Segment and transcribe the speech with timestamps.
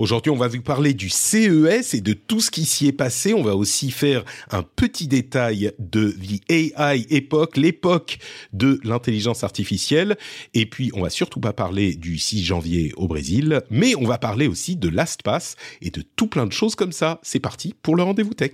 [0.00, 3.34] Aujourd'hui, on va vous parler du CES et de tout ce qui s'y est passé.
[3.34, 8.18] On va aussi faire un petit détail de the AI époque, l'époque
[8.54, 10.16] de l'intelligence artificielle.
[10.54, 14.16] Et puis, on va surtout pas parler du 6 janvier au Brésil, mais on va
[14.16, 17.20] parler aussi de LastPass et de tout plein de choses comme ça.
[17.22, 18.52] C'est parti pour le rendez-vous tech.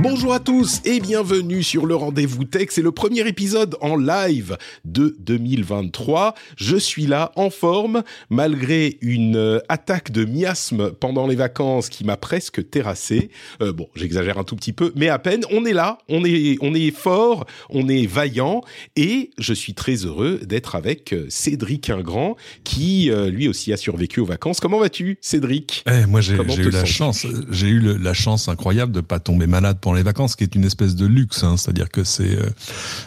[0.00, 2.68] Bonjour à tous et bienvenue sur le rendez-vous tech.
[2.70, 6.34] C'est le premier épisode en live de 2023.
[6.56, 12.04] Je suis là en forme malgré une euh, attaque de miasme pendant les vacances qui
[12.04, 13.30] m'a presque terrassé.
[13.60, 15.42] Euh, bon, j'exagère un tout petit peu, mais à peine.
[15.50, 18.62] On est là, on est, on est fort, on est vaillant
[18.94, 24.20] et je suis très heureux d'être avec euh, Cédric Ingrand qui lui aussi a survécu
[24.20, 24.60] aux vacances.
[24.60, 25.84] Comment vas-tu, Cédric?
[25.90, 29.48] Eh, Moi, j'ai eu la chance, j'ai eu le, la chance incroyable de pas tomber
[29.48, 31.42] malade les vacances, qui est une espèce de luxe.
[31.44, 31.56] Hein.
[31.56, 32.48] C'est-à-dire que c'est euh,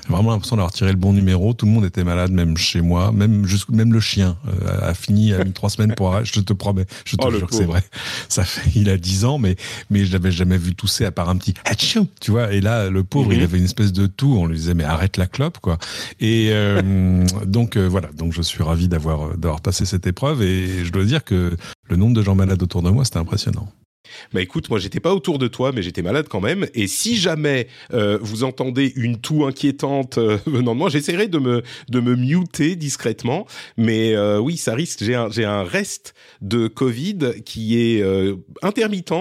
[0.10, 1.54] vraiment l'impression d'avoir tiré le bon numéro.
[1.54, 5.34] Tout le monde était malade, même chez moi, même même le chien euh, a fini
[5.34, 6.24] a mis trois semaines pour.
[6.24, 7.84] Je te promets, je te oh, jure que c'est vrai.
[8.30, 9.56] Ça fait, il a dix ans, mais
[9.90, 11.54] mais je l'avais jamais vu tousser à part un petit
[12.20, 12.54] tu vois.
[12.54, 13.44] Et là, le pauvre, il mhm.
[13.46, 14.36] avait une espèce de toux.
[14.38, 15.78] On lui disait mais arrête la clope, quoi.
[16.20, 18.10] Et euh, donc voilà.
[18.18, 21.56] Donc je suis ravi d'avoir d'avoir passé cette épreuve et je dois dire que
[21.90, 23.68] le nombre de gens malades autour de moi, c'était impressionnant.
[24.34, 26.68] Bah écoute, moi j'étais pas autour de toi, mais j'étais malade quand même.
[26.74, 31.40] Et si jamais euh, vous entendez une toux inquiétante euh, venant de moi, j'essaierai de
[31.40, 33.46] me de me muter discrètement.
[33.78, 35.04] Mais euh, oui, ça risque.
[35.04, 38.04] J'ai un j'ai un reste de Covid qui est
[38.62, 39.14] intermittent,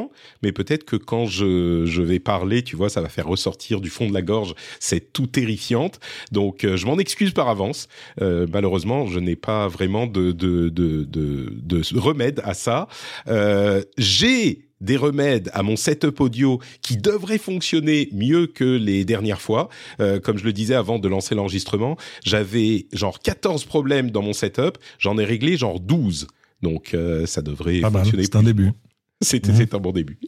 [0.43, 3.91] mais peut-être que quand je je vais parler, tu vois, ça va faire ressortir du
[3.91, 6.01] fond de la gorge C'est tout terrifiante.
[6.33, 7.89] Donc je m'en excuse par avance.
[8.21, 12.89] malheureusement, je n'ai pas vraiment de de de de, de remède à ça.
[13.99, 19.69] j'ai des remèdes à mon setup audio qui devraient fonctionner mieux que les dernières fois.
[20.01, 24.33] Euh, comme je le disais avant de lancer l'enregistrement, j'avais genre 14 problèmes dans mon
[24.33, 26.27] setup, j'en ai réglé genre 12.
[26.63, 28.25] Donc euh, ça devrait fonctionner.
[28.25, 28.73] C'est un début.
[29.23, 29.67] C'était mhm.
[29.73, 30.19] un bon début.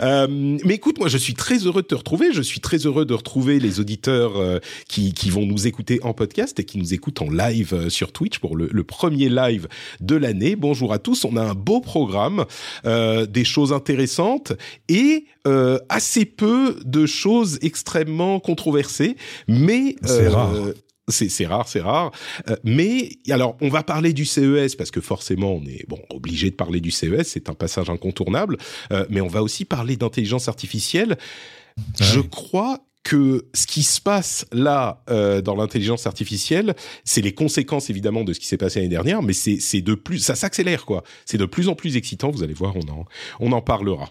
[0.00, 2.32] Euh, mais écoute, moi, je suis très heureux de te retrouver.
[2.34, 6.12] Je suis très heureux de retrouver les auditeurs euh, qui, qui vont nous écouter en
[6.12, 9.66] podcast et qui nous écoutent en live euh, sur Twitch pour le, le premier live
[10.00, 10.56] de l'année.
[10.56, 11.24] Bonjour à tous.
[11.24, 12.44] On a un beau programme,
[12.84, 14.52] euh, des choses intéressantes
[14.90, 19.16] et euh, assez peu de choses extrêmement controversées.
[19.46, 20.52] Mais c'est rare
[21.08, 22.12] c'est rare, c'est rare.
[22.48, 26.50] Euh, mais alors, on va parler du CES parce que forcément, on est bon obligé
[26.50, 28.58] de parler du CES, c'est un passage incontournable.
[28.92, 31.16] Euh, mais on va aussi parler d'intelligence artificielle.
[31.78, 36.74] Ah Je crois que ce qui se passe là euh, dans l'intelligence artificielle,
[37.04, 40.18] c'est les conséquences évidemment de ce qui s'est passé l'année dernière, mais c'est de plus,
[40.18, 41.04] ça s'accélère quoi.
[41.24, 42.30] C'est de plus en plus excitant.
[42.30, 43.06] Vous allez voir, on en
[43.40, 44.10] on en parlera.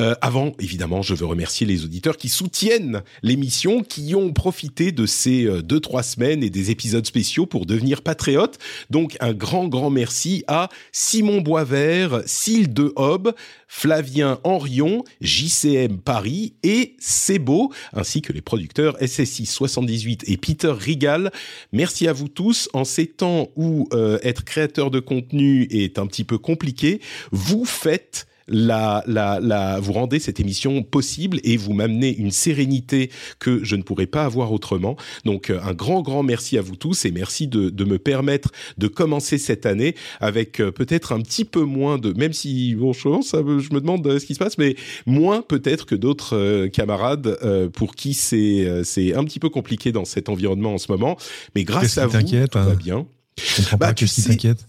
[0.00, 5.06] Euh, avant, évidemment, je veux remercier les auditeurs qui soutiennent l'émission, qui ont profité de
[5.06, 8.58] ces euh, deux trois semaines et des épisodes spéciaux pour devenir patriotes.
[8.90, 13.34] Donc un grand grand merci à Simon Boisvert, Cille de Hob,
[13.68, 21.32] Flavien Henrion, JCM Paris et Sebo, ainsi que les producteurs SSI 78 et Peter Rigal.
[21.72, 22.68] Merci à vous tous.
[22.72, 27.00] En ces temps où euh, être créateur de contenu est un petit peu compliqué,
[27.32, 33.10] vous faites la, la, la, vous rendez cette émission possible et vous m'amenez une sérénité
[33.38, 34.96] que je ne pourrais pas avoir autrement.
[35.24, 38.50] Donc euh, un grand grand merci à vous tous et merci de, de me permettre
[38.78, 42.92] de commencer cette année avec euh, peut-être un petit peu moins de, même si bon
[42.92, 44.76] je, je me demande euh, ce qui se passe, mais
[45.06, 47.38] moins peut-être que d'autres camarades
[47.72, 51.16] pour qui c'est c'est un petit peu compliqué dans cet environnement en ce moment.
[51.54, 52.46] Mais grâce à vous, tout hein?
[52.64, 53.06] va bien.
[53.38, 54.66] Je comprends bah, pas, t'inquiète?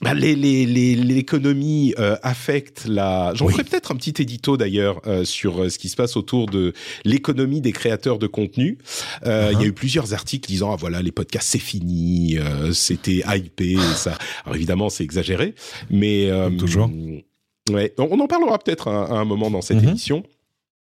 [0.00, 3.32] L'économie euh, affecte la.
[3.34, 6.46] J'en ferai peut-être un petit édito d'ailleurs euh, sur euh, ce qui se passe autour
[6.46, 6.72] de
[7.04, 8.78] l'économie des créateurs de contenu.
[9.24, 9.52] Uh-huh.
[9.52, 12.38] Il y a eu plusieurs articles disant ah voilà les podcasts c'est fini,
[12.72, 13.76] c'était hypé.
[13.96, 14.16] ça.
[14.44, 15.54] Alors évidemment c'est exagéré,
[15.90, 16.90] mais toujours.
[17.70, 19.88] Ouais, on en parlera peut-être à, un moment dans cette mm-hmm.
[19.88, 20.22] émission.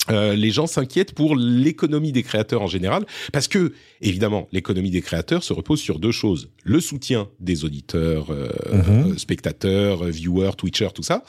[0.08, 5.02] Euh, les gens s'inquiètent pour l'économie des créateurs en général, parce que évidemment l'économie des
[5.02, 9.19] créateurs se repose sur deux choses le soutien des auditeurs, euh, Mhm.
[9.19, 11.23] spectateurs, viewers, Twitchers, tout ça,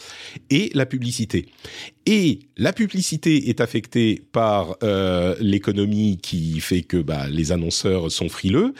[0.49, 1.47] et la publicité.
[2.05, 8.29] Et la publicité est affectée par euh, l'économie qui fait que bah, les annonceurs sont
[8.29, 8.73] frileux,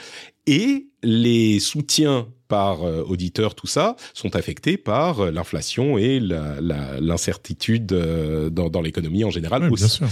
[0.46, 6.60] et les soutiens par euh, auditeurs, tout ça, sont affectés par euh, l'inflation et la-
[6.60, 9.82] la- l'incertitude euh, dans, dans l'économie en général Oui, aussi.
[9.84, 10.08] bien sûr.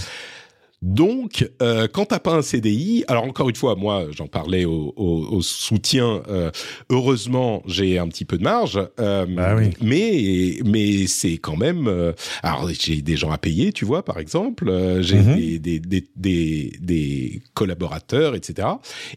[0.81, 4.93] Donc, euh, quand t'as pas un CDI, alors encore une fois, moi, j'en parlais au,
[4.95, 6.23] au- au soutien.
[6.27, 6.49] euh,
[6.89, 9.69] heureusement, j'ai un petit peu de marge, euh, Bah oui.
[9.81, 11.87] mais mais c'est quand même.
[11.87, 14.69] euh, alors, j'ai des gens à payer, tu vois, par exemple.
[14.69, 15.35] euh, j'ai Mhm.
[15.35, 18.67] des, des, des, des, des collaborateurs, etc.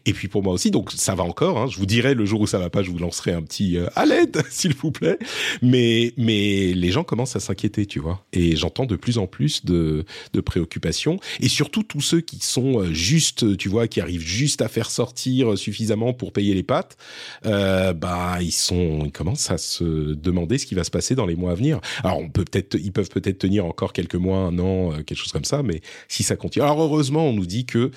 [0.05, 1.57] Et puis pour moi aussi, donc ça va encore.
[1.57, 3.77] Hein, je vous dirai le jour où ça va pas, je vous lancerai un petit
[3.77, 5.17] euh, à l'aide, s'il vous plaît.
[5.63, 8.23] Mais mais les gens commencent à s'inquiéter, tu vois.
[8.33, 12.81] Et j'entends de plus en plus de de préoccupations et surtout tous ceux qui sont
[12.81, 16.97] euh, juste, tu vois, qui arrivent juste à faire sortir suffisamment pour payer les pattes,
[17.45, 21.25] euh, bah ils sont, ils commencent à se demander ce qui va se passer dans
[21.25, 21.79] les mois à venir.
[22.03, 25.17] Alors on peut peut-être, ils peuvent peut-être tenir encore quelques mois, un an, euh, quelque
[25.17, 26.63] chose comme ça, mais si ça continue.
[26.63, 27.91] Alors heureusement, on nous dit que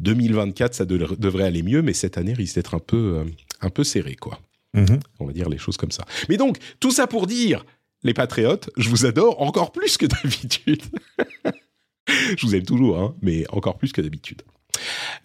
[0.00, 3.24] 2024 ça de- devrait aller mieux, mais cette année risque d'être un peu,
[3.60, 4.40] un peu serré, quoi.
[4.74, 4.98] Mhm.
[5.20, 6.04] On va dire les choses comme ça.
[6.28, 7.64] Mais donc, tout ça pour dire,
[8.02, 10.82] les patriotes, je vous adore encore plus que d'habitude.
[12.36, 14.42] je vous aime toujours, hein, mais encore plus que d'habitude.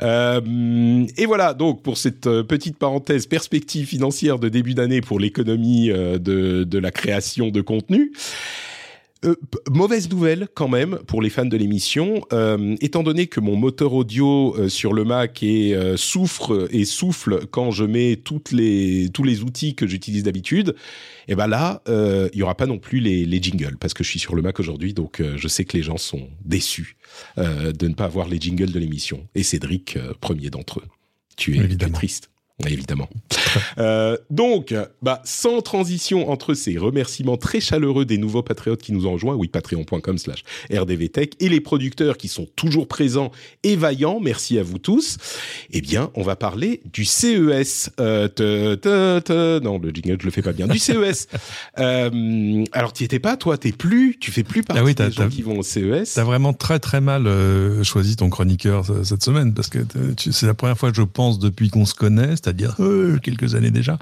[0.02, 5.20] Euh, et voilà, donc pour cette euh, petite parenthèse perspective financière de début d'année pour
[5.20, 8.14] l'économie euh, de, de la création de contenu.
[9.26, 9.36] Euh,
[9.70, 13.92] mauvaise nouvelle quand même pour les fans de l'émission, euh, étant donné que mon moteur
[13.92, 19.10] audio euh, sur le Mac est, euh, souffre et souffle quand je mets toutes les,
[19.14, 20.74] tous les outils que j'utilise d'habitude,
[21.28, 24.06] et ben là, euh, il y aura pas non plus les, les jingles parce que
[24.06, 26.96] je suis sur le Mac aujourd'hui, donc euh, je sais que les gens sont déçus
[27.38, 29.28] euh, de ne pas avoir les jingles de l'émission.
[29.36, 30.86] Et Cédric, premier d'entre eux.
[31.36, 32.32] Tu es, tu es triste.
[32.68, 33.10] Évidemment.
[33.78, 39.06] Euh, donc, bah, sans transition entre ces remerciements très chaleureux des nouveaux patriotes qui nous
[39.06, 40.44] ont rejoints, oui, patreon.com slash
[40.74, 43.32] rdvtech, et les producteurs qui sont toujours présents
[43.64, 45.18] et vaillants, merci à vous tous,
[45.72, 47.90] eh bien, on va parler du CES.
[48.00, 50.68] Euh, te- te- te- non, le jingle, je le fais pas bien.
[50.68, 51.28] Du CES.
[51.80, 55.12] Euh, alors, tu étais pas, toi, t'es plus, tu fais plus partie Ah oui, des
[55.12, 56.14] gens qui vont au CES.
[56.16, 59.80] T'as vraiment très très mal euh, choisi ton chroniqueur ce- cette semaine parce que
[60.18, 63.72] c'est la première fois que je pense depuis qu'on se connaît, c'est-à-dire euh, quelques années
[63.72, 63.98] déjà,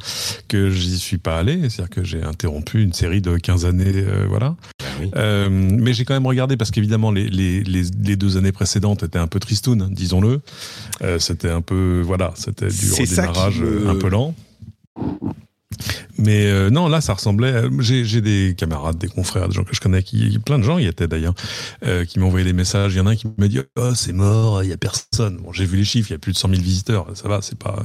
[0.48, 1.70] que j'y suis pas allé.
[1.70, 4.56] C'est-à-dire que j'ai interrompu une série de 15 années, euh, voilà.
[5.00, 5.12] Oui.
[5.16, 9.04] Euh, mais j'ai quand même regardé parce qu'évidemment les, les, les, les deux années précédentes
[9.04, 10.42] étaient un peu tristounes, disons-le.
[11.04, 14.34] Euh, c'était un peu voilà, c'était du redémarrage me- un peu lent.
[16.18, 17.54] Mais euh, non, là, ça ressemblait.
[17.54, 20.64] à- J'ai j'ai des camarades, des confrères, des gens que je connais, qui plein de
[20.64, 21.34] gens y étaient d'ailleurs,
[21.86, 22.94] euh, qui m'ont envoyé des messages.
[22.94, 25.38] Il y en a un qui m'a dit "Oh, c'est mort, il y a personne."
[25.38, 27.08] Bon, j'ai vu les chiffres, il y a plus de 100 000 visiteurs.
[27.16, 27.84] Ça va, c'est pas,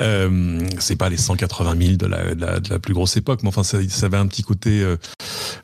[0.00, 3.40] euh, c'est pas les 180 000 de la, de la, de la plus grosse époque,
[3.42, 4.96] mais enfin, ça, ça avait un petit côté, euh,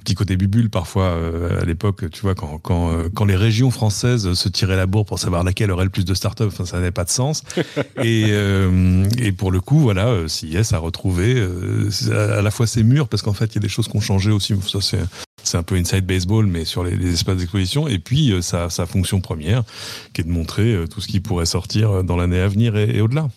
[0.05, 2.11] petit côté bubule parfois euh, à l'époque.
[2.11, 5.45] Tu vois, quand quand euh, quand les régions françaises se tiraient la bourre pour savoir
[5.45, 7.43] laquelle aurait le plus de startups, enfin, ça n'avait pas de sens.
[8.03, 12.67] et, euh, et pour le coup, voilà, euh, CIS a retrouvé euh, à la fois
[12.67, 14.55] ses murs, parce qu'en fait, il y a des choses qui ont changé aussi.
[14.67, 15.01] Ça, c'est
[15.45, 17.89] c'est un peu inside baseball, mais sur les, espaces d'exposition.
[17.89, 19.65] Et puis, euh, sa, fonction première,
[20.13, 23.01] qui est de montrer euh, tout ce qui pourrait sortir dans l'année à venir et
[23.01, 23.29] au-delà.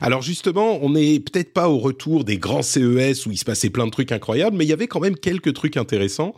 [0.00, 3.70] Alors justement, on n'est peut-être pas au retour des grands CES où il se passait
[3.70, 6.34] plein de trucs incroyables, mais il y avait quand même quelques trucs intéressants.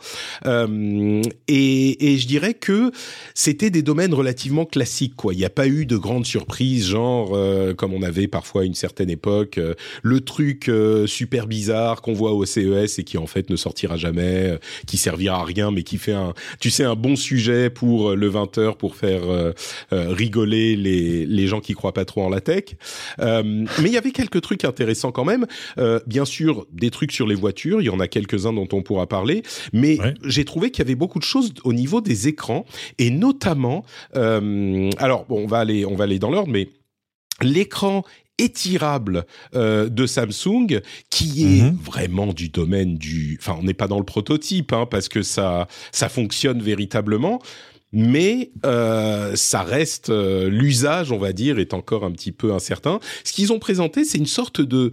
[0.47, 2.93] Euh, et, et je dirais que
[3.35, 5.17] c'était des domaines relativement classiques.
[5.17, 5.35] Quoi.
[5.35, 8.65] Il n'y a pas eu de grandes surprises, genre euh, comme on avait parfois à
[8.65, 13.19] une certaine époque, euh, le truc euh, super bizarre qu'on voit au CES et qui
[13.19, 16.71] en fait ne sortira jamais, euh, qui servira à rien, mais qui fait un, tu
[16.71, 19.23] sais, un bon sujet pour euh, le 20h pour faire
[19.91, 22.65] rigoler les, les gens qui croient pas trop en la tech.
[23.21, 25.47] Euh, mais il y avait quelques trucs intéressants quand même.
[25.79, 27.81] Euh, bien sûr, des trucs sur les voitures.
[27.81, 29.43] Il y en a quelques-uns dont on pourra parler.
[29.73, 30.15] Mais Ouais.
[30.25, 32.65] j'ai trouvé qu'il y avait beaucoup de choses au niveau des écrans
[32.99, 33.85] et notamment.
[34.17, 36.69] euh, alors, bon, on va aller, on va aller dans l'ordre, mais
[37.43, 38.05] l'écran
[38.39, 39.25] étirable
[39.57, 41.77] euh, de Samsung qui est Mhm.
[41.83, 45.67] vraiment du domaine du enfin on n'est pas dans le prototype hein, parce que ça
[45.91, 47.41] ça fonctionne véritablement
[47.93, 53.01] mais euh, ça reste euh, l'usage, on va dire, est encore un petit peu incertain.
[53.25, 54.93] Ce qu'ils ont présenté, c'est une sorte de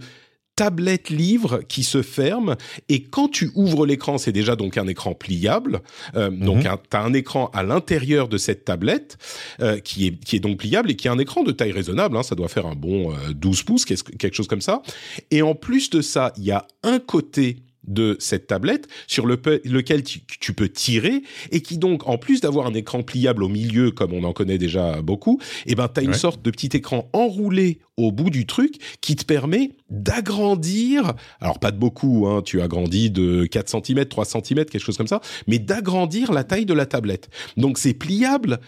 [0.56, 2.56] tablette livre qui se ferme
[2.88, 5.82] et quand tu ouvres l'écran, c'est déjà donc un écran pliable.
[6.16, 9.18] Euh, Donc tu as un écran à l'intérieur de cette tablette
[9.60, 12.16] euh, qui est qui est donc pliable et qui a un écran de taille raisonnable.
[12.16, 14.82] Hein, ça doit faire un bon euh, 12 pouces, quelque chose comme ça.
[15.30, 20.02] Et en plus de ça, il y a un côté de cette tablette sur lequel
[20.02, 24.12] tu, peux tirer et qui donc, en plus d'avoir un écran pliable au milieu, comme
[24.12, 27.80] on en connaît déjà beaucoup, eh ben, tu as une sorte de petit écran enroulé
[27.96, 33.10] au bout du truc qui te permet d'agrandir, alors pas de beaucoup, hein, tu agrandis
[33.10, 36.86] de 4 cm, 3 cm, quelque chose comme ça, mais d'agrandir la taille de la
[36.86, 37.28] tablette.
[37.56, 38.60] Donc c'est pliable,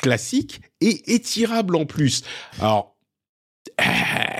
[0.00, 2.22] classique et étirable en plus.
[2.60, 2.94] Alors,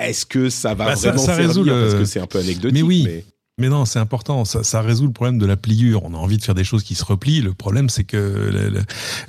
[0.00, 2.82] est-ce que ça va bah, vraiment ça, résout parce que c'est un peu anecdotique mais
[2.82, 3.24] oui mais
[3.58, 4.44] non, c'est important.
[4.44, 6.04] Ça, ça, résout le problème de la pliure.
[6.04, 7.40] On a envie de faire des choses qui se replient.
[7.40, 8.50] Le problème, c'est que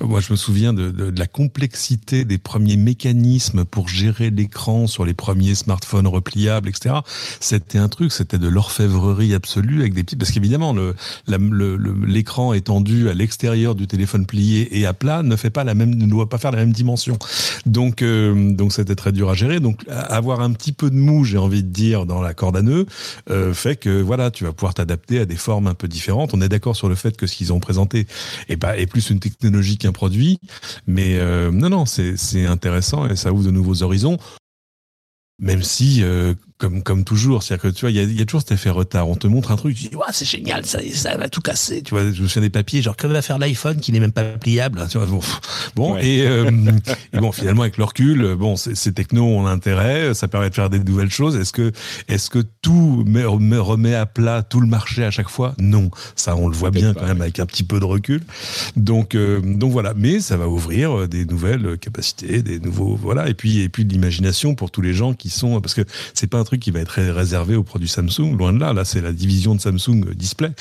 [0.01, 4.87] moi, je me souviens de, de, de, la complexité des premiers mécanismes pour gérer l'écran
[4.87, 6.95] sur les premiers smartphones repliables, etc.
[7.39, 10.15] C'était un truc, c'était de l'orfèvrerie absolue avec des petits.
[10.15, 10.75] Parce qu'évidemment,
[11.27, 15.75] l'écran le, étendu à l'extérieur du téléphone plié et à plat ne fait pas la
[15.75, 17.19] même, ne doit pas faire la même dimension.
[17.67, 19.59] Donc, euh, donc c'était très dur à gérer.
[19.59, 22.63] Donc, avoir un petit peu de mou, j'ai envie de dire, dans la corde à
[22.63, 22.87] nœud,
[23.29, 26.33] euh, fait que voilà voilà, tu vas pouvoir t'adapter à des formes un peu différentes.
[26.33, 28.07] On est d'accord sur le fait que ce qu'ils ont présenté
[28.47, 30.39] est, pas, est plus une technologie qu'un produit,
[30.87, 34.17] mais euh, non, non, c'est intéressant et ça ouvre de nouveaux horizons.
[35.37, 37.43] Même si, euh, comme, comme toujours.
[37.43, 39.09] C'est-à-dire que tu vois, il y a, y a, toujours cet effet retard.
[39.09, 41.81] On te montre un truc, tu dis, ouais, c'est génial, ça, ça va tout casser.
[41.81, 44.13] Tu vois, je me souviens des papiers, genre, que va faire l'iPhone qui n'est même
[44.13, 45.19] pas pliable Tu vois, bon,
[45.75, 46.49] bon et, euh,
[47.13, 50.69] et, bon, finalement, avec le recul, bon, ces technos ont intérêt, ça permet de faire
[50.69, 51.35] des nouvelles choses.
[51.35, 51.71] Est-ce que,
[52.07, 55.55] est-ce que tout met, remet à plat tout le marché à chaque fois?
[55.59, 58.21] Non, ça, on le voit bien quand même avec un petit peu de recul.
[58.77, 59.93] Donc, euh, donc voilà.
[59.95, 63.27] Mais ça va ouvrir euh, des nouvelles capacités, des nouveaux, voilà.
[63.27, 65.81] Et puis, et puis de l'imagination pour tous les gens qui sont, parce que
[66.13, 68.37] c'est pas truc qui va être réservé aux produits Samsung.
[68.37, 70.51] Loin de là, là c'est la division de Samsung Display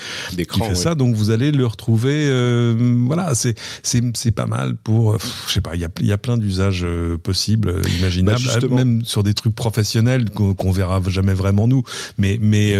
[0.44, 0.94] qui fait ça.
[0.94, 2.26] Donc vous allez le retrouver.
[2.28, 5.18] Euh, voilà, c'est c'est pas mal pour.
[5.48, 8.68] je sais pas, il y a y a plein d'usages euh, possibles, euh, imaginables, bah,
[8.70, 11.82] même sur des trucs professionnels qu'on verra jamais vraiment nous.
[12.18, 12.74] Mais mais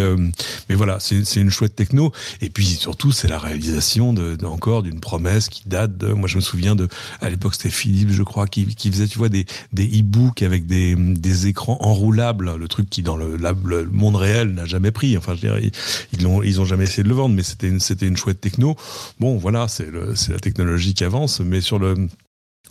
[0.69, 2.11] mais voilà, c'est une chouette techno.
[2.41, 6.07] Et puis surtout, c'est la réalisation de, encore d'une promesse qui date de.
[6.07, 6.87] Moi, je me souviens de
[7.21, 10.65] à l'époque c'était Philippe, je crois, qui, qui faisait tu vois des des e-books avec
[10.65, 15.17] des des écrans enroulables, le truc qui dans le, le monde réel n'a jamais pris.
[15.17, 15.71] Enfin, je dirais,
[16.13, 18.39] ils ont, ils ont jamais essayé de le vendre, mais c'était une, c'était une chouette
[18.39, 18.77] techno.
[19.19, 22.07] Bon, voilà, c'est la technologie qui avance, mais sur le,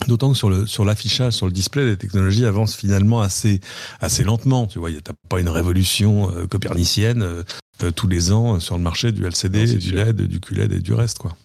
[0.07, 3.61] D'autant que sur le sur l'affichage, sur le display, les technologies avancent finalement assez
[4.01, 4.67] assez lentement.
[4.67, 7.43] Tu vois, il n'y a pas une révolution euh, copernicienne euh,
[7.81, 10.93] euh, tous les ans sur le marché du LCD, du LED, du QLED et du
[10.93, 11.37] reste, quoi.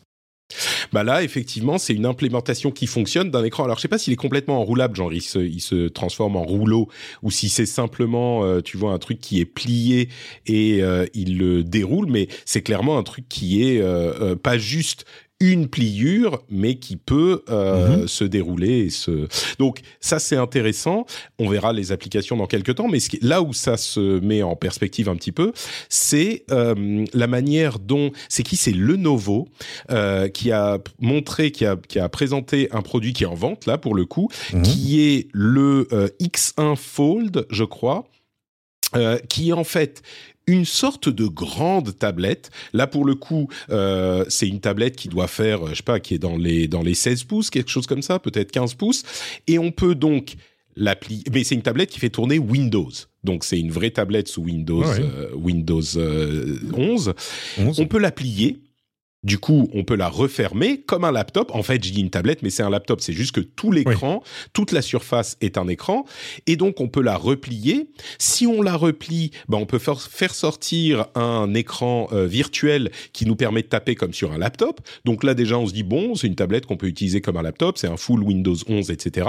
[0.92, 3.64] Bah là, effectivement, c'est une implémentation qui fonctionne d'un écran.
[3.64, 6.42] Alors, je sais pas s'il est complètement enroulable, genre il se, il se transforme en
[6.42, 6.88] rouleau,
[7.23, 10.09] ou si c'est simplement, euh, tu vois, un truc qui est plié
[10.47, 15.04] et euh, il le déroule, mais c'est clairement un truc qui est euh, pas juste
[15.40, 18.09] une pliure, mais qui peut euh, mhm.
[18.09, 18.80] se dérouler.
[18.80, 19.26] Et se...
[19.59, 21.06] Donc ça, c'est intéressant.
[21.38, 23.18] On verra les applications dans quelques temps, mais ce qui...
[23.23, 25.52] là où ça se met en perspective un petit peu,
[25.88, 28.12] c'est euh, la manière dont...
[28.28, 28.56] C'est qui?
[28.56, 29.49] C'est Lenovo
[29.90, 33.64] euh, qui a montré, qui a, qui a présenté un produit qui est en vente,
[33.64, 34.62] là, pour le coup, mhm.
[34.62, 38.04] qui est le euh, X1 Fold, je crois.
[38.97, 40.02] Euh, qui est en fait
[40.50, 42.50] une sorte de grande tablette.
[42.73, 46.14] Là, pour le coup, euh, c'est une tablette qui doit faire, je sais pas, qui
[46.14, 49.02] est dans les dans les 16 pouces, quelque chose comme ça, peut-être 15 pouces,
[49.47, 50.35] et on peut donc
[50.76, 51.25] l'appli.
[51.33, 52.90] Mais c'est une tablette qui fait tourner Windows.
[53.25, 55.99] Donc c'est une vraie tablette sous Windows euh, Windows 11.
[55.99, 56.59] Euh,
[57.59, 57.80] 11.
[57.80, 58.59] On peut la plier
[59.23, 61.50] du coup, on peut la refermer comme un laptop.
[61.55, 63.03] En fait, je dis une tablette, mais c'est un laptop.
[63.03, 64.23] C'est juste que tout l'écran,
[64.55, 66.07] toute la surface est un écran.
[66.47, 67.91] Et donc, on peut la replier.
[68.19, 73.37] Si on la replie, ben, on peut faire sortir un écran euh, virtuel qui nous
[73.37, 74.81] permet de taper comme sur un laptop.
[75.05, 77.43] Donc là, déjà, on se dit, bon, c'est une tablette qu'on peut utiliser comme un
[77.43, 77.77] laptop.
[77.77, 79.29] C'est un full Windows 11, etc.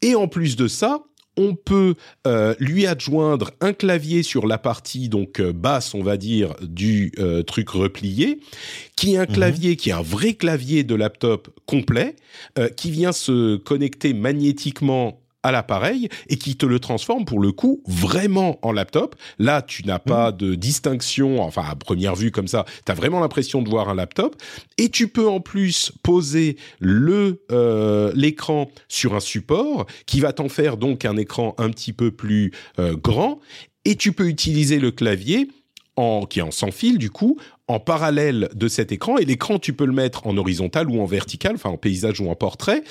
[0.00, 1.02] Et en plus de ça,
[1.36, 1.94] on peut
[2.26, 7.12] euh, lui adjoindre un clavier sur la partie donc euh, basse, on va dire, du
[7.18, 8.40] euh, truc replié,
[8.96, 9.32] qui est un mhm.
[9.34, 12.16] clavier, qui est un vrai clavier de laptop complet,
[12.76, 17.82] qui vient se connecter magnétiquement à l'appareil et qui te le transforme pour le coup
[17.86, 19.16] vraiment en laptop.
[19.38, 20.36] Là, tu n'as pas mmh.
[20.36, 23.94] de distinction, enfin à première vue comme ça, tu as vraiment l'impression de voir un
[23.94, 24.36] laptop
[24.78, 30.48] et tu peux en plus poser le euh, l'écran sur un support qui va t'en
[30.48, 33.40] faire donc un écran un petit peu plus euh, grand
[33.84, 35.48] et tu peux utiliser le clavier
[35.96, 37.38] en, qui est en sans fil du coup,
[37.68, 41.06] en parallèle de cet écran et l'écran tu peux le mettre en horizontal ou en
[41.06, 42.82] vertical, enfin en paysage ou en portrait.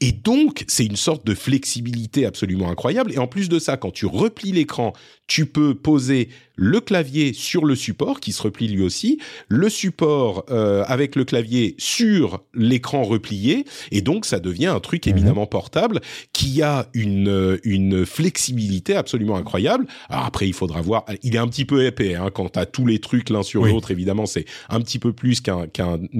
[0.00, 3.12] Et donc c'est une sorte de flexibilité absolument incroyable.
[3.12, 4.92] Et en plus de ça quand tu replies l'écran
[5.26, 9.18] tu peux poser le clavier sur le support qui se replie lui aussi,
[9.48, 15.06] le support euh, avec le clavier sur l'écran replié, et donc ça devient un truc
[15.06, 15.12] mhm.
[15.12, 16.00] éminemment portable
[16.32, 19.86] qui a une, une flexibilité absolument incroyable.
[20.08, 22.66] Alors après, il faudra voir, il est un petit peu épais hein, quand tu as
[22.66, 25.68] tous les trucs l'un sur l'autre, évidemment, c'est un petit peu plus qu'un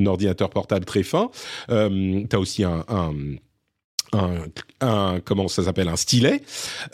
[0.05, 1.31] ordinateur portable très fin.
[1.71, 3.15] Euh, tu as aussi un, un
[4.81, 6.43] un, comment ça s'appelle un stylet.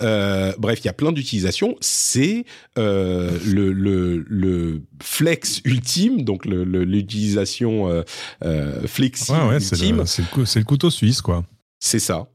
[0.00, 1.76] Euh, bref, il y a plein d'utilisations.
[1.80, 2.44] C'est
[2.78, 8.02] euh, le, le, le, flex ultime, donc l'utilisation euh,
[8.44, 9.10] euh, ouais,
[9.48, 10.06] ouais, ultime.
[10.06, 11.44] C'est le, le, couteau suisse, quoi.
[11.80, 12.28] C'est ça.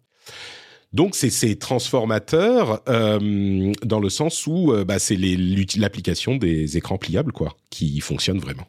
[0.94, 5.18] Donc c'est ces transformateurs euh, dans le sens où euh, bah, c'est
[5.78, 8.68] l'application des écrans pliables quoi, qui fonctionne vraiment.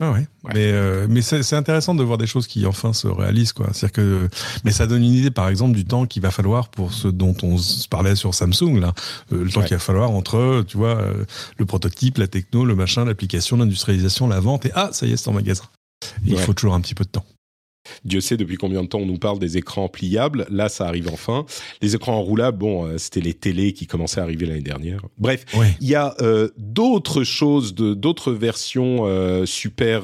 [0.00, 0.28] Ah ouais.
[0.54, 3.70] Mais euh, mais c'est intéressant de voir des choses qui enfin se réalisent quoi.
[3.72, 4.28] C'est-à-dire que
[4.64, 7.34] mais ça donne une idée par exemple du temps qu'il va falloir pour ce dont
[7.42, 8.94] on se parlait sur Samsung là,
[9.32, 11.24] euh, le temps qu'il va falloir entre tu vois euh,
[11.56, 15.16] le prototype, la techno, le machin, l'application, l'industrialisation, la vente et ah ça y est
[15.16, 15.64] c'est en magasin.
[16.24, 17.24] Il faut toujours un petit peu de temps.
[18.04, 20.46] Dieu sait depuis combien de temps on nous parle des écrans pliables.
[20.50, 21.44] Là, ça arrive enfin.
[21.82, 25.00] Les écrans enroulables, bon, euh, c'était les télés qui commençaient à arriver l'année dernière.
[25.18, 25.44] Bref,
[25.80, 30.02] il y a euh, d'autres choses, d'autres versions euh, super,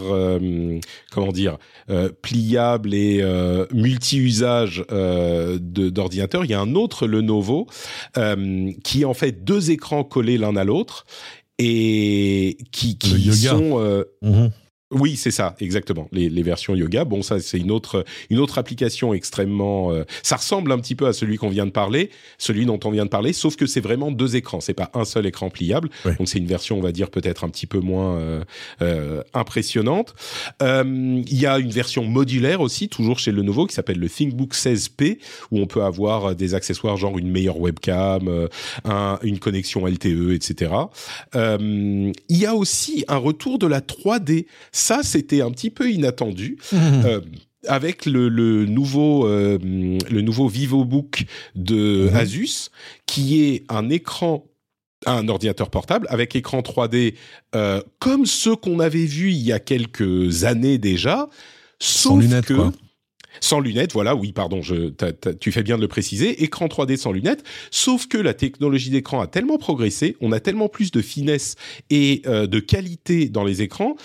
[1.10, 1.58] comment dire,
[2.22, 3.22] pliables et
[3.72, 6.44] multi-usages d'ordinateurs.
[6.44, 7.66] Il y a un autre Lenovo
[8.82, 11.06] qui est en fait deux écrans collés l'un à l'autre
[11.58, 14.50] et qui, qui sont mhm.
[14.90, 16.08] Oui, c'est ça, exactement.
[16.12, 17.04] Les, les, versions yoga.
[17.04, 19.90] Bon, ça, c'est une autre, une autre application extrêmement.
[19.90, 22.90] Euh, ça ressemble un petit peu à celui qu'on vient de parler, celui dont on
[22.90, 24.60] vient de parler, sauf que c'est vraiment deux écrans.
[24.60, 25.88] C'est pas un seul écran pliable.
[26.04, 28.44] Donc, c'est une version, on va dire, peut-être un petit peu moins euh,
[28.82, 30.14] euh, impressionnante.
[30.60, 35.18] Il y a une version modulaire aussi, toujours chez Lenovo, qui s'appelle le ThinkBook 16P,
[35.50, 38.48] où on peut avoir des accessoires genre une meilleure webcam,
[38.84, 40.72] un, une connexion LTE, etc.
[41.34, 46.58] Il y a aussi un retour de la 3D ça, c'était un petit peu inattendu.
[46.72, 46.76] Mmh.
[47.06, 47.20] Euh,
[47.66, 52.16] avec le, nouveau euh, le nouveau VivoBook de mmh.
[52.16, 52.70] Asus,
[53.06, 54.44] qui est un écran
[55.06, 57.14] un ordinateur portable avec écran 3D
[57.54, 61.28] euh, comme ceux qu'on avait vus il y a quelques années déjà,
[61.78, 62.54] sauf sans lunettes, que
[63.40, 64.92] sans lunettes, voilà, oui, pardon, je,
[65.40, 69.20] tu fais bien de le préciser, écran 3D sans lunettes, sauf que la technologie d'écran
[69.20, 71.56] a tellement progressé, on a tellement plus de finesse
[71.90, 73.96] et de qualité dans les écrans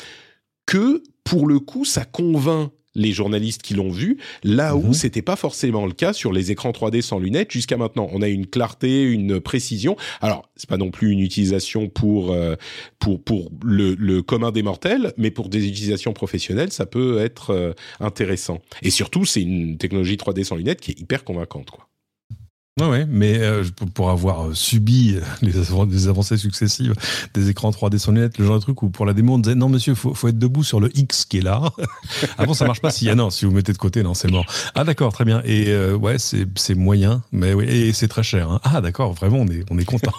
[0.70, 4.94] que pour le coup, ça convainc les journalistes qui l'ont vu, là où mhm.
[4.94, 8.08] c'était pas forcément le cas sur les écrans 3D sans lunettes jusqu'à maintenant.
[8.12, 9.98] On a une clarté, une précision.
[10.22, 12.56] Alors, c'est pas non plus une utilisation pour euh,
[13.00, 17.50] pour pour le, le, commun des mortels, mais pour des utilisations professionnelles, ça peut être
[17.50, 18.60] euh, intéressant.
[18.84, 21.90] Et surtout, c'est une technologie 3D sans lunettes qui est hyper convaincante, quoi.
[22.88, 23.64] Oui, mais euh,
[23.94, 26.94] pour avoir euh, subi les, avancées successives
[27.34, 29.56] des écrans 3D sans lunettes, le genre de truc où pour la démo on disait
[29.56, 31.62] non monsieur, faut, faut être debout sur le X qui est là.
[32.38, 34.46] Avant ça marche pas si ah non, si vous mettez de côté, non c'est mort.
[34.76, 35.42] Ah d'accord, très bien.
[35.44, 38.50] Et euh, ouais, c'est moyen, mais oui, et c'est très cher.
[38.50, 38.62] Hein.
[38.64, 40.14] Ah d'accord, vraiment on est on est content.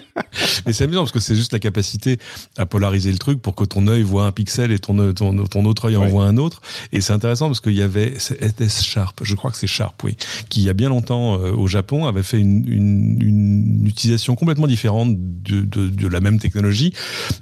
[0.66, 2.18] mais c'est amusant parce que c'est juste la capacité
[2.56, 5.64] à polariser le truc pour que ton œil voit un pixel et ton ton, ton
[5.66, 6.62] autre œil en voit un autre.
[6.92, 10.16] Et c'est intéressant parce qu'il y avait était Sharp, je crois que c'est Sharp, oui,
[10.48, 15.16] qui il y a bien longtemps au Japon avait fait une, une, utilisation complètement différente
[15.18, 16.92] de, de, de, la même technologie.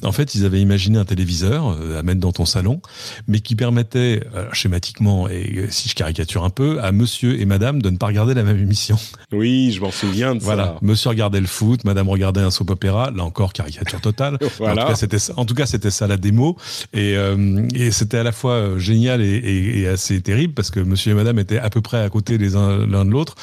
[0.03, 2.81] En fait, ils avaient imaginé un téléviseur euh, à mettre dans ton salon,
[3.29, 7.83] mais qui permettait, euh, schématiquement, et si je caricature un peu, à monsieur et madame
[7.83, 8.97] de ne pas regarder la même émission.
[9.33, 10.65] Oui, je m'en souviens de voilà.
[10.65, 10.79] ça.
[10.83, 14.39] Monsieur regardait le foot, madame regardait un soap opéra, là encore caricature totale.
[14.59, 14.83] voilà.
[14.83, 16.57] En tout cas, c'était ça, en tout cas, c'était ça la démo.
[16.93, 20.81] Et, euh, et c'était à la fois génial et, et, et, assez terrible parce que
[20.81, 23.35] monsieur et madame étaient à peu près à côté les uns l'un de l'autre.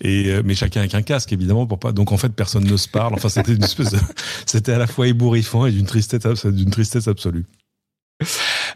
[0.00, 1.92] Et, mais chacun avec un casque évidemment pour pas.
[1.92, 3.14] Donc en fait personne ne se parle.
[3.14, 3.98] Enfin c'était une espèce de...
[4.46, 7.44] c'était à la fois ébouriffant et d'une tristesse d'une tristesse absolue.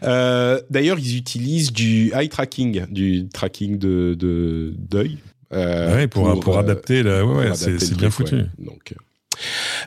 [0.03, 5.17] Euh, D'ailleurs, ils utilisent du eye tracking, du tracking de d'œil.
[5.51, 8.43] Euh, ouais, pour, pour, adapter, là, ouais, ouais c'est bien foutu.
[8.59, 8.95] Donc, euh,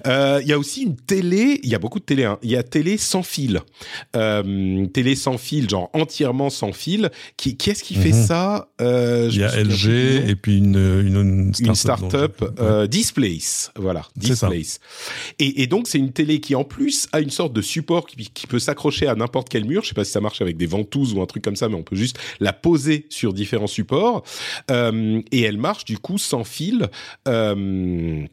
[0.05, 2.39] il y a aussi une télé, il y a beaucoup de télé, hein.
[2.43, 3.61] il y a télé sans fil.
[4.17, 7.11] Euh, télé sans fil, genre entièrement sans fil.
[7.37, 8.27] Qui, qui est-ce qui fait mhm.
[8.27, 14.07] ça euh, Il y a LG et puis une, une, une start-up, euh, Displace, voilà,
[14.17, 14.81] Displace.
[15.39, 18.31] Et, et, donc c'est une télé qui en plus a une sorte de support qui,
[18.31, 19.83] qui peut s'accrocher à n'importe quel mur.
[19.83, 21.77] Je sais pas si ça marche avec des ventouses ou un truc comme ça, mais
[21.77, 24.25] on peut juste la poser sur différents supports.
[24.71, 26.89] Euh, et elle marche du coup sans fil.
[27.29, 28.27] Euh,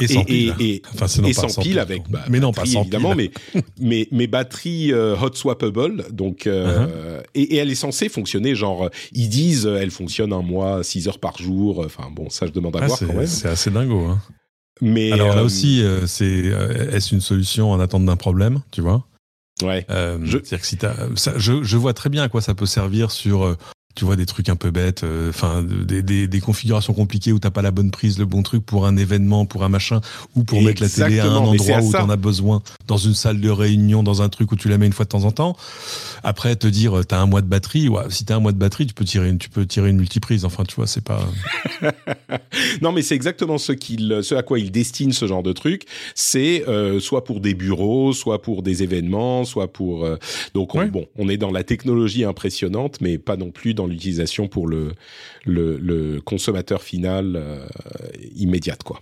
[0.00, 0.54] Et sans pile.
[0.60, 3.30] Et, enfin, et pas sans pile avec, bah, mais non pas sans évidemment, pile.
[3.54, 8.54] mais mais mais batterie euh, hot swappable, donc euh, et, et elle est censée fonctionner
[8.54, 11.82] genre ils disent euh, elle fonctionne un mois, 6 heures par jour.
[11.84, 13.26] Enfin bon, ça je demande à Ah, voir quand même.
[13.26, 14.06] c'est assez dingo.
[14.06, 14.20] Hein.
[14.80, 18.62] Mais Alors là euh, aussi, euh, c'est euh, est-ce une solution en attente d'un problème,
[18.70, 19.04] tu vois?
[19.62, 19.84] Ouais.
[19.90, 20.78] Euh, Je- que si
[21.16, 23.56] ça- je, je vois très bien à quoi ça peut servir sur, euh,
[23.96, 27.38] tu vois, des trucs un peu bêtes, euh, enfin, des, des, des configurations compliquées où
[27.38, 30.00] t'as pas la bonne prise, le bon truc pour un événement, pour un machin,
[30.36, 33.40] ou pour mettre la télé à un endroit où t'en as besoin, dans une salle
[33.40, 35.56] de réunion, dans un truc où tu la mets une fois de temps en temps.
[36.22, 38.58] Après, te dire, euh, t'as un mois de batterie, ouais, si t'as un mois de
[38.58, 40.44] batterie, tu peux tirer une, tu peux tirer une multiprise.
[40.44, 41.20] Enfin, tu vois, c'est pas.
[42.82, 45.84] Non, mais c'est exactement ce qu'il, ce à quoi il destine ce genre de truc.
[46.14, 50.04] C'est euh, soit pour des bureaux, soit pour des événements, soit pour.
[50.04, 50.16] euh,
[50.54, 50.86] donc on, Ouais.
[50.86, 54.92] bon, on est dans la technologie impressionnante, mais pas non plus dans l'utilisation pour le
[55.44, 57.66] le, le consommateur final euh,
[58.36, 59.00] immédiate, quoi.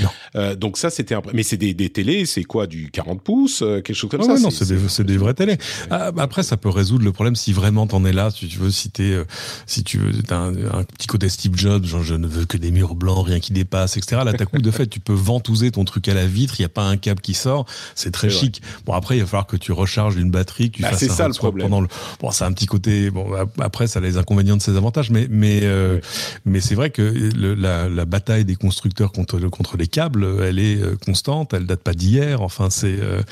[0.00, 0.08] Non.
[0.36, 1.22] Euh, donc ça, c'était un...
[1.34, 4.34] mais c'est des, des télés, c'est quoi du 40 pouces, euh, quelque chose comme ça?
[4.34, 5.58] ouais, non, c'est des, des vraies télés.
[5.90, 8.30] Ah, après, ça peut résoudre le problème si vraiment t'en es là.
[8.30, 9.24] Si tu veux, si t'es, euh,
[9.66, 12.56] si tu veux, t'as un, un petit côté Steve Jobs, genre je ne veux que
[12.56, 14.22] des murs blancs, rien qui dépasse, etc.
[14.24, 16.54] Là, t'as coup de fait, tu peux ventouser ton truc à la vitre.
[16.58, 17.66] Il y a pas un câble qui sort.
[17.94, 18.62] C'est très chic.
[18.86, 21.08] Bon, après, il va falloir que tu recharges une batterie, que tu Bah, fasses un
[21.14, 21.66] ça, le problème.
[21.68, 21.88] pendant le.
[22.20, 23.10] Bon, c'est un petit côté.
[23.10, 26.00] Bon, ap- après, ça a les inconvénients de ses avantages, mais mais euh, Ouais.
[26.46, 30.58] mais c'est vrai que le- la, la bataille des constructeurs contre contre les câbles, elle
[30.58, 31.54] est euh, constante.
[31.54, 32.42] Elle date pas d'hier.
[32.42, 33.22] Enfin, c'est euh,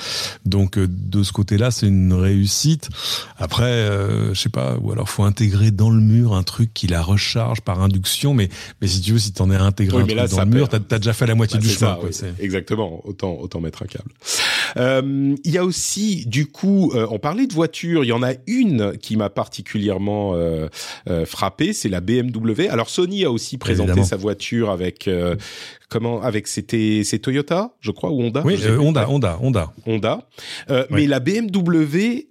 [0.44, 2.88] donc euh, de ce côté-là, c'est une réussite.
[3.38, 6.86] Après, euh, je sais pas, ou alors faut intégrer dans le mur un truc qui
[6.86, 8.34] la recharge par induction.
[8.34, 8.48] Mais
[8.80, 10.56] mais si tu veux, si t'en es intégré Oui, un mais truc là, dans le
[10.56, 11.90] mur, t'as as déjà fait la moitié Bah, du chemin.
[11.92, 12.28] ça, quoi, oui.
[12.40, 13.00] Exactement.
[13.06, 14.10] Autant autant mettre un câble.
[14.76, 18.04] Euh, Il y a aussi, du coup, euh, on parlait de voitures.
[18.04, 20.68] Il y en a une qui m'a particulièrement euh,
[21.08, 22.68] euh, frappé, c'est la BMW.
[22.70, 24.06] Alors Sony a aussi présenté Évidemment.
[24.06, 25.08] sa voiture avec
[25.88, 28.42] comment avec c'était c'est Toyota, je crois, ou Honda.
[28.44, 28.58] Oui.
[28.78, 29.72] Honda, Honda, Honda.
[29.86, 30.28] Honda.
[30.90, 32.26] Mais la BMW,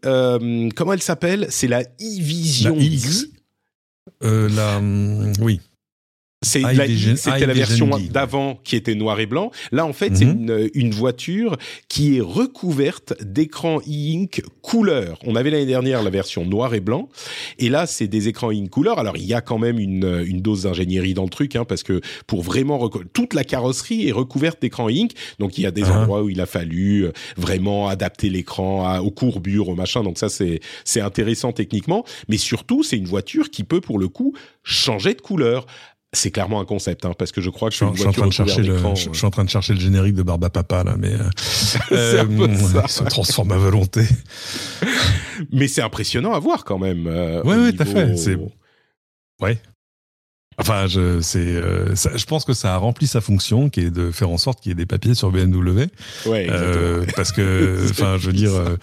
[0.75, 1.47] comment elle s'appelle?
[1.49, 3.29] C'est la e-Vision La.
[4.23, 4.81] Euh, la,
[5.43, 5.61] oui.
[6.63, 8.07] La- Vision- c'était High la version Vision D.
[8.13, 9.51] d'avant qui était noir et blanc.
[9.73, 10.49] Là, en fait, c'est Mhm.
[10.49, 11.57] une, une voiture
[11.89, 15.19] qui est recouverte d'écrans e-ink couleur.
[15.25, 17.09] On avait l'année dernière la version noir et blanc,
[17.57, 18.99] et là, c'est des écrans e-ink couleur.
[18.99, 21.83] Alors, il y a quand même une, une dose d'ingénierie dans le truc, hein, parce
[21.83, 25.83] que pour vraiment toute la carrosserie est recouverte d'écrans e-ink, donc il y a des
[25.87, 25.99] Ah.
[25.99, 30.03] endroits où il a fallu euh, vraiment adapter l'écran à- aux courbures, au machin.
[30.03, 34.07] Donc ça, c'est c'est intéressant techniquement, mais surtout, c'est une voiture qui peut pour le
[34.07, 35.65] coup changer de couleur.
[36.11, 38.07] C'est clairement un concept, hein, parce que je crois que Je suis, une je suis
[38.09, 40.15] en train de chercher le, d'écran, je, je suis en train de chercher le générique
[40.15, 42.87] de Barba Papa là, mais euh, peu ça.
[42.87, 44.01] se transforme à volonté.
[44.01, 44.87] euh,
[45.51, 47.05] mais c'est impressionnant à voir quand même.
[47.05, 48.37] euh, Ouais, tout à fait, c'est-
[49.39, 49.59] Ouais.
[50.59, 53.89] Enfin, je, c'est, euh, ça- je pense que ça a rempli sa fonction, qui est
[53.89, 55.87] de faire en sorte qu'il y ait des papiers sur BMW,
[56.25, 58.75] Ouais, euh, parce que, enfin, je veux dire, euh,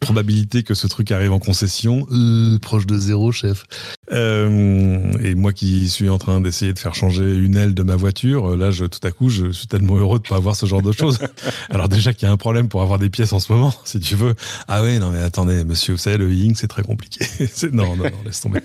[0.00, 3.64] probabilité que ce truc arrive en concession, euh, proche de zéro, chef.
[4.12, 7.96] Euh, et moi qui suis en train d'essayer de faire changer une aile de ma
[7.96, 10.82] voiture, là, je, tout à coup, je suis tellement heureux de pas avoir ce genre
[10.82, 11.18] de choses.
[11.70, 14.00] Alors déjà qu'il y a un problème pour avoir des pièces en ce moment, si
[14.00, 14.34] tu veux.
[14.68, 17.24] Ah ouais, non mais attendez, monsieur, vous savez, le Ying, c'est très compliqué.
[17.72, 18.60] Non, non, non, laisse tomber.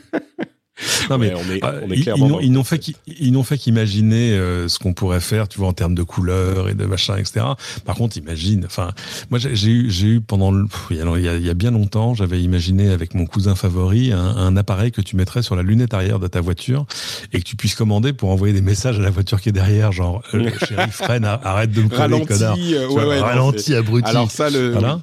[1.10, 2.26] Non mais Ouais, on est, on est ils- clairement.
[2.26, 5.48] ils, dans n'ont- le ils n'ont fait n'ont fait qu'imaginer euh, ce qu'on pourrait faire,
[5.48, 7.46] tu vois, en termes de couleurs et de machin, etc.
[7.86, 8.64] Par contre, imagine.
[8.66, 8.92] Enfin,
[9.30, 11.72] moi, j'ai eu, j'ai eu pendant, le, pff, il, y a, il y a- bien
[11.72, 15.64] longtemps, j'avais imaginé avec mon cousin favori un, un appareil que tu mettrais sur la
[15.64, 16.86] lunette arrière de ta voiture
[17.32, 19.92] et que tu puisses commander pour envoyer des messages à la voiture qui est derrière,
[19.94, 22.58] genre euh, chérie, freine, arrête de me coller, Ralenti, connard.
[22.60, 24.10] euh, ouais, ouais, abruti.
[24.10, 24.72] Alors ça, le.
[24.72, 25.02] Voilà.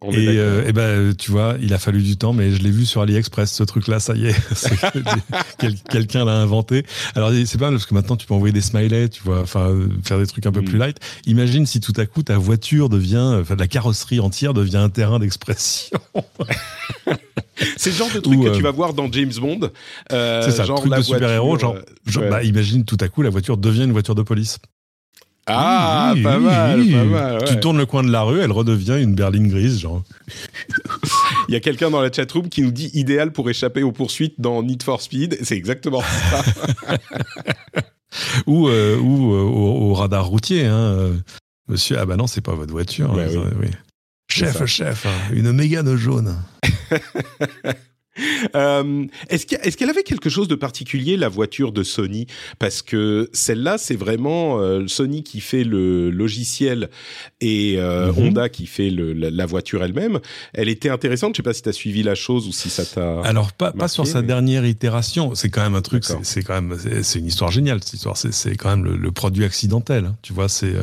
[0.00, 2.70] On Et, euh, eh ben, tu vois, il a fallu du temps, mais je l'ai
[2.70, 4.34] vu sur AliExpress, ce truc-là, ça y est.
[5.58, 6.84] Quel- Quelqu'un l'a inventé.
[7.14, 9.70] Alors, c'est pas mal parce que maintenant, tu peux envoyer des smileys, tu vois, enfin,
[9.70, 10.64] euh, faire des trucs un peu Mm.
[10.66, 10.96] plus light.
[11.26, 15.18] Imagine si tout à coup, ta voiture devient, enfin, la carrosserie entière devient un terrain
[15.18, 15.98] d'expression.
[17.76, 19.70] C'est le genre de truc que euh, tu vas voir dans James Bond.
[20.12, 22.28] euh, c'est ça, genre truc la de super-héros, genre, euh, genre, ouais.
[22.30, 24.58] bah, imagine tout à coup, la voiture devient une voiture de police.
[25.46, 26.92] Ah, Oui, pas oui, mal, oui.
[26.92, 27.44] pas mal.
[27.44, 30.02] Tu tournes le coin de la rue, elle redevient une berline grise, genre.
[31.48, 34.34] Il y a quelqu'un dans la chatroom qui nous dit idéal pour échapper aux poursuites
[34.40, 35.38] dans Need for Speed.
[35.42, 36.44] C'est exactement ça.
[38.46, 40.64] ou euh, ou euh, au, au radar routier.
[40.64, 40.74] Hein.
[40.76, 41.12] euh,
[41.68, 43.10] Monsieur, ah bah non, c'est pas votre voiture.
[43.12, 43.40] Hein, ça.
[44.28, 46.36] Chef, chef, hein, une mégane jaune.
[48.54, 52.26] Euh, est-ce qu'elle avait quelque chose de particulier, la voiture de Sony?
[52.58, 56.90] Parce que celle-là, c'est vraiment euh, Sony qui fait le logiciel
[57.40, 58.18] et euh, mhm.
[58.18, 60.20] Honda qui fait le, la, voiture elle-même.
[60.52, 61.34] Elle était intéressante.
[61.34, 63.22] Je sais pas si tu as suivi la chose ou si ça t'a.
[63.22, 65.34] Alors pas, pas sur sa dernière itération.
[65.34, 66.04] C'est quand même un truc.
[66.22, 68.16] C'est quand même c'est une histoire géniale cette histoire.
[68.16, 70.06] C'est quand même le, produit accidentel.
[70.06, 70.16] Hein.
[70.22, 70.74] Tu vois, c'est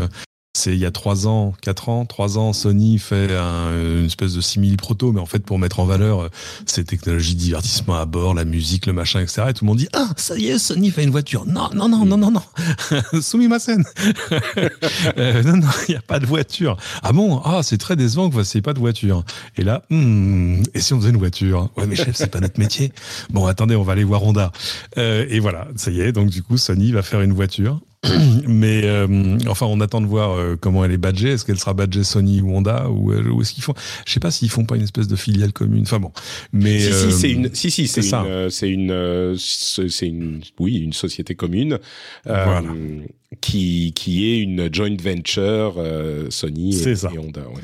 [0.53, 4.41] c'est il y a trois ans, quatre ans, trois ans, Sony fait une espèce de
[4.41, 6.29] simili proto, mais en fait pour mettre en valeur euh,
[6.65, 9.43] ces technologies de divertissement à bord, la musique, le machin, etc.
[9.49, 11.45] Et tout le monde dit ah ça y est, Sony fait une voiture.
[11.45, 12.43] Non non non non non non,
[13.21, 13.85] soumis ma scène.
[15.17, 16.77] euh, non non, il y a pas de voiture.
[17.01, 17.41] Ah bon?
[17.45, 19.23] Ah c'est très décevant que vous fassiez pas de voiture.
[19.57, 21.69] Et là, hmm, et si on faisait une voiture?
[21.77, 22.91] Ouais mais chef c'est pas notre métier.
[23.29, 24.51] Bon attendez on va aller voir Honda.
[24.97, 27.79] Euh, et voilà ça y est donc du coup Sony va faire une voiture
[28.47, 31.29] mais euh, enfin, on attend de voir euh, comment elle est badgée.
[31.29, 33.75] Est-ce qu'elle sera badgée Sony ou Honda ou, euh, ou est-ce qu'ils font
[34.07, 35.83] Je sais pas s'ils font pas une espèce de filiale commune.
[35.83, 36.11] Enfin bon,
[36.51, 40.93] mais si si c'est une si si c'est une c'est une c'est une oui une
[40.93, 41.77] société commune
[42.25, 42.63] voilà.
[43.39, 45.75] qui qui est une joint venture
[46.29, 47.41] Sony et, et, Honda.
[47.41, 47.61] Ouais.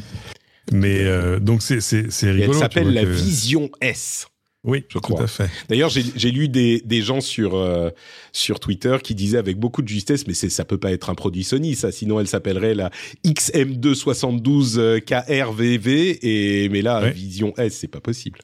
[0.72, 2.54] Mais donc c'est c'est c'est rigolo.
[2.54, 4.28] elle s'appelle la Vision S.
[4.64, 5.18] Oui, je crois.
[5.18, 5.50] Tout à fait.
[5.70, 7.90] D'ailleurs, j'ai lu des, des gens sur euh,
[8.34, 11.16] sur Twitter qui disaient avec beaucoup de justesse, mais c'est ça peut pas être un
[11.16, 11.92] produit Sony, ça.
[11.92, 12.90] Sinon, elle s'appellerait la
[13.26, 18.40] XM272 KRVV et mais là, Vision S, c'est pas possible.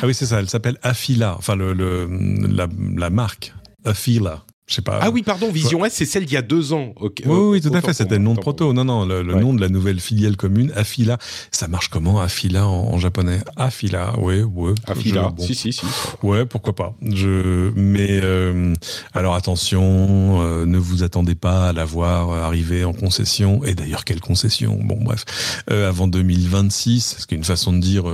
[0.00, 0.40] Ah oui, c'est ça.
[0.40, 2.08] Elle s'appelle Afila, enfin le, le
[2.48, 3.52] la, la marque
[3.84, 4.44] Afila
[4.78, 4.98] pas.
[5.02, 6.94] Ah oui, pardon, Vision S, c'est celle d'il y a deux ans.
[7.00, 7.92] oui, oui, tout à fait.
[7.92, 8.72] C'était le nom de proto.
[8.72, 11.18] Non, non, le, nom de la nouvelle filiale commune, Afila.
[11.50, 13.40] Ça marche comment, Afila en, japonais?
[13.56, 14.74] Afila, oui, oui.
[14.86, 15.86] Afila, si, si, si.
[16.22, 16.94] Ouais, pourquoi pas.
[17.02, 18.74] Je, mais euh,
[19.14, 23.64] alors attention, euh, ne vous attendez pas à la voir arriver en concession.
[23.64, 24.78] Et d'ailleurs, quelle concession?
[24.82, 25.24] Bon, bref,
[25.70, 28.04] euh, avant 2026, ce qui est une façon de dire,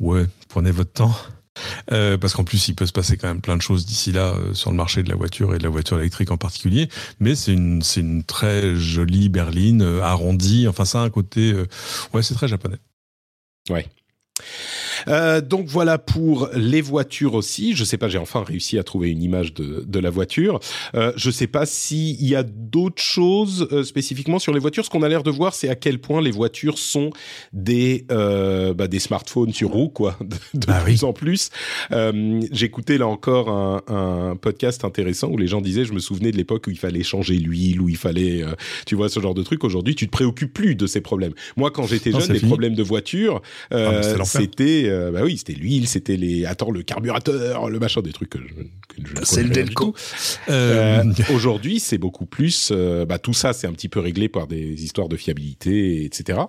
[0.00, 1.14] ouais, prenez votre temps.
[1.92, 4.34] Euh, parce qu'en plus, il peut se passer quand même plein de choses d'ici là
[4.34, 6.88] euh, sur le marché de la voiture et de la voiture électrique en particulier.
[7.20, 10.66] Mais c'est une, très jolie berline euh, arrondie.
[10.68, 11.54] Enfin, ça a un côté,
[12.12, 12.78] ouais, c'est très japonais.
[13.70, 13.86] Ouais.
[15.08, 17.74] Euh, donc voilà pour les voitures aussi.
[17.74, 20.60] Je sais pas, j'ai enfin réussi à trouver une image de, de la voiture.
[20.94, 24.84] Euh, je sais pas s'il y a d'autres choses euh, spécifiquement sur les voitures.
[24.84, 27.10] Ce qu'on a l'air de voir, c'est à quel point les voitures sont
[27.52, 30.16] des euh, bah, des smartphones sur roues, quoi,
[30.54, 31.50] de, ah plus en plus.
[31.92, 36.30] Euh, J'écoutais là encore un, un, podcast intéressant où les gens disaient, je me souvenais
[36.30, 38.44] de l'époque où il fallait changer l'huile, où il fallait,
[38.86, 39.64] tu vois, ce genre de truc.
[39.64, 41.32] Aujourd'hui, tu te préoccupes plus de ces problèmes.
[41.56, 45.88] Moi, quand j'étais jeune, les problèmes de voiture, ah, c'était euh, bah oui, c'était l'huile,
[45.88, 49.50] c'était les, attends, le carburateur, le machin, des trucs que je, que je C'est le
[49.50, 49.94] Delco.
[50.48, 51.04] Euh,
[51.34, 54.84] Aujourd'hui, c'est beaucoup plus, euh, bah tout ça, c'est un petit peu réglé par des
[54.84, 56.40] histoires de fiabilité, etc.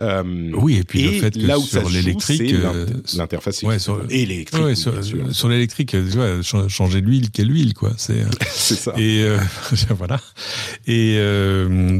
[0.00, 2.54] Euh, oui, et puis le fait que là où sur l'électrique,
[3.16, 4.92] l'interface ouais, sur, et l'électrique, ouais, sur,
[5.32, 5.96] sur l'électrique,
[6.42, 7.92] changer l'huile, quelle huile, quoi.
[7.96, 8.92] C'est c'est ça.
[8.98, 9.24] Et
[9.90, 10.20] voilà.
[10.86, 11.16] Et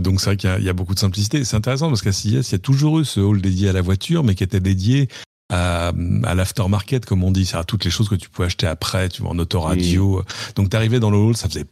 [0.00, 1.44] donc c'est vrai qu'il y, y, a beaucoup de simplicité.
[1.44, 3.82] C'est intéressant parce qu'à CIS, il y a toujours eu ce hall dédié à la
[3.82, 5.08] voiture, mais qui était dédié
[5.50, 5.92] à,
[6.24, 9.08] à l'aftermarket, comme on dit, c'est à toutes les choses que tu pouvais acheter après,
[9.08, 10.22] tu vois, en autoradio.
[10.56, 11.66] Donc, t'arrivais dans le hall, ça faisait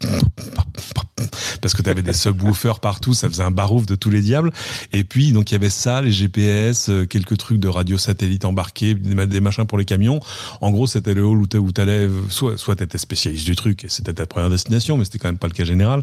[1.60, 4.52] parce que t'avais des subwoofers partout, ça faisait un barouf de tous les diables.
[4.92, 8.44] Et puis, donc, il y avait ça, les GPS, euh, quelques trucs de radio satellite
[8.44, 10.20] embarqués, des machins pour les camions.
[10.60, 14.12] En gros, c'était le hall où t'allais, soit, soit t'étais spécialiste du truc et c'était
[14.12, 16.02] ta première destination, mais c'était quand même pas le cas général.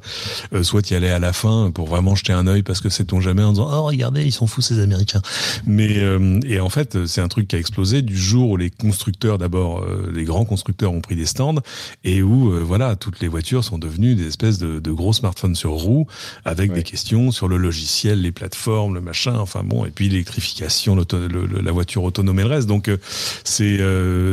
[0.54, 3.06] Euh, soit tu allais à la fin pour vraiment jeter un œil parce que c'est
[3.06, 5.22] ton jamais en disant, oh, regardez, ils sont fous, ces Américains.
[5.66, 8.70] Mais, euh, et en fait, c'est un truc qui a explosé du jour où les
[8.70, 11.56] constructeurs, d'abord, euh, les grands constructeurs ont pris des stands
[12.04, 15.56] et où, euh, voilà, toutes les voitures sont devenues des espèces de, de gros smartphones
[15.56, 16.08] sur roues
[16.46, 20.96] avec des questions sur le logiciel, les plateformes, le machin, enfin bon, et puis l'électrification,
[20.96, 22.68] la voiture autonome et le reste.
[22.68, 22.98] Donc, euh,
[23.44, 23.80] c'est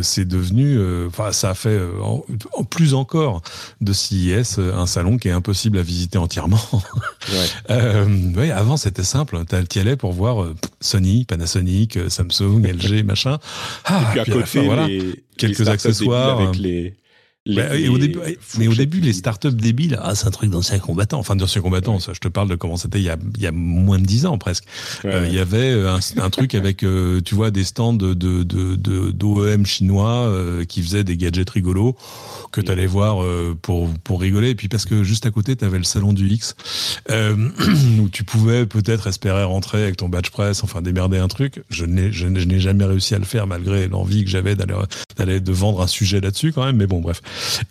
[0.03, 2.25] c'est devenu, enfin, ça a fait en,
[2.65, 3.43] plus encore
[3.81, 6.61] de CIS un salon qui est impossible à visiter entièrement.
[7.69, 8.05] Ouais.
[8.37, 9.43] ouais avant, c'était simple.
[9.69, 10.47] Tu y allais pour voir
[10.81, 13.15] Sony, Panasonic, Samsung, LG, machin.
[13.85, 14.87] Ah, et puis à côté, voilà,
[15.37, 16.40] quelques accessoires.
[16.40, 16.94] Avec les,
[17.46, 18.18] bah, au début,
[18.59, 21.18] mais au début, les startups débiles, ah, c'est un truc d'anciens combattants.
[21.18, 23.46] Enfin, d'anciens combattants, ça, je te parle de comment c'était il y a, il y
[23.46, 24.64] a moins de dix ans presque.
[25.04, 28.14] Euh, il y avait euh, un, un truc avec, euh, tu vois, des stands de
[28.14, 30.32] de de d'OEM chinois
[30.68, 31.96] qui faisaient des gadgets rigolos
[32.52, 33.24] que tu allais voir
[33.62, 34.50] pour pour rigoler.
[34.50, 36.56] Et puis parce que juste à côté, tu avais le salon du X
[37.11, 41.62] où tu pouvais peut-être espérer rentrer avec ton badge presse, enfin démerder un truc.
[41.70, 44.74] Je n'ai je n'ai jamais réussi à le faire malgré l'envie que j'avais d'aller
[45.16, 46.76] d'aller de vendre un sujet là-dessus quand même.
[46.76, 47.22] Mais bon, bref.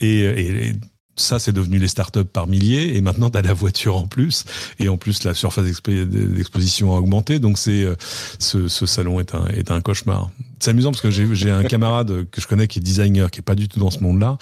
[0.01, 0.73] Et, et,
[1.17, 4.43] ça, c'est devenu les startups par milliers, et maintenant, tu as la voiture en plus,
[4.79, 7.95] et en plus, la surface d'exposition a augmenté, donc c'est euh,
[8.39, 10.29] ce, ce, salon est un, est un cauchemar.
[10.59, 13.43] C'est amusant parce que j'ai un camarade que je connais qui est designer, qui est
[13.43, 14.37] pas du tout dans ce monde-là,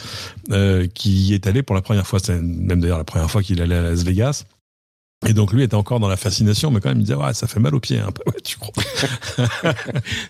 [0.51, 3.61] euh, qui est allé pour la première fois, c'est même d'ailleurs la première fois qu'il
[3.61, 4.45] allait à Las Vegas,
[5.27, 7.47] et donc lui était encore dans la fascination, mais quand même il disait ouais ça
[7.47, 8.83] fait mal aux pieds peu, ouais, tu crois.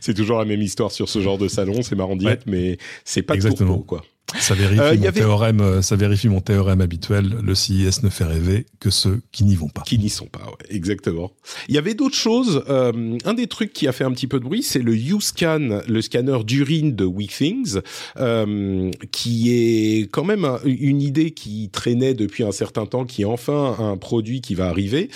[0.02, 2.78] C'est toujours la même histoire sur ce genre de salon, c'est marrant d'y être, mais
[3.04, 3.76] c'est pas Exactement.
[3.76, 4.04] Pour, quoi.
[4.40, 7.38] Ça vérifie, euh, mon théorème, euh, ça vérifie mon théorème habituel.
[7.42, 9.82] Le CIS ne fait rêver que ceux qui n'y vont pas.
[9.82, 11.32] Qui n'y sont pas, ouais, exactement.
[11.68, 12.64] Il y avait d'autres choses.
[12.70, 15.82] Euh, un des trucs qui a fait un petit peu de bruit, c'est le U-Scan,
[15.88, 17.80] le scanner d'urine de WeThings,
[18.18, 23.26] euh, qui est quand même une idée qui traînait depuis un certain temps, qui est
[23.26, 25.10] enfin un produit qui va arriver.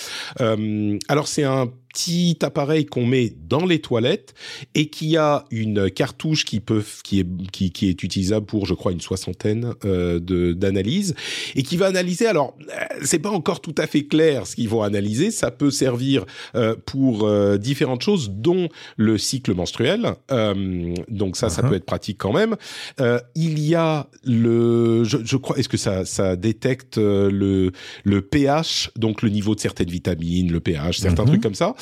[1.08, 4.36] Alors c'est un petit appareil qu'on met dans les toilettes
[4.76, 8.76] et qui a une cartouche qui peut qui est qui, qui est utilisable pour je
[8.76, 11.16] crois une soixantaine euh, de d'analyses
[11.56, 12.28] et qui va analyser.
[12.28, 15.32] Alors euh, c'est pas encore tout à fait clair ce qu'ils vont analyser.
[15.32, 20.14] Ça peut servir euh, pour euh, différentes choses dont le cycle menstruel.
[21.10, 21.70] Donc ça ça uh-huh.
[21.70, 22.56] peut être pratique quand même.
[23.36, 27.72] Il y a le je, je crois est-ce que ça ça détecte le
[28.04, 31.28] le pH donc le niveau de certaines vitamines le pH certains uh-huh.
[31.28, 31.76] trucs comme ça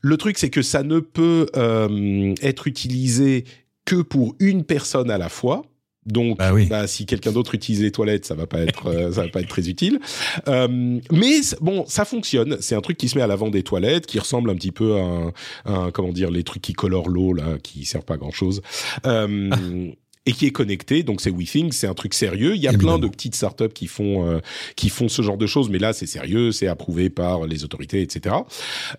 [0.00, 3.44] le truc, c'est que ça ne peut euh, être utilisé
[3.84, 5.62] que pour une personne à la fois.
[6.04, 6.66] Donc, bah oui.
[6.66, 9.40] bah, si quelqu'un d'autre utilise les toilettes, ça va pas être, euh, ça va pas
[9.40, 10.00] être très utile.
[10.48, 12.56] Euh, mais bon, ça fonctionne.
[12.60, 14.96] C'est un truc qui se met à l'avant des toilettes, qui ressemble un petit peu
[14.96, 15.32] à un,
[15.66, 18.62] un comment dire, les trucs qui colorent l'eau là, qui servent pas à grand chose.
[19.06, 19.50] Euh,
[20.26, 21.02] et qui est connecté.
[21.02, 22.54] Donc c'est WeThink, c'est un truc sérieux.
[22.54, 22.98] Il y a Évidemment.
[22.98, 24.40] plein de petites startups qui font euh,
[24.76, 28.02] qui font ce genre de choses, mais là c'est sérieux, c'est approuvé par les autorités,
[28.02, 28.36] etc.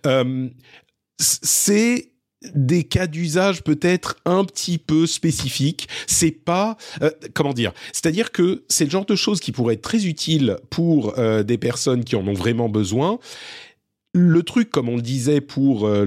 [0.05, 0.49] Euh,
[1.19, 2.09] c'est
[2.53, 5.87] des cas d'usage peut-être un petit peu spécifiques.
[6.07, 7.73] C'est pas euh, comment dire?
[7.93, 11.57] C'est-à-dire que c'est le genre de choses qui pourraient être très utiles pour euh, des
[11.57, 13.19] personnes qui en ont vraiment besoin
[14.13, 16.05] le truc, comme on le disait pour euh,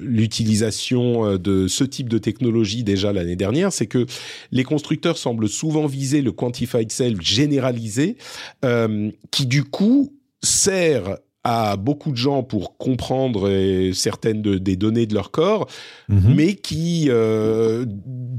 [0.00, 4.06] l'utilisation euh, de ce type de technologie déjà l'année dernière, c'est que
[4.52, 8.16] les constructeurs semblent souvent viser le quantified self généralisé,
[8.64, 14.76] euh, qui du coup sert à beaucoup de gens pour comprendre euh, certaines de, des
[14.76, 15.68] données de leur corps,
[16.08, 16.34] mm -hmm.
[16.34, 17.84] mais qui, euh,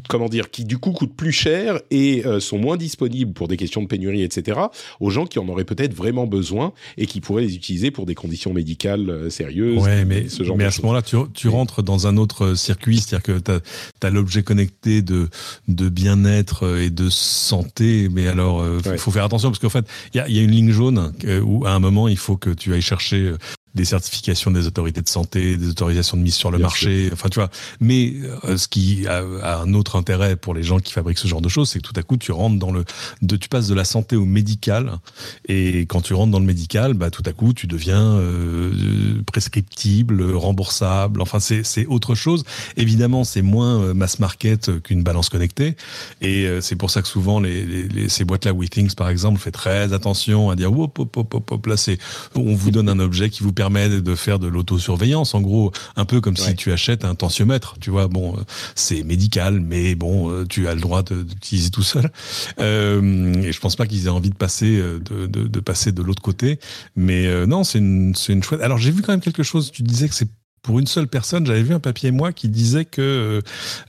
[0.10, 3.58] comment dire, qui du coup coûtent plus cher et euh, sont moins disponibles pour des
[3.58, 4.60] questions de pénurie, etc.,
[5.00, 8.16] aux gens qui en auraient peut-être vraiment besoin et qui pourraient les utiliser pour des
[8.16, 9.84] conditions médicales sérieuses.
[9.84, 12.98] Ouais, mais, ce genre mais à ce moment-là, tu, tu rentres dans un autre circuit,
[12.98, 15.30] c'est-à-dire que tu as, as l'objet connecté de,
[15.68, 18.98] de bien-être et de santé, mais alors, il ouais.
[18.98, 21.14] faut faire attention parce qu'en fait, il y a, y a une ligne jaune
[21.44, 23.38] où à un moment, il faut que tu ailles chercher chercher euh,
[23.76, 27.14] des certifications des autorités de santé, des autorisations de mise sur le Bien marché, sûr.
[27.14, 27.50] enfin tu vois.
[27.80, 28.14] Mais
[28.46, 31.42] euh, ce qui a, a, un autre intérêt pour les gens qui fabriquent ce genre
[31.42, 32.86] de choses, c'est que tout à coup tu rentres dans le,
[33.22, 35.00] de, tu passes de la santé au médical,
[35.48, 40.24] et quand tu rentres dans le médical, bah tout à coup tu deviens euh, prescriptible,
[40.34, 41.22] remboursable.
[41.22, 42.44] Enfin c'est autre chose.
[42.78, 45.76] Évidemment c'est moins euh, mass market qu'une balance connectée,
[46.22, 49.10] et euh, c'est pour ça que souvent les, les, les ces boîtes là, WeThings par
[49.10, 51.98] exemple, fait très attention à dire hop hop hop hop, hop là c'est
[52.36, 55.34] on vous donne un objet qui vous permet permet de faire de l'autosurveillance.
[55.34, 56.50] En gros, un peu comme ouais.
[56.50, 57.76] si tu achètes un tensiomètre.
[57.80, 58.36] Tu vois, bon,
[58.76, 62.12] c'est médical, mais bon, euh, tu as le droit d'utiliser tout seul.
[62.60, 65.92] Euh, et je pense pas qu'ils aient envie de passer euh, de, de, de passer
[65.92, 66.60] de l'autre côté.
[66.96, 68.62] Mais euh, non, c'est une, c'est une chouette.
[68.62, 69.72] Alors j'ai vu quand même quelque chose.
[69.72, 70.30] Tu disais que c'est
[70.66, 71.46] pour une seule personne.
[71.46, 73.42] J'avais vu un papier moi qui disait que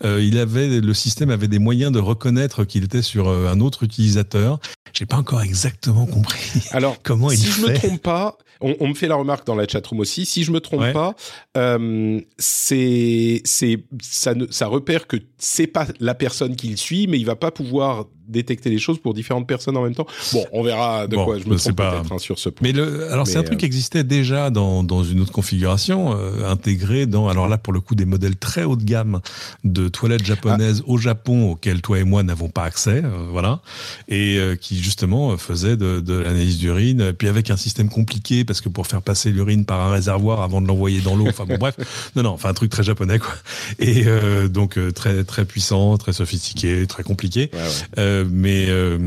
[0.05, 3.61] euh, il avait le système avait des moyens de reconnaître qu'il était sur euh, un
[3.61, 4.61] autre utilisateur.
[4.93, 6.69] J'ai pas encore exactement compris.
[6.73, 7.63] Alors comment il si fait.
[7.63, 10.27] je me trompe pas, on, on, me fait la remarque dans la chatroom aussi.
[10.27, 10.93] Si je me trompe ouais.
[10.93, 11.15] pas,
[11.57, 17.07] euh, c'est c'est ça ne ça repère que c'est pas la personne qui le suit,
[17.07, 20.07] mais il va pas pouvoir détecter les choses pour différentes personnes en même temps.
[20.33, 21.93] Bon, on verra de bon, quoi je me trompe pas...
[21.93, 22.67] peut-être hein, sur ce point.
[22.67, 23.61] Mais le, alors c'est un truc euh...
[23.61, 27.81] qui existait déjà dans, dans une autre configuration, euh, intégré dans, alors là pour le
[27.81, 29.21] coup des modèles très haut de gamme
[29.65, 30.91] de toilettes japonaises ah.
[30.91, 33.61] au Japon auxquelles toi et moi n'avons pas accès, euh, voilà,
[34.09, 38.61] et euh, qui justement faisait de, de l'analyse d'urine, puis avec un système compliqué parce
[38.61, 41.57] que pour faire passer l'urine par un réservoir avant de l'envoyer dans l'eau, enfin bon
[41.59, 41.77] bref,
[42.17, 43.35] non non, enfin un truc très japonais quoi,
[43.79, 47.51] et euh, donc très très puissant, très sophistiqué, très compliqué.
[47.53, 47.59] Ouais,
[48.03, 48.99] ouais mais euh,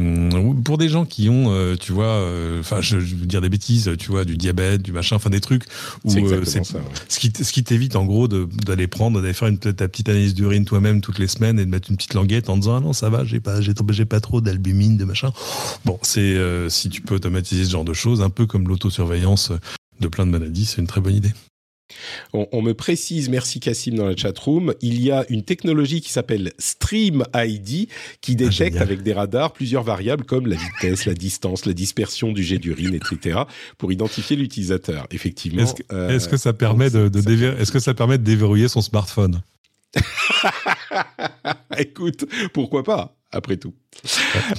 [0.64, 3.50] pour des gens qui ont, euh, tu vois, euh, enfin, je, je, veux dire des
[3.50, 5.64] bêtises, tu vois, du diabète, du machin, enfin des trucs
[6.04, 6.84] où c'est ça, ouais.
[7.08, 10.34] ce qui ce qui t'évite en gros d'aller prendre, d'aller faire une, ta petite analyse
[10.34, 12.94] d'urine toi-même toutes les semaines et de mettre une petite languette en disant ah non
[12.94, 15.32] ça va, j'ai pas j'ai pas trop d'albumine, de machin.
[15.86, 16.38] Bon, c'est
[16.70, 19.52] si tu peux automatiser ce genre de choses, un peu comme l'autosurveillance
[20.00, 21.34] de plein de maladies, c'est une très bonne idée.
[22.34, 26.54] On, me précise, merci Cassim dans la chatroom, il y a une technologie qui s'appelle
[26.58, 27.88] Stream ID
[28.22, 32.32] qui ah, détecte avec des radars plusieurs variables comme la vitesse, la distance, la dispersion
[32.32, 33.42] du jet d'urine, etc.
[33.78, 35.08] pour identifier l'utilisateur.
[35.12, 35.64] Effectivement.
[35.64, 35.74] Est-ce
[36.28, 37.10] que, euh, ça permet de,
[37.60, 39.42] est-ce que ça permet de déverrouiller son smartphone?
[41.78, 43.19] Écoute, pourquoi pas?
[43.32, 43.74] Après tout.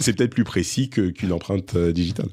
[0.00, 2.28] C'est peut-être plus précis qu'une empreinte euh, digitale.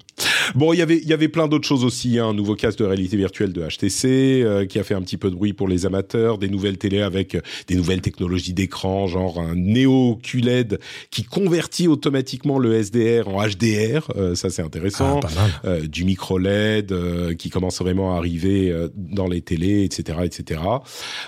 [0.55, 2.19] Bon, il y avait il y avait plein d'autres choses aussi.
[2.19, 2.27] Hein.
[2.29, 5.29] Un nouveau casque de réalité virtuelle de HTC euh, qui a fait un petit peu
[5.29, 6.37] de bruit pour les amateurs.
[6.37, 10.79] Des nouvelles télé avec euh, des nouvelles technologies d'écran, genre un Neo QLED
[11.11, 14.11] qui convertit automatiquement le SDR en HDR.
[14.35, 15.19] ça c'est intéressant.
[15.63, 20.61] Ah, du micro LED qui commence vraiment à arriver dans les télés, etc., etc.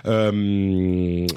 [0.05, 1.27] une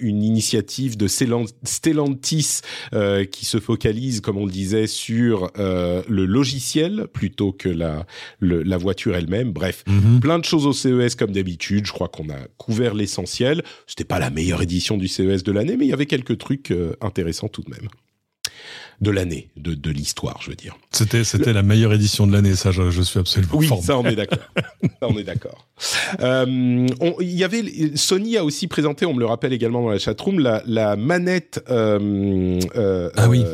[0.00, 2.60] une initiative de Stellantis
[2.98, 8.06] euh, qui se focalise, comme on le disait, sur euh, le logiciel plutôt que la,
[8.40, 9.52] la voiture elle-même.
[9.52, 10.18] Bref, mhm.
[10.18, 11.86] plein de choses au CES comme d'habitude.
[11.86, 13.62] Je crois qu'on a couvert l'essentiel.
[13.86, 16.72] C'était pas la meilleure édition du CES de l'année, mais il y avait quelques trucs
[16.72, 17.88] euh, intéressants tout de même
[19.00, 20.76] de l'année, de, de l'histoire, je veux dire.
[20.90, 23.52] C'était c'était la meilleure édition de l'année, ça, je, je, suis absolument.
[23.54, 24.38] Oui, ça on est d'accord.
[24.82, 25.66] ça on est d'accord.
[26.20, 26.86] Euh,
[27.20, 27.62] il y avait
[27.94, 31.64] Sony a aussi présenté, on me le rappelle également dans la chatroom, la, la manette.
[31.70, 33.44] Euh, euh, ah oui.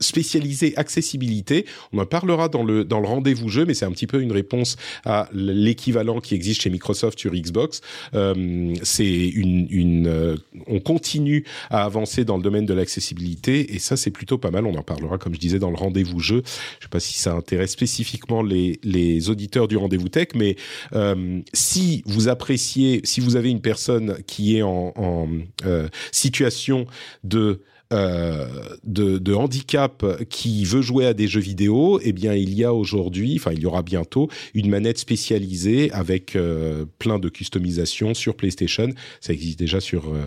[0.00, 1.66] Spécialisé accessibilité.
[1.92, 4.32] On en parlera dans le dans le rendez-vous jeu, mais c'est un petit peu une
[4.32, 7.80] réponse à l'équivalent qui existe chez Microsoft sur Xbox.
[8.14, 10.36] Euh, c'est une, une euh,
[10.66, 14.66] on continue à avancer dans le domaine de l'accessibilité et ça c'est plutôt pas mal.
[14.66, 16.42] On en parlera comme je disais dans le rendez-vous jeu.
[16.78, 20.56] Je sais pas si ça intéresse spécifiquement les les auditeurs du rendez-vous tech, mais
[20.92, 25.28] euh, si vous appréciez, si vous avez une personne qui est en, en
[25.64, 26.86] euh, situation
[27.24, 27.60] de
[27.90, 32.74] de, de, handicap qui veut jouer à des jeux vidéo, eh bien il y a
[32.74, 38.34] aujourd'hui, enfin il y aura bientôt une manette spécialisée avec euh, plein de customisation sur
[38.36, 38.88] PlayStation.
[39.20, 40.24] Ça existe déjà sur euh,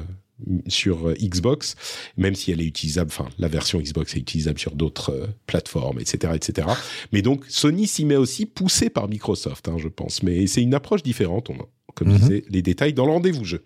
[0.68, 1.76] sur Xbox,
[2.18, 6.34] même si elle est utilisable, enfin la version Xbox est utilisable sur d'autres plateformes, etc.,
[6.36, 6.68] etc.
[7.12, 10.24] Mais donc Sony s'y met aussi, poussé par Microsoft, hein, je pense.
[10.24, 11.52] Mais c'est une approche différente.
[11.52, 11.58] On,
[11.94, 12.20] comme je mhm.
[12.20, 13.62] disais, les détails dans le rendez-vous jeu.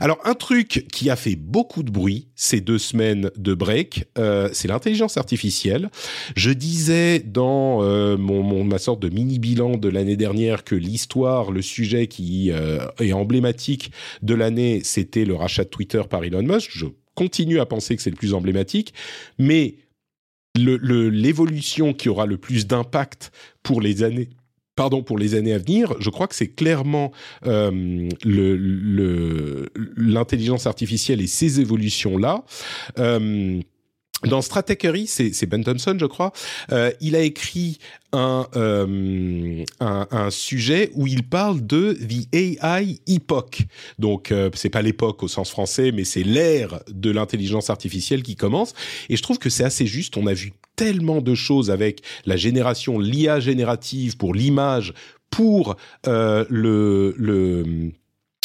[0.00, 4.48] Alors un truc qui a fait beaucoup de bruit ces deux semaines de break, euh,
[4.52, 5.90] c'est l'intelligence artificielle.
[6.36, 11.50] Je disais dans euh, mon, ma sorte de mini bilan de l'année dernière que l'histoire,
[11.50, 16.42] le sujet qui euh, est emblématique de l'année, c'était le rachat de Twitter par Elon
[16.42, 16.70] Musk.
[16.72, 18.94] Je continue à penser que c'est le plus emblématique,
[19.38, 19.76] mais
[20.54, 23.32] l'évolution qui aura le plus d'impact
[23.62, 24.30] pour les années
[24.76, 27.12] pardon, pour les années à venir, je crois que c'est clairement
[27.46, 28.08] euh,
[29.96, 32.44] l'intelligence artificielle et ces évolutions-là.
[32.98, 33.60] Euh,
[34.24, 36.32] dans Stratechery, c'est Ben Thompson, je crois,
[36.70, 37.78] euh, il a écrit
[38.12, 38.44] un,
[40.30, 43.62] sujet où il parle de the AI epoch.
[43.98, 48.36] Donc, euh, c'est pas l'époque au sens français, mais c'est l'ère de l'intelligence artificielle qui
[48.36, 48.74] commence.
[49.08, 50.16] Et je trouve que c'est assez juste.
[50.16, 50.52] On a vu
[50.82, 54.94] tellement de choses avec la génération, l'IA générative pour l'image,
[55.30, 55.76] pour
[56.08, 57.92] euh, le, le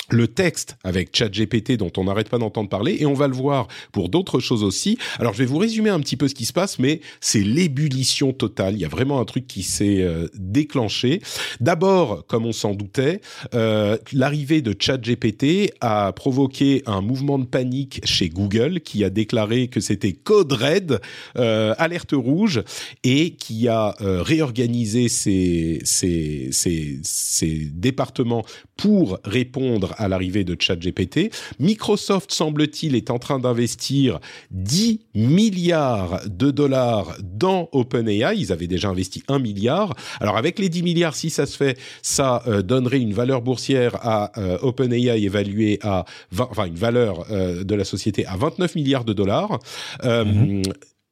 [0.10, 3.68] le texte avec ChatGPT dont on n'arrête pas d'entendre parler et on va le voir
[3.92, 4.98] pour d'autres choses aussi.
[5.20, 8.34] Alors je vais vous résumer un petit peu ce qui se passe, mais c'est l'ébullition
[8.34, 8.76] totale.
[8.76, 11.22] Il y a vraiment un truc qui s'est euh, déclenché.
[11.60, 13.22] D'abord, comme on s'en doutait,
[13.54, 19.68] euh, l'arrivée de ChatGPT a provoqué un mouvement de panique chez Google qui a déclaré
[19.68, 21.00] que c'était code red,
[21.38, 22.64] euh, alerte rouge,
[23.04, 28.44] et qui a euh, réorganisé ses, ses, ses, ses départements
[28.78, 31.32] pour répondre à l'arrivée de ChatGPT.
[31.60, 34.20] Microsoft, semble-t-il, est en train d'investir
[34.52, 38.36] 10 milliards de dollars dans OpenAI.
[38.38, 39.96] Ils avaient déjà investi 1 milliard.
[40.20, 43.96] Alors avec les 10 milliards, si ça se fait, ça euh, donnerait une valeur boursière
[44.02, 48.76] à euh, OpenAI évaluée à 20, enfin une valeur euh, de la société à 29
[48.76, 49.60] milliards de dollars.
[50.04, 50.64] Mm-hmm.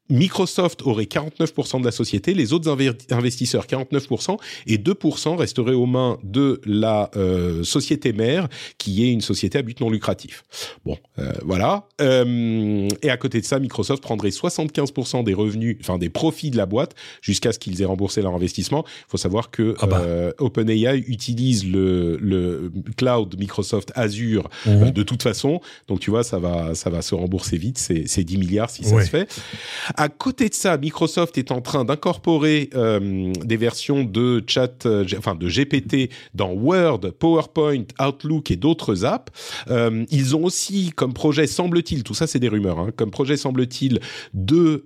[0.10, 2.70] Microsoft aurait 49% de la société, les autres
[3.12, 4.38] investisseurs 49%
[4.68, 8.48] et 2% resteraient aux mains de la euh, société mère
[8.78, 10.44] qui est une société à but non lucratif.
[10.86, 11.88] Bon, euh, voilà.
[12.02, 16.58] Euh, et à côté de ça, Microsoft prendrait 75% des revenus, enfin des profits de
[16.58, 18.86] la boîte jusqu'à ce qu'ils aient remboursé leur investissement.
[18.88, 20.04] Il faut savoir que ah bah.
[20.40, 24.92] OpenAI utilise le, le, cloud Microsoft Azure mhm.
[24.92, 28.38] de toute façon, donc tu vois ça va ça va se rembourser vite, c'est 10
[28.38, 29.30] milliards si ça se fait.
[29.98, 35.06] À côté de ça, Microsoft est en train d'incorporer euh, des versions de chat, euh,
[35.18, 39.32] enfin de GPT dans Word, PowerPoint, Outlook et d'autres apps.
[39.70, 43.38] Euh, ils ont aussi comme projet, semble-t-il, tout ça c'est des rumeurs, hein, comme projet
[43.38, 44.00] semble-t-il
[44.34, 44.84] de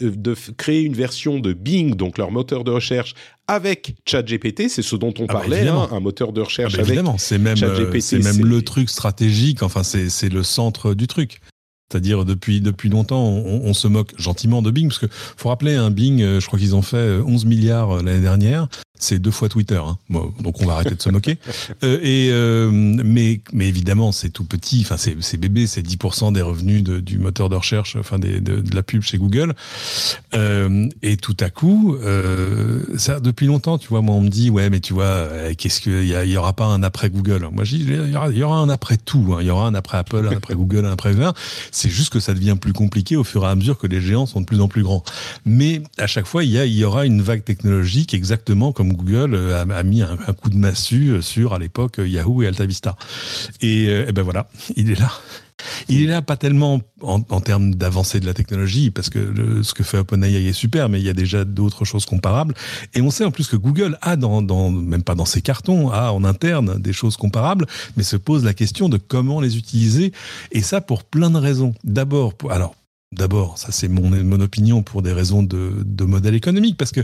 [0.00, 3.14] de créer une version de Bing, donc leur moteur de recherche
[3.46, 6.78] avec ChatGPT, c'est ce dont on ah bah, parlait, hein, un moteur de recherche ah
[6.78, 7.56] bah, avec c'est même,
[8.00, 9.62] c'est même le truc stratégique.
[9.62, 11.40] Enfin, c'est le centre du truc.
[11.90, 15.90] C'est-à-dire depuis depuis longtemps, on, se moque gentiment de Bing parce que faut rappeler un
[15.90, 18.68] Bing, euh, je crois qu'ils ont fait 11 euh, milliards euh, l'année dernière
[18.98, 19.98] c'est deux fois Twitter, hein.
[20.08, 21.38] donc on va arrêter de se moquer.
[21.82, 26.32] Euh, et euh, mais mais évidemment c'est tout petit, enfin c'est c'est bébé, c'est 10%
[26.32, 29.54] des revenus de, du moteur de recherche, enfin des, de, de, la pub chez Google.
[30.34, 34.50] Euh, et tout à coup, euh, ça depuis longtemps, tu vois, moi on me dit
[34.50, 37.64] ouais mais tu vois euh, qu'est-ce qu'il y, y, aura pas un après Google Moi
[37.64, 39.38] je dis il y aura, y aura un après tout, hein.
[39.40, 41.34] il y aura un après Apple, un après Google, un après VR.
[41.72, 44.26] C'est juste que ça devient plus compliqué au fur et à mesure que les géants
[44.26, 45.02] sont de plus en plus grands.
[45.44, 48.83] Mais à chaque fois il y a il y aura une vague technologique exactement comme
[48.92, 52.96] Google euh, a, mis un, coup de massue euh, sur, à l'époque, Yahoo et AltaVista.
[53.60, 55.10] Et, euh, et ben voilà, il est là.
[55.88, 59.84] Il est là pas tellement en, termes d'avancée de la technologie, parce que ce que
[59.84, 62.54] fait OpenAI est super, mais il y a déjà d'autres choses comparables.
[62.94, 65.90] Et on sait en plus que Google a, dans, dans, même pas dans ses cartons,
[65.90, 67.66] a en interne des choses comparables,
[67.96, 70.12] mais se pose la question de comment les utiliser.
[70.50, 71.72] Et ça pour plein de raisons.
[71.84, 72.74] D'abord, alors
[73.16, 77.00] D'abord, ça c'est mon, mon opinion pour des raisons de, modèle économique, parce que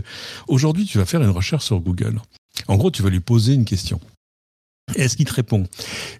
[0.47, 2.19] aujourd'hui tu vas faire une recherche sur Google.
[2.67, 3.99] En gros, tu vas lui poser une question.
[4.95, 5.67] Est-ce qu'il te répond?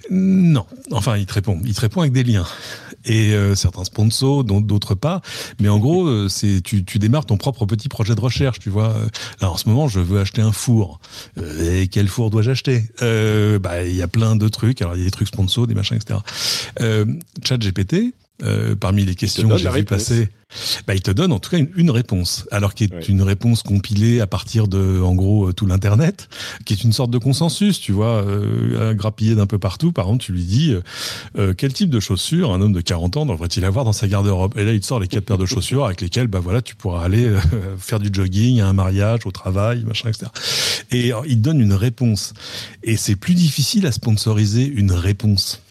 [0.09, 0.65] Non.
[0.91, 1.59] Enfin, il te répond.
[1.65, 2.45] Il te répond avec des liens.
[3.03, 5.21] Et euh, certains sponsors, d'autres pas.
[5.59, 8.69] Mais en gros, euh, c'est tu, tu démarres ton propre petit projet de recherche, tu
[8.69, 8.95] vois.
[9.41, 10.99] Là, en ce moment, je veux acheter un four.
[11.37, 12.83] Euh, et quel four dois-je acheter?
[13.59, 14.81] Bah, il y a plein de trucs.
[14.81, 16.19] Alors, il y a des trucs sponsors, des machins, etc.
[17.43, 18.13] Chat GPT,
[18.43, 20.29] euh, parmi les questions que j'ai vu passer,
[20.87, 24.19] bah, il te donne en tout cas une, réponse, alors qui est une réponse compilée
[24.19, 26.29] à partir de, en gros, euh, tout l'internet,
[26.65, 29.91] qui est une sorte de consensus, tu vois, euh, grappillé d'un peu partout.
[29.91, 30.75] Par exemple, tu lui dis
[31.37, 34.57] euh, quel type de chaussures un homme de 40 ans devrait-il avoir dans sa garde-robe?
[34.57, 36.75] Et là, il te sort les quatre paires de chaussures avec lesquelles, bah voilà, tu
[36.75, 37.31] pourras aller
[37.77, 40.31] faire du jogging, à un mariage, au travail, machin, etc.
[40.91, 42.33] Et il te donne une réponse.
[42.83, 45.61] Et c'est plus difficile à sponsoriser une réponse.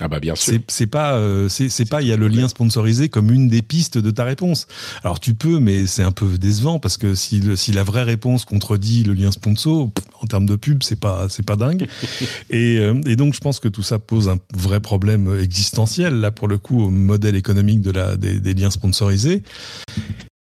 [0.00, 0.58] Ah bah bien sûr.
[0.68, 3.96] C'est pas euh, c'est pas il y a le lien sponsorisé comme une des pistes
[3.96, 4.66] de ta réponse.
[5.02, 8.02] Alors tu peux mais c'est un peu décevant parce que si le, si la vraie
[8.02, 9.90] réponse contredit le lien sponsor
[10.20, 11.88] en termes de pub c'est pas c'est pas dingue.
[12.50, 16.30] et, euh, et donc je pense que tout ça pose un vrai problème existentiel là
[16.30, 19.42] pour le coup au modèle économique de la des, des liens sponsorisés.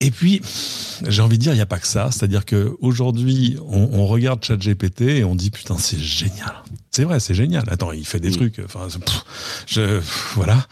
[0.04, 0.42] Et puis,
[1.08, 2.10] j'ai envie de dire, il n'y a pas que ça.
[2.10, 6.64] C'est-à-dire qu'aujourd'hui, on, on regarde ChatGPT et on dit, putain, c'est génial.
[6.94, 7.64] C'est vrai, c'est génial.
[7.70, 8.36] Attends, il fait des mm.
[8.36, 8.62] trucs.
[8.66, 8.90] Enfin,
[9.66, 10.02] je,
[10.36, 10.68] voilà.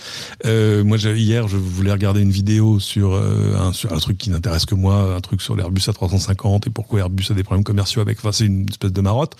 [0.45, 4.29] Euh, moi, hier, je voulais regarder une vidéo sur, euh, un, sur un truc qui
[4.29, 8.01] n'intéresse que moi, un truc sur l'Airbus A350 et pourquoi Airbus a des problèmes commerciaux
[8.01, 8.17] avec.
[8.19, 9.37] Enfin, c'est une espèce de marotte.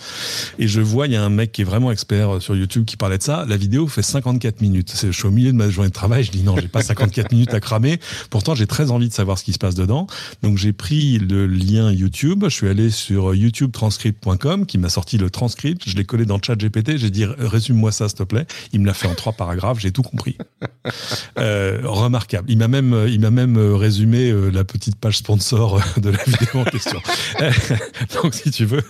[0.58, 2.96] Et je vois, il y a un mec qui est vraiment expert sur YouTube qui
[2.96, 3.44] parlait de ça.
[3.46, 4.94] La vidéo fait 54 minutes.
[5.02, 6.24] Je suis au milieu de ma journée de travail.
[6.24, 8.00] Je dis non, j'ai pas 54 minutes à cramer.
[8.30, 10.06] Pourtant, j'ai très envie de savoir ce qui se passe dedans.
[10.42, 12.44] Donc, j'ai pris le lien YouTube.
[12.44, 15.82] Je suis allé sur youtubetranscript.com qui m'a sorti le transcript.
[15.86, 16.56] Je l'ai collé dans le chat
[16.96, 18.46] j'ai dit résume-moi ça s'il te plaît.
[18.72, 20.36] Il me l'a fait en trois paragraphes, j'ai tout compris.
[21.38, 22.50] Euh, remarquable.
[22.50, 26.60] Il m'a même, il m'a même résumé euh, la petite page sponsor de la vidéo
[26.60, 27.00] en question.
[28.14, 28.82] Donc si tu veux,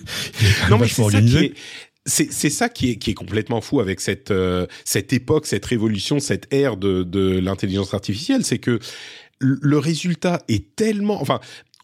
[0.69, 1.55] non mais organisé.
[2.07, 6.19] c'est ça qui est, qui est complètement fou avec cette, euh, cette époque, cette révolution,
[6.19, 8.79] cette ère de, de l'intelligence artificielle, c'est que
[9.41, 11.41] le résultat est tellement, enfin,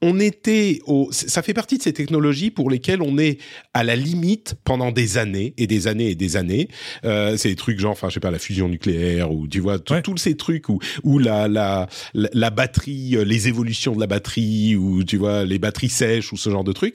[0.07, 3.39] on était au, ça fait partie de ces technologies pour lesquelles on est
[3.75, 6.69] à la limite pendant des années et des années et des années.
[7.05, 9.81] Euh, c'est des trucs genre, enfin, je sais pas, la fusion nucléaire ou tu vois,
[9.81, 14.77] tous ces trucs où, où la, la, la, batterie, euh, les évolutions de la batterie
[14.77, 16.95] ou tu vois, les batteries sèches ou ce genre de trucs.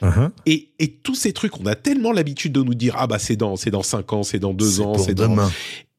[0.00, 0.30] Uh-huh.
[0.46, 3.36] Et, et tous ces trucs, on a tellement l'habitude de nous dire, ah bah c'est
[3.36, 5.50] dans, c'est dans cinq ans, c'est dans deux ans, c'est dans,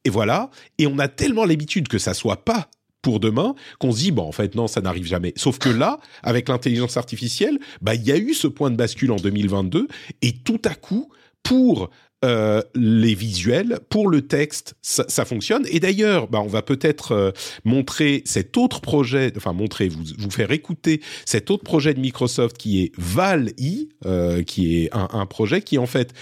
[0.05, 0.49] et voilà.
[0.77, 2.69] Et on a tellement l'habitude que ça soit pas
[3.03, 5.99] pour demain qu'on se dit bon en fait non ça n'arrive jamais sauf que là
[6.23, 9.87] avec l'intelligence artificielle bah il y a eu ce point de bascule en 2022
[10.23, 11.11] et tout à coup
[11.43, 11.91] pour
[12.23, 15.65] euh, les visuels, pour le texte, ça, ça fonctionne.
[15.69, 17.31] Et d'ailleurs, bah, on va peut-être euh,
[17.65, 22.57] montrer cet autre projet, enfin montrer, vous, vous faire écouter cet autre projet de Microsoft
[22.57, 26.13] qui est Val-I, euh, qui est un, un, projet qui en fait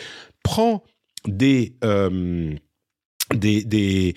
[0.42, 0.84] prend
[1.28, 2.56] des euh,
[3.34, 4.16] des, des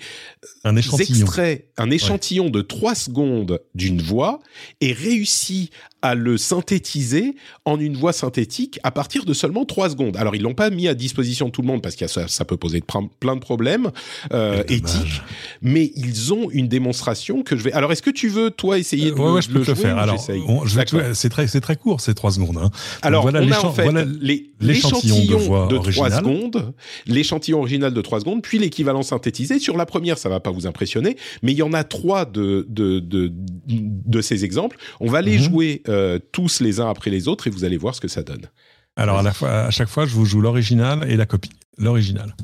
[0.63, 1.19] un échantillon.
[1.19, 4.39] extraits, un échantillon de trois secondes d'une voix
[4.81, 5.71] et réussit
[6.05, 7.35] à le synthétiser
[7.65, 10.17] en une voix synthétique à partir de seulement 3 secondes.
[10.17, 12.45] Alors ils l'ont pas mis à disposition de tout le monde parce que ça, ça
[12.45, 12.83] peut poser
[13.19, 13.89] plein de problèmes
[14.31, 15.23] euh, éthiques,
[15.63, 17.73] mais ils ont une démonstration que je vais.
[17.73, 19.97] Alors est-ce que tu veux toi essayer de, euh, ouais, je peux le le faire.
[19.97, 20.23] Alors,
[21.15, 22.57] c'est très c'est très court, ces 3 secondes.
[22.57, 22.69] Hein.
[23.01, 23.89] Alors voilà, on a en fait
[24.61, 26.73] l'échantillon de, de 3 secondes,
[27.07, 29.57] l'échantillon original de 3 secondes, puis l'équivalent synthétisé.
[29.57, 32.67] Sur la première, ça va pas vous impressionner, mais il y en a trois de
[32.69, 33.31] de de,
[33.67, 34.77] de ces exemples.
[34.99, 35.43] On va les mhm.
[35.43, 35.94] jouer euh,
[36.31, 38.49] tous les uns après les autres et vous allez voir ce que ça donne.
[38.95, 41.51] Alors à, la fois, à chaque fois, je vous joue l'original et la copie.
[41.77, 42.35] L'original.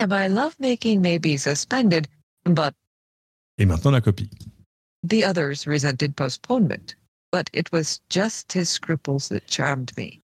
[0.00, 2.06] My lovemaking may be suspended,
[2.44, 2.74] but
[3.58, 4.30] et maintenant la copie.
[5.06, 6.96] The others resented postponement,
[7.30, 10.23] but it was just his scruples that charmed me.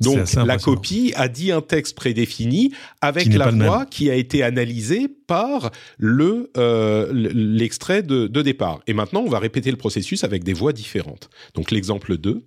[0.00, 5.08] Donc la copie a dit un texte prédéfini avec la voix qui a été analysée
[5.08, 8.80] par le euh, l'extrait de, de, départ.
[8.86, 11.30] Et maintenant, on va répéter le processus avec des voix différentes.
[11.54, 12.44] Donc l'exemple 2.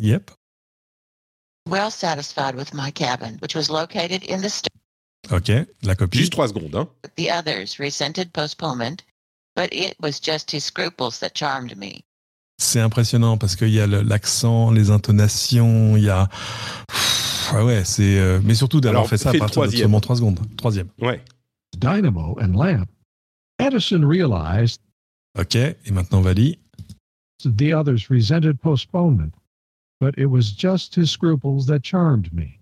[0.00, 0.30] Yep.
[1.68, 4.50] Well satisfied with my cabin, which was located in the
[5.30, 5.50] Ok,
[5.82, 6.18] la copie.
[6.18, 6.74] Juste trois secondes.
[6.74, 6.88] Hein.
[7.16, 9.04] The others resented postponement,
[9.56, 12.04] but it was just his scruples that charmed me.
[12.58, 16.28] C'est impressionnant parce qu'il y a l'accent, les intonations, il y a.
[17.52, 18.18] Ah ouais, c'est.
[18.18, 20.40] Euh, mais surtout d'avoir fait ça à partir de seulement 3 secondes.
[20.56, 20.88] Troisième.
[21.00, 21.22] Ouais.
[21.76, 22.88] Dynamo and lamp.
[23.58, 24.80] Edison realized.
[25.38, 26.58] Ok, et maintenant Vali.
[27.44, 29.34] The others resented postponement,
[30.00, 32.58] but it was just his scruples that charmed me.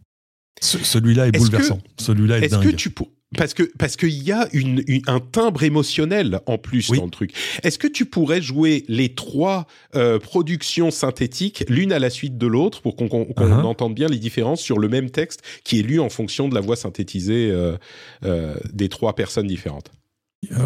[0.61, 1.80] Celui-là est, bouleversant.
[1.99, 2.64] Celui-là est, est dingue.
[2.64, 2.90] Que tu
[3.37, 7.35] parce que parce qu'il y a une, un timbre émotionnel en plus dans le truc.
[7.62, 12.47] Est-ce que tu pourrais jouer les trois euh, productions synthétiques l'une à la suite de
[12.47, 13.64] l'autre pour qu'on uh-huh.
[13.64, 16.61] entende bien les différences sur le même texte qui est lu en fonction de la
[16.61, 17.76] voix synthétisée euh,
[18.24, 19.91] euh, des trois personnes différentes?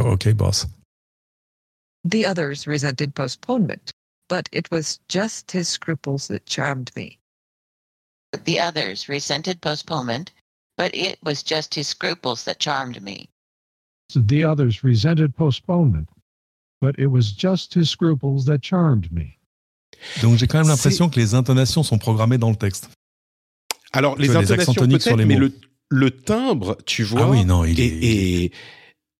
[0.04, 0.66] Ok, boss.
[2.08, 3.90] The others resented postponement,
[4.28, 7.18] but it was just his scruples that charmed me.
[8.44, 10.30] The others resented postponement,
[10.76, 13.28] but it was just his scruples that charmed me.
[14.14, 16.08] The others resented postponement,
[16.80, 19.38] but it was just his scruples that charmed me.
[20.22, 22.90] Donc j'ai quand même l'impression que les intonations sont programmées dans le texte.
[23.92, 25.52] Alors les intonations peut-être, mais le,
[25.88, 28.52] le, timbre, tu vois, ah oui, non, il est, est,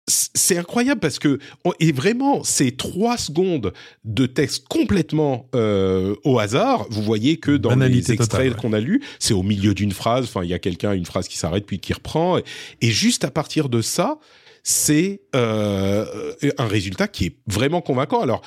[0.09, 1.39] c'est incroyable parce que
[1.81, 3.73] et vraiment ces trois secondes
[4.05, 6.87] de texte complètement euh, au hasard.
[6.91, 10.25] Vous voyez que dans les extraits qu'on a lus, c'est au milieu d'une phrase.
[10.25, 12.39] Enfin, il y a quelqu'un une phrase qui s'arrête puis qui reprend.
[12.39, 14.19] Et, juste à partir de ça,
[14.63, 18.21] c'est euh, un résultat qui est vraiment convaincant.
[18.21, 18.43] Alors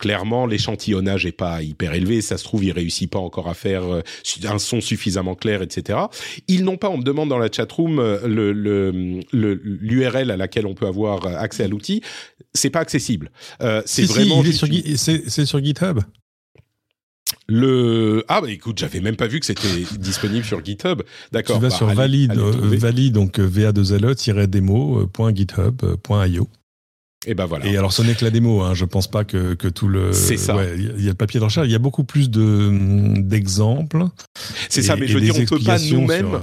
[0.00, 3.84] clairement l'échantillonnage est pas hyper élevé, ça se trouve il réussit pas encore à faire
[3.84, 4.02] euh,
[4.44, 6.00] un son suffisamment clair, etc.
[6.48, 10.74] Ils n'ont pas, on me demande dans la chatroom euh, le l'URL à laquelle on
[10.74, 12.02] peut avoir accès à l'outil,
[12.54, 13.30] c'est pas accessible.
[13.62, 14.42] Euh, c'est vraiment
[14.96, 16.00] c'est sur GitHub.
[17.46, 21.62] Le ah bah écoute j'avais même pas vu que c'était disponible sur GitHub d'accord tu
[21.62, 26.48] vas bah, sur valide valide donc va 2 le demo.github.io
[27.26, 27.66] et ben voilà.
[27.66, 28.62] Et alors, ce n'est que la démo.
[28.62, 28.72] Hein.
[28.74, 30.12] Je pense pas que, que tout le.
[30.12, 30.56] C'est ça.
[30.74, 31.66] Il y a le papier de recherche.
[31.66, 34.04] Il y a beaucoup plus de d'exemples.
[34.70, 34.96] C'est ça.
[34.96, 36.40] Mais je veux dire, on peut pas nous-mêmes.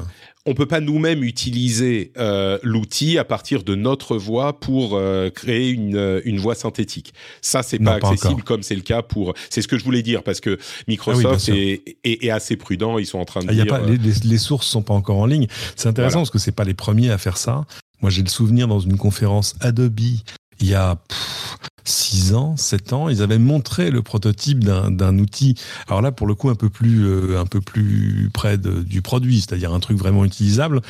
[0.50, 5.72] On peut pas nous-mêmes utiliser euh, l'outil à partir de notre voix pour euh, créer
[5.72, 7.14] une, euh, une voix synthétique.
[7.42, 9.34] Ça, c'est pas accessible comme c'est le cas pour.
[9.50, 10.58] C'est ce que je voulais dire parce que
[10.88, 12.98] Microsoft ah est, est, assez prudent.
[12.98, 13.68] Ils sont en train de ah, dire.
[13.68, 15.48] pas, les, les, sources sont pas encore en ligne.
[15.76, 17.66] C'est intéressant parce que c'est pas les premiers à faire ça.
[18.02, 20.00] Moi, j'ai le souvenir dans une conférence Adobe
[20.60, 20.98] il y a
[21.88, 25.56] 6 ans, 7 ans, ils avaient montré le prototype d'un outil.
[25.88, 29.42] Alors là, pour le coup, un peu plus, euh, un peu plus près du produit,
[29.42, 30.82] c'est-à-dire un truc vraiment utilisable.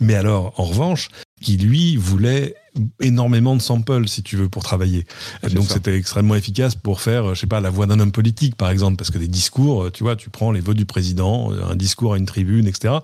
[0.00, 1.08] Mais alors, en revanche,
[1.40, 2.54] qui lui voulait
[3.00, 5.06] énormément de samples, si tu veux, pour travailler.
[5.52, 8.70] Donc c'était extrêmement efficace pour faire, je sais pas, la voix d'un homme politique, par
[8.70, 12.14] exemple, parce que des discours, tu vois, tu prends les votes du président, un discours
[12.14, 12.94] à une tribune, etc.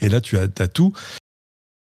[0.00, 0.92] Et là, tu as, as tout.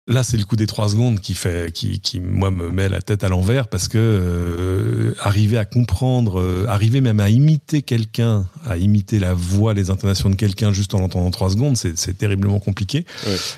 [0.08, 3.02] Là, c'est le coup des trois secondes qui fait, qui, qui moi me met la
[3.02, 8.46] tête à l'envers parce que euh, arriver à comprendre, euh, arriver même à imiter quelqu'un,
[8.66, 12.58] à imiter la voix, les intonations de quelqu'un juste en l'entendant trois secondes, c'est terriblement
[12.58, 13.04] compliqué.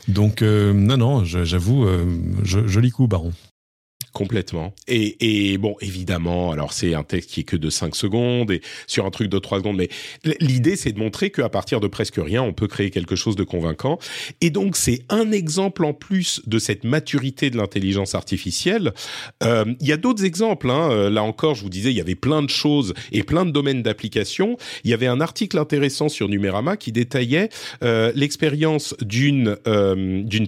[0.09, 1.86] Donc euh, non, non, j'avoue,
[2.44, 3.32] joli coup, Baron.
[4.12, 4.74] Complètement.
[4.88, 8.61] Et, et, bon, évidemment, alors c'est un texte qui est que de 5 secondes et
[8.88, 9.88] sur un truc de 3 secondes, mais
[10.40, 13.44] l'idée c'est de montrer qu'à partir de presque rien, on peut créer quelque chose de
[13.44, 14.00] convaincant.
[14.40, 18.92] Et donc c'est un exemple en plus de cette maturité de l'intelligence artificielle.
[19.44, 20.70] Euh, il y a d'autres exemples.
[20.70, 20.90] Hein.
[20.90, 23.52] Euh, là encore, je vous disais, il y avait plein de choses et plein de
[23.52, 24.56] domaines d'application.
[24.82, 27.48] Il y avait un article intéressant sur Numérama qui détaillait
[27.84, 29.56] euh, l'expérience d'une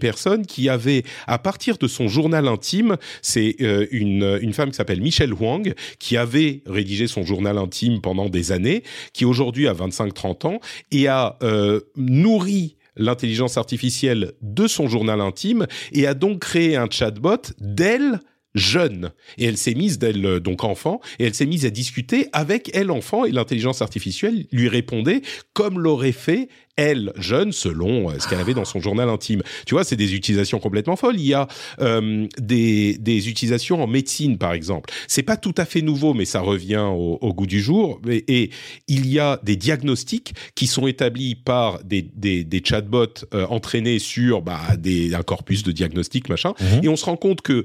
[0.01, 4.77] personne qui avait, à partir de son journal intime, c'est euh, une, une femme qui
[4.77, 8.83] s'appelle Michelle Huang, qui avait rédigé son journal intime pendant des années,
[9.13, 15.67] qui aujourd'hui a 25-30 ans, et a euh, nourri l'intelligence artificielle de son journal intime,
[15.93, 18.21] et a donc créé un chatbot d'elle
[18.55, 22.29] jeune et elle s'est mise d'elle euh, donc enfant et elle s'est mise à discuter
[22.33, 25.23] avec elle enfant et l'intelligence artificielle lui répondait
[25.55, 29.43] comme l'aurait fait elle jeune selon euh, ce qu'elle avait dans son journal intime.
[29.67, 31.19] Tu vois, c'est des utilisations complètement folles.
[31.19, 31.47] Il y a
[31.81, 34.91] euh, des, des utilisations en médecine par exemple.
[35.07, 38.01] C'est pas tout à fait nouveau, mais ça revient au, au goût du jour.
[38.09, 38.51] Et, et,
[38.89, 43.99] il y a des diagnostics qui sont établis par des, des, des chatbots euh, entraînés
[43.99, 46.55] sur bah, des, un corpus de diagnostics machin.
[46.83, 47.65] Et on se rend compte que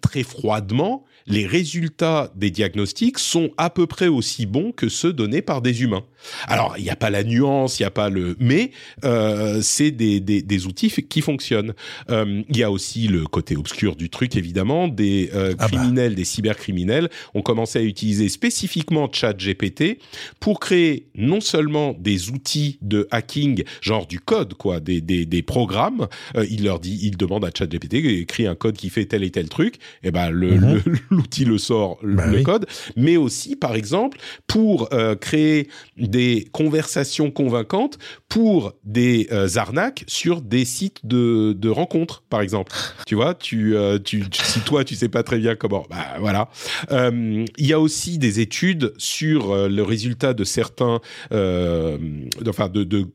[0.00, 5.42] très froidement, les résultats des diagnostics sont à peu près aussi bons que ceux donnés
[5.42, 6.04] par des humains.
[6.48, 8.36] Alors, il n'y a pas la nuance, il n'y a pas le...
[8.38, 8.70] Mais
[9.04, 11.74] euh, c'est des, des, des, outils qui fonctionnent.
[12.10, 14.88] Euh, il y a aussi le côté obscur du truc, évidemment.
[14.88, 16.14] Des euh, criminels, ah bah.
[16.16, 19.98] des cybercriminels ont commencé à utiliser spécifiquement ChatGPT
[20.40, 25.42] pour créer non seulement des outils de hacking, genre du code, quoi, des, des, des
[25.42, 26.08] programmes.
[26.36, 29.30] Euh, il leur dit, il demande à ChatGPT, écrit un code qui fait tel et
[29.30, 29.76] tel truc.
[30.02, 30.98] Et eh ben, le, mm -hmm.
[31.10, 32.42] le l'outil le sort, bah le oui.
[32.42, 37.98] code, mais aussi, par exemple, pour euh, créer des conversations convaincantes
[38.28, 42.72] pour des euh, arnaques sur des sites de, de rencontres, par exemple.
[43.06, 46.16] tu vois, tu, euh, tu, tu, si toi, tu sais pas très bien comment, bah
[46.20, 46.48] voilà.
[46.90, 51.00] Il y a aussi des études sur le résultat de certains,
[51.30, 53.06] enfin, de, de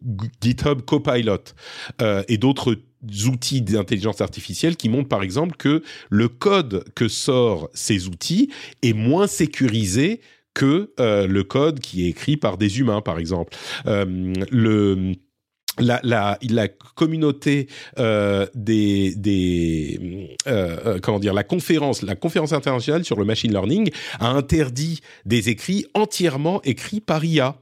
[0.41, 1.53] GitHub Copilot
[2.27, 2.75] et d'autres
[3.27, 8.49] outils d'intelligence artificielle qui montrent par exemple que le code que sort ces outils
[8.81, 10.21] est moins sécurisé
[10.53, 13.55] que euh, le code qui est écrit par des humains par exemple.
[13.87, 15.13] Euh,
[15.77, 17.67] la, communauté
[17.99, 20.35] euh, des,
[21.01, 23.89] comment dire la conférence la conférence internationale sur le machine learning
[24.19, 27.55] a interdit des écrits entièrement écrits par IA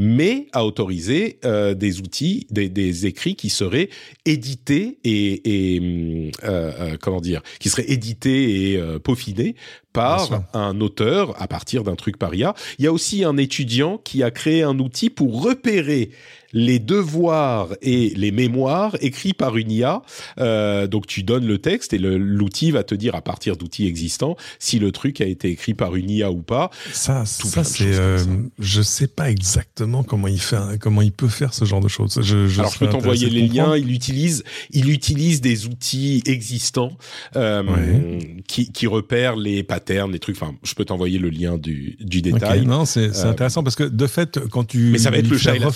[0.00, 3.88] mais à autoriser euh, des outils, des, des, écrits qui seraient
[4.24, 9.56] édités et, et euh, euh, comment dire, qui seraient édités et euh, peaufinés
[9.92, 12.54] par un auteur à partir d'un truc par IA.
[12.78, 16.10] Il y a aussi un étudiant qui a créé un outil pour repérer
[16.52, 20.02] les devoirs et les mémoires écrits par une IA.
[20.38, 24.36] Euh, donc tu donnes le texte et l'outil va te dire à partir d'outils existants
[24.58, 26.70] si le truc a été écrit par une IA ou pas.
[26.92, 28.18] Ça, ça c'est, euh,
[28.58, 32.18] je sais pas exactement comment il fait, comment il peut faire ce genre de choses.
[32.22, 33.76] Je, je Alors je peux t'envoyer les liens.
[33.76, 36.92] Il utilise, il utilise des outils existants
[37.36, 38.42] euh, ouais.
[38.46, 40.36] qui, qui repèrent les patterns, les trucs.
[40.40, 42.60] Enfin, je peux t'envoyer le lien du, du détail.
[42.60, 45.28] Okay, non, c'est euh, intéressant parce que de fait, quand tu mais ça va être
[45.28, 45.70] le chat la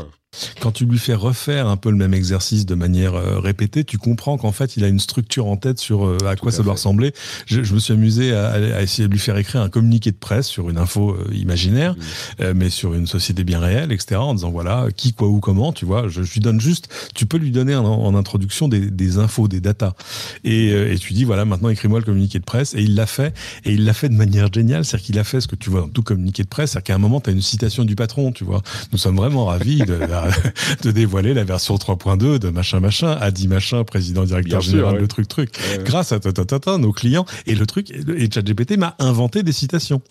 [0.00, 0.19] souris,
[0.60, 3.98] quand tu lui fais refaire un peu le même exercice de manière euh, répétée, tu
[3.98, 6.74] comprends qu'en fait, il a une structure en tête sur euh, à quoi ça doit
[6.74, 7.12] ressembler.
[7.46, 10.16] Je, je, me suis amusé à, à, essayer de lui faire écrire un communiqué de
[10.16, 11.96] presse sur une info euh, imaginaire,
[12.54, 14.16] mais sur une société bien réelle, etc.
[14.16, 15.72] En disant voilà qui, quoi, où, comment.
[15.72, 16.88] Tu vois, je, je lui donne juste.
[17.14, 19.92] Tu peux lui donner en, en introduction des, des, infos, des datas,
[20.44, 22.74] et, et tu dis voilà maintenant écris-moi le communiqué de presse.
[22.74, 25.40] Et il l'a fait, et il l'a fait de manière géniale, c'est-à-dire qu'il a fait
[25.40, 27.32] ce que tu vois dans tout communiqué de presse, c'est-à-dire qu'à un moment tu as
[27.32, 28.62] une citation du patron, tu vois.
[28.92, 29.98] Nous sommes vraiment ravis de,
[30.82, 35.00] de dévoiler la version 3.2 de machin machin, Adi machin, président directeur Bien général, sûr,
[35.00, 35.50] le truc truc.
[35.56, 35.84] Ouais.
[35.84, 39.42] Grâce à ta, ta, ta, ta, nos clients et le truc et ChatGPT m'a inventé
[39.42, 40.02] des citations,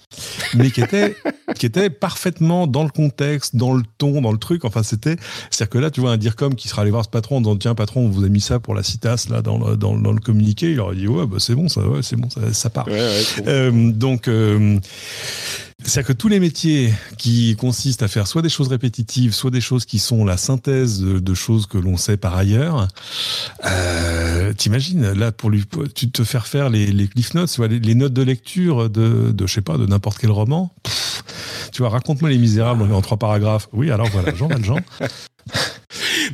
[0.56, 1.16] mais qui étaient
[1.56, 4.66] qui étaient parfaitement dans le contexte, dans le ton, dans le truc.
[4.66, 5.18] Enfin, c'était
[5.50, 7.56] c'est-à-dire que là, tu vois un DIRCOM qui sera allé voir ce patron en disant
[7.58, 10.12] tiens patron, on vous a mis ça pour la citasse là dans le, dans, dans
[10.12, 10.72] le communiqué.
[10.72, 12.88] Il aurait dit ouais bah c'est bon ça, ouais, c'est bon ça, ça part.
[13.48, 14.80] Euh, donc euh,
[15.84, 19.62] c'est-à-dire que tous les métiers qui consistent à faire soit des choses répétitives, soit des
[19.62, 22.88] choses qui sont la synthèse de, choses que l'on sait par ailleurs,
[23.66, 25.64] euh, t'imagines, là, pour lui,
[25.96, 29.54] tu te faire faire les, cliff notes, les, les, notes de lecture de, de je
[29.54, 30.74] sais pas, de n'importe quel roman,
[31.72, 33.70] tu vois, raconte-moi Les Misérables en trois paragraphes.
[33.72, 34.80] Oui, alors voilà, Jean Valjean.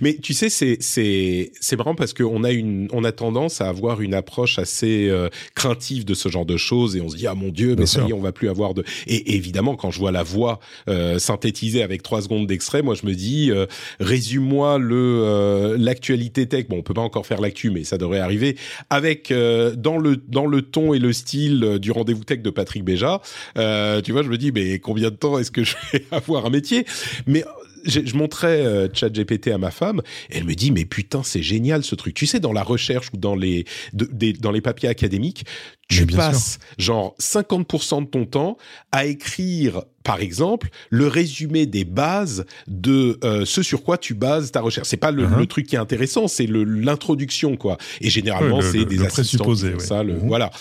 [0.01, 3.69] Mais tu sais, c'est c'est c'est marrant parce qu'on a une on a tendance à
[3.69, 7.27] avoir une approche assez euh, craintive de ce genre de choses et on se dit
[7.27, 8.83] ah mon dieu, mais ça y est, on va plus avoir de.
[9.07, 13.05] Et évidemment, quand je vois la voix euh, synthétisée avec trois secondes d'extrait, moi je
[13.05, 13.65] me dis euh,
[13.99, 16.67] résume-moi le euh, l'actualité tech.
[16.67, 18.57] Bon, on peut pas encore faire l'actu, mais ça devrait arriver
[18.89, 22.83] avec euh, dans le dans le ton et le style du rendez-vous tech de Patrick
[22.83, 23.21] Béja.
[23.55, 26.49] tu vois, je me dis mais combien de temps est-ce que je vais avoir un
[26.49, 26.85] métier?
[27.25, 27.43] Mais
[27.85, 31.83] je montrais euh, ChatGPT à ma femme, et elle me dit mais putain c'est génial
[31.83, 32.13] ce truc.
[32.13, 35.45] Tu sais dans la recherche ou dans les dans les papiers académiques,
[35.87, 38.57] tu passes genre 50% de ton temps
[38.91, 44.51] à écrire par exemple, le résumé des bases de euh, ce sur quoi tu bases
[44.51, 44.87] ta recherche.
[44.87, 45.47] C'est pas le, uh-huh.
[45.47, 47.79] truc qui est intéressant, c'est l'introduction, quoi.
[48.01, 50.03] Et généralement, c'est des assistants ça.
[50.03, 50.27] Le, uh-huh.
[50.27, 50.51] Voilà.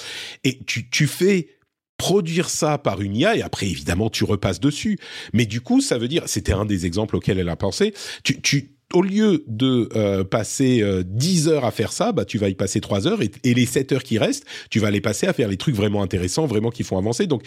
[0.44, 1.48] Et tu, tu fais
[1.96, 4.98] produire ça par une IA et après évidemment tu repasses dessus.
[5.32, 7.94] Mais du coup, ça veut dire, c'était un des exemples auxquels elle a pensé.
[8.22, 12.38] Tu, tu au lieu de euh, passer euh, 10 heures à faire ça, bah tu
[12.38, 15.26] vas y passer 3 heures et, les 7 heures qui restent, tu vas les passer
[15.26, 17.26] à faire les trucs vraiment intéressants, vraiment qui font avancer.
[17.26, 17.42] Donc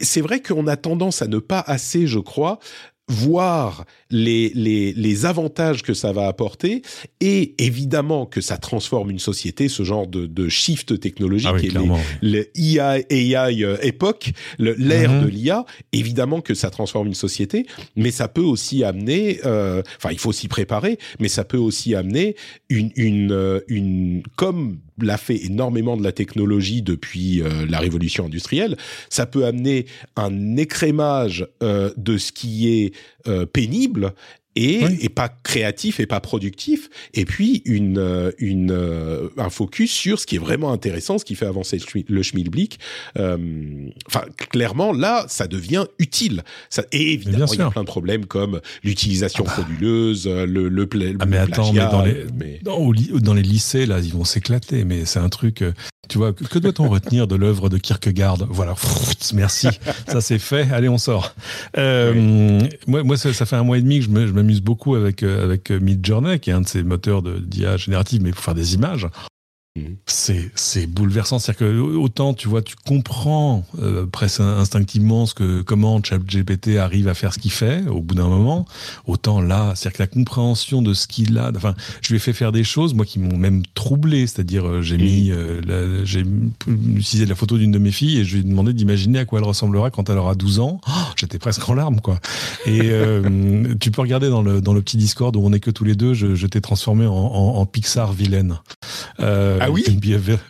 [0.00, 2.58] c'est vrai qu'on a tendance à ne pas assez, je crois,
[3.08, 6.82] voir les, les, les, avantages que ça va apporter
[7.20, 11.70] et évidemment que ça transforme une société, ce genre de, de shift technologique ah et
[12.22, 15.24] le IA, AI euh, époque, l'ère mhm.
[15.24, 20.10] de l'IA, évidemment que ça transforme une société, mais ça peut aussi amener, euh, enfin
[20.12, 22.36] il faut s'y préparer, mais ça peut aussi amener
[22.68, 28.26] une, une, euh, une comme l'a fait énormément de la technologie depuis euh, la révolution
[28.26, 28.76] industrielle,
[29.08, 29.86] ça peut amener
[30.16, 32.94] un écrémage euh, de ce qui est
[33.26, 34.14] euh, pénible
[34.58, 36.88] et, pas créatif et pas productif.
[37.14, 41.24] Et puis une, euh, une, euh, un focus sur ce qui est vraiment intéressant, ce
[41.24, 41.78] qui fait avancer
[42.08, 42.78] le schmilblick.
[43.18, 43.36] Euh,
[44.06, 46.42] enfin, clairement, là, ça devient utile.
[46.70, 49.62] Ça, et évidemment, il y a plein de problèmes comme l'utilisation ah bah.
[49.62, 50.88] frauduleuse, le, le,
[51.20, 54.84] ah mais attends, mais dans les, Dans, dans, les lycées, là, ils vont s'éclater.
[54.84, 55.62] Mais c'est un truc.
[56.08, 58.38] Tu vois, que, doit-on retenir de l'œuvre de Kierkegaard?
[58.48, 58.74] Voilà,
[59.34, 59.68] merci,
[60.06, 60.66] ça c'est fait.
[60.72, 61.34] Allez, on sort.
[61.76, 64.10] Euh, Moi, moi ça, fait un mois et demi que je
[64.62, 68.42] beaucoup avec euh, avec Midjourney, qui est un de ces moteurs d'IA générative, mais pour
[68.42, 69.06] faire des images.
[69.78, 69.96] Mhm.
[70.54, 76.02] C'est bouleversant, c'est-à-dire que autant tu vois, tu comprends euh, presque instinctivement ce que comment
[76.02, 78.66] ChatGPT arrive à faire ce qu'il fait au bout d'un moment,
[79.06, 82.32] autant là, c'est-à-dire que la compréhension de ce qu'il a, enfin, je lui ai fait
[82.32, 86.24] faire des choses moi qui m'ont même troublé, c'est-à-dire euh, j'ai mis, euh, j'ai
[86.68, 89.38] utilisé la photo d'une de mes filles et je lui ai demandé d'imaginer à quoi
[89.38, 90.80] elle ressemblera quand elle aura 12 ans.
[90.88, 92.18] Oh, j'étais presque en larmes quoi.
[92.66, 92.78] Et
[93.80, 95.94] tu peux regarder dans le dans le petit Discord où on est que tous les
[95.94, 98.58] deux, je, je t'ai transformé en, en, Pixar vilaine.
[99.20, 99.84] Euh, ah oui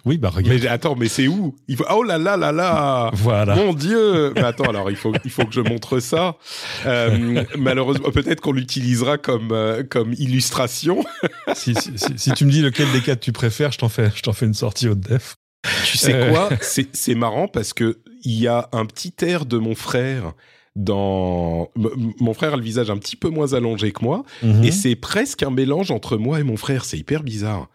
[0.04, 0.60] Oui, bah regarde.
[0.60, 1.54] Mais attends, mais c'est où?
[1.68, 1.84] Il faut...
[1.90, 3.54] Oh là là là là Voilà.
[3.54, 6.36] Mon Dieu Mais attends, alors il faut, il faut que je montre ça.
[6.86, 11.04] Euh, malheureusement, peut-être qu'on l'utilisera comme, euh, comme illustration.
[11.54, 14.30] si, si, si, tu me dis lequel des quatre tu préfères, je t'en fais, je
[14.30, 15.36] fais une sortie haute def.
[15.84, 16.30] Tu sais euh.
[16.30, 16.48] quoi?
[16.60, 20.32] C'est marrant parce que il y a un petit air de mon frère
[20.76, 24.62] dans mon frère a le visage un petit peu moins allongé que moi mhm.
[24.62, 27.68] et c'est presque un mélange entre moi et mon frère c'est hyper bizarre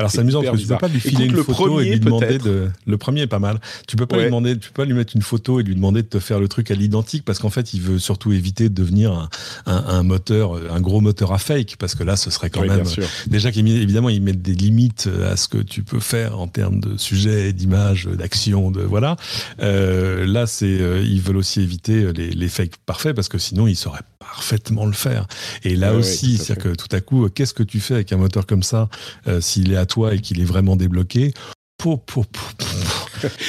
[0.00, 2.38] alors c'est amusant parce que tu peux pas lui filer une photo et lui demander
[2.38, 2.70] de.
[2.86, 3.60] Le premier est pas mal.
[3.86, 6.02] Tu peux pas lui demander, tu peux pas lui mettre une photo et lui demander
[6.02, 8.74] de te faire le truc à l'identique parce qu'en fait il veut surtout éviter de
[8.74, 9.28] devenir un,
[9.66, 12.84] un, un, moteur, un gros moteur à fake parce que là ce serait quand même
[13.26, 16.96] déjà qu'évidemment ils mettent des limites à ce que tu peux faire en termes de
[16.96, 19.16] sujet, d'image, d'action, de voilà.
[19.60, 23.66] Euh, là c'est euh, ils veulent aussi éviter les, les fakes parfaits parce que sinon
[23.66, 25.26] ils sauraient parfaitement le faire.
[25.64, 28.46] Et là aussi, c'est-à-dire que tout à coup, qu'est-ce que tu fais avec un moteur
[28.46, 28.88] comme ça
[29.26, 31.34] euh, s'il est à toi et qu'il est vraiment débloqué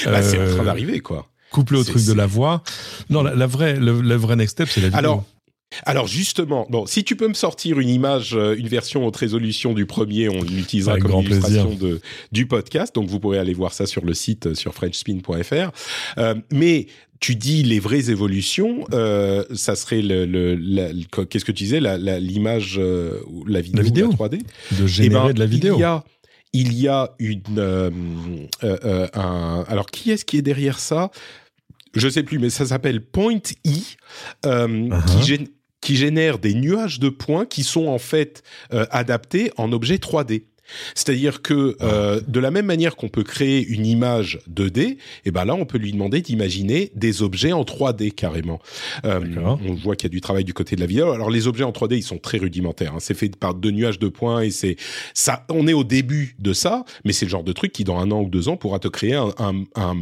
[0.06, 1.28] bah, C'est en train d'arriver, quoi.
[1.52, 2.64] Couplé au truc de la voix.
[3.10, 5.00] Non, la, vraie, le, vrai next step, c'est la vidéo.
[5.00, 5.26] Alors,
[5.86, 9.74] alors justement, bon, si tu peux me sortir une image, euh, une version haute résolution
[9.74, 12.96] du premier, on l'utilisera comme grand illustration de, du podcast.
[12.96, 15.72] Donc vous pourrez aller voir ça sur le site euh, sur frenchspin.fr.
[16.18, 16.88] Euh, mais
[17.22, 22.80] tu dis les vraies évolutions, euh, ça serait le, le, qu'est-ce que tu disais, l'image,
[22.80, 25.76] la, la, vidéo, la vidéo 3D, de générer eh ben, de la vidéo.
[25.78, 26.04] Il y a,
[26.54, 31.12] il y a une, un, alors qui est-ce qui est derrière ça?
[31.94, 34.90] Je sais plus, mais ça s'appelle Point E,
[35.24, 35.50] qui,
[35.82, 38.44] qui génèrent des nuages de points qui sont en fait
[38.74, 40.44] euh, adaptés en objets 3D.
[40.96, 45.32] C'est-à-dire que euh, de la même manière qu'on peut créer une image 2D, et eh
[45.32, 48.60] ben là on peut lui demander d'imaginer des objets en 3D carrément.
[49.06, 51.12] Euh, on voit qu'il y a du travail du côté de la vidéo.
[51.12, 52.94] Alors les objets en 3D ils sont très rudimentaires.
[52.96, 53.00] Hein.
[53.00, 54.78] C'est fait par deux nuages de points et c'est
[55.14, 55.46] ça.
[55.50, 58.12] On est au début de ça, mais c'est le genre de truc qui dans un
[58.12, 59.96] an ou deux ans pourra te créer un, un, un,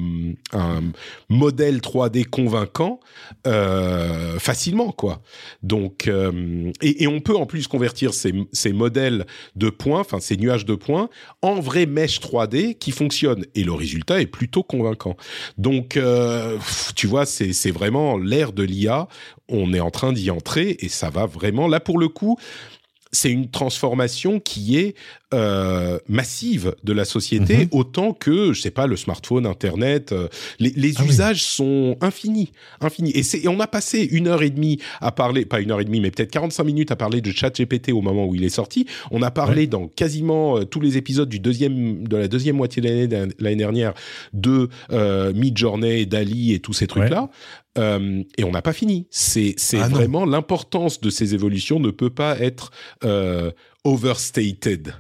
[0.54, 0.82] un
[1.30, 3.00] modèle 3D convaincant
[3.48, 5.22] euh, facilement quoi.
[5.64, 10.20] Donc euh, et, et, on peut en plus convertir ces, ces modèles de points, enfin
[10.20, 11.10] ces nuages de points
[11.42, 15.16] en vrai mesh 3D qui fonctionne et le résultat est plutôt convaincant.
[15.58, 16.58] Donc euh,
[16.96, 19.08] tu vois, c'est vraiment l'ère de l'IA.
[19.48, 22.38] On est en train d'y entrer et ça va vraiment là pour le coup
[23.12, 24.96] c'est une transformation qui est
[25.34, 27.68] euh, massive de la société, Mhm.
[27.72, 30.12] autant que, je sais pas, le smartphone, Internet.
[30.12, 30.28] euh,
[30.60, 31.10] les les Ah oui.
[31.10, 32.52] usages sont infinis,
[32.82, 33.12] infinis.
[33.12, 35.86] Et, et on a passé une heure et demie à parler, pas une heure et
[35.86, 38.88] demie, mais peut-être 45 minutes à parler de ChatGPT au moment où il est sorti.
[39.12, 42.82] On a parlé dans quasiment euh, tous les épisodes du deuxième, de la deuxième moitié
[42.82, 43.94] de l'année de l'année dernière
[44.34, 47.30] de euh, Midjourney, Dali et tous ces trucs-là.
[47.80, 49.08] Euh, et on n'a pas fini.
[49.10, 52.72] C'est Ah vraiment l'importance de ces évolutions ne peut pas être
[53.04, 53.52] euh,
[53.84, 54.94] overstated.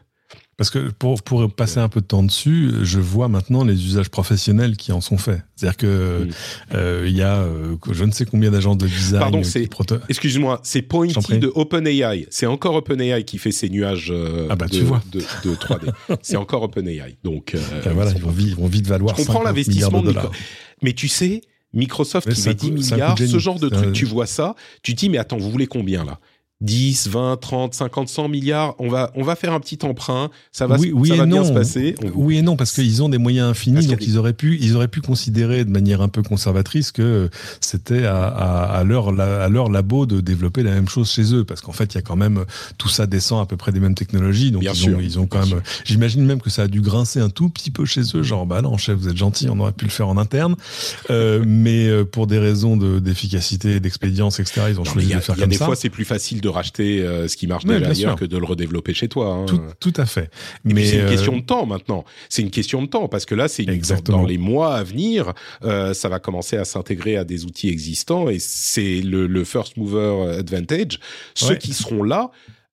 [0.57, 4.09] Parce que pour, pour passer un peu de temps dessus, je vois maintenant les usages
[4.09, 5.41] professionnels qui en sont faits.
[5.55, 6.29] C'est-à-dire que Mm.
[6.75, 9.21] euh, il y a euh, je ne sais combien d'agences de design.
[9.21, 9.69] Pardon, c'est-
[10.09, 12.27] Excuse-moi, c'est Pointy de OpenAI.
[12.29, 15.01] C'est encore OpenAI qui fait ces nuages euh, Ah bah, de, tu vois.
[15.13, 15.93] de, de 3D.
[16.21, 17.15] c'est encore OpenAI.
[17.23, 17.55] Donc
[17.85, 19.15] Ben voilà, ils vont, vite, ils vont vite valoir.
[19.15, 20.03] Je comprends 50 l'investissement.
[20.83, 21.39] Mais tu sais,
[21.73, 23.69] Microsoft Mais qui met un 10 coup- c'est un coup de milliards, ce genre de
[23.69, 26.19] C'est truc, tu vois ça, tu te dis, mais attends, vous voulez combien là?
[26.61, 30.67] 10, 20, 30, 50, 100 milliards, on va, on va faire un petit emprunt, ça
[30.67, 31.47] va, Oui, ça et va bien non.
[31.47, 31.95] se passer.
[32.03, 34.57] On- Oui et non, parce qu'ils ont des moyens infinis, donc des- ils auraient pu,
[34.59, 37.29] ils auraient pu considérer de manière un peu conservatrice que
[37.61, 41.45] c'était à, à, à leur, à leur labo de développer la même chose chez eux,
[41.45, 42.43] parce qu'en fait, il y a quand même
[42.77, 45.17] tout ça descend à peu près des mêmes technologies, donc Bien ils sûr, ont, ils
[45.17, 45.61] ont quand même.
[45.85, 48.61] J'imagine même que ça a dû grincer un tout petit peu chez eux, genre bah
[48.61, 50.57] non, chef, vous êtes gentil, on aurait pu le faire en interne,
[51.09, 55.17] euh, mais euh, pour des raisons de- d'efficacité, d'expédience, etc., ils ont Non, choisi a,
[55.17, 55.65] de faire il y a comme des ça.
[55.65, 58.19] fois, c'est plus facile de racheter euh, ce qui marche Ouais, déjà bien ailleurs sûr.
[58.19, 59.33] que de le redévelopper chez toi.
[59.33, 59.45] hein.
[59.47, 60.29] tout, tout à fait.
[60.69, 62.05] Et mais c'est une euh, question de temps maintenant.
[62.29, 65.33] C'est une question de temps parce que là, c'est une- dans, les mois à venir,
[65.63, 69.77] euh, ça va commencer à s'intégrer à des outils existants et c'est le, le first
[69.77, 70.99] mover advantage.
[71.35, 71.57] Ceux Ouais.
[71.57, 72.31] qui seront là.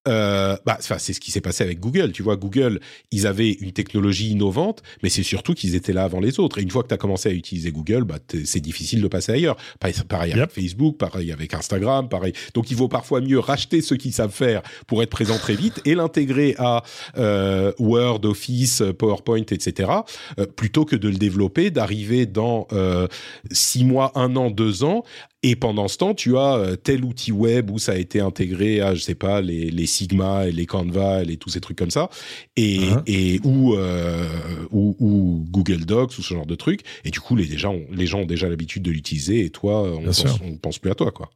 [0.08, 2.12] Euh, bah, c'est ce qui s'est passé avec Google.
[2.12, 2.80] Tu vois, Google,
[3.10, 6.58] ils avaient une technologie innovante, mais c'est surtout qu'ils étaient là avant les autres.
[6.58, 9.32] Et une fois que tu as commencé à utiliser Google, bah, c'est difficile de passer
[9.32, 9.56] ailleurs.
[9.80, 10.50] Pareil, pareil avec.
[10.50, 12.32] Facebook, pareil avec Instagram, pareil.
[12.54, 15.80] Donc, il vaut parfois mieux racheter ceux qui savent faire pour être présent très vite
[15.84, 16.82] et l'intégrer à
[17.18, 19.90] euh, Word, Office, PowerPoint, etc.
[20.38, 23.08] euh, plutôt que de le développer, d'arriver dans euh,
[23.50, 25.04] six mois, un an, deux ans.
[25.48, 28.80] Et pendant ce temps, tu as euh, tel outil web où ça a été intégré
[28.80, 31.78] à, je sais pas, les, les Sigma et les Canva et les- tous ces trucs
[31.78, 32.08] comme ça,
[32.56, 33.02] et, Hein.
[33.06, 34.26] et ou, euh,
[34.72, 36.80] ou, ou Google Docs ou ce genre de trucs.
[37.04, 40.02] Et du coup, les, déjà, les gens ont déjà l'habitude de l'utiliser et toi, on
[40.06, 41.30] pense, on pense plus à toi, quoi.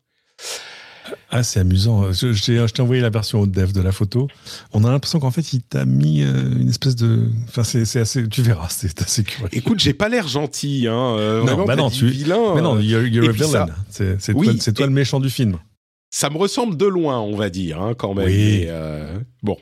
[1.30, 2.12] Ah, c'est amusant.
[2.12, 4.28] Je, je t'ai je t'ai envoyé la version haute dev de la photo.
[4.72, 7.28] On a l'impression qu'en fait, il t'a mis euh, une espèce de.
[7.48, 8.28] Enfin, c'est assez.
[8.28, 9.48] Tu verras, c'est assez curieux.
[9.52, 11.16] Écoute, j'ai pas l'air gentil, hein.
[11.18, 12.54] euh, Non, bah non, tu- vilain.
[12.54, 13.66] Mais non, you're, you're a villain.
[13.90, 15.58] ça- C'est Oui, toi, c'est toi et- le méchant du film.
[16.11, 18.26] ça me ressemble de loin, on va dire, hein, quand même.
[18.26, 18.61] Oui.
[18.62, 19.56] Mais, euh, bon,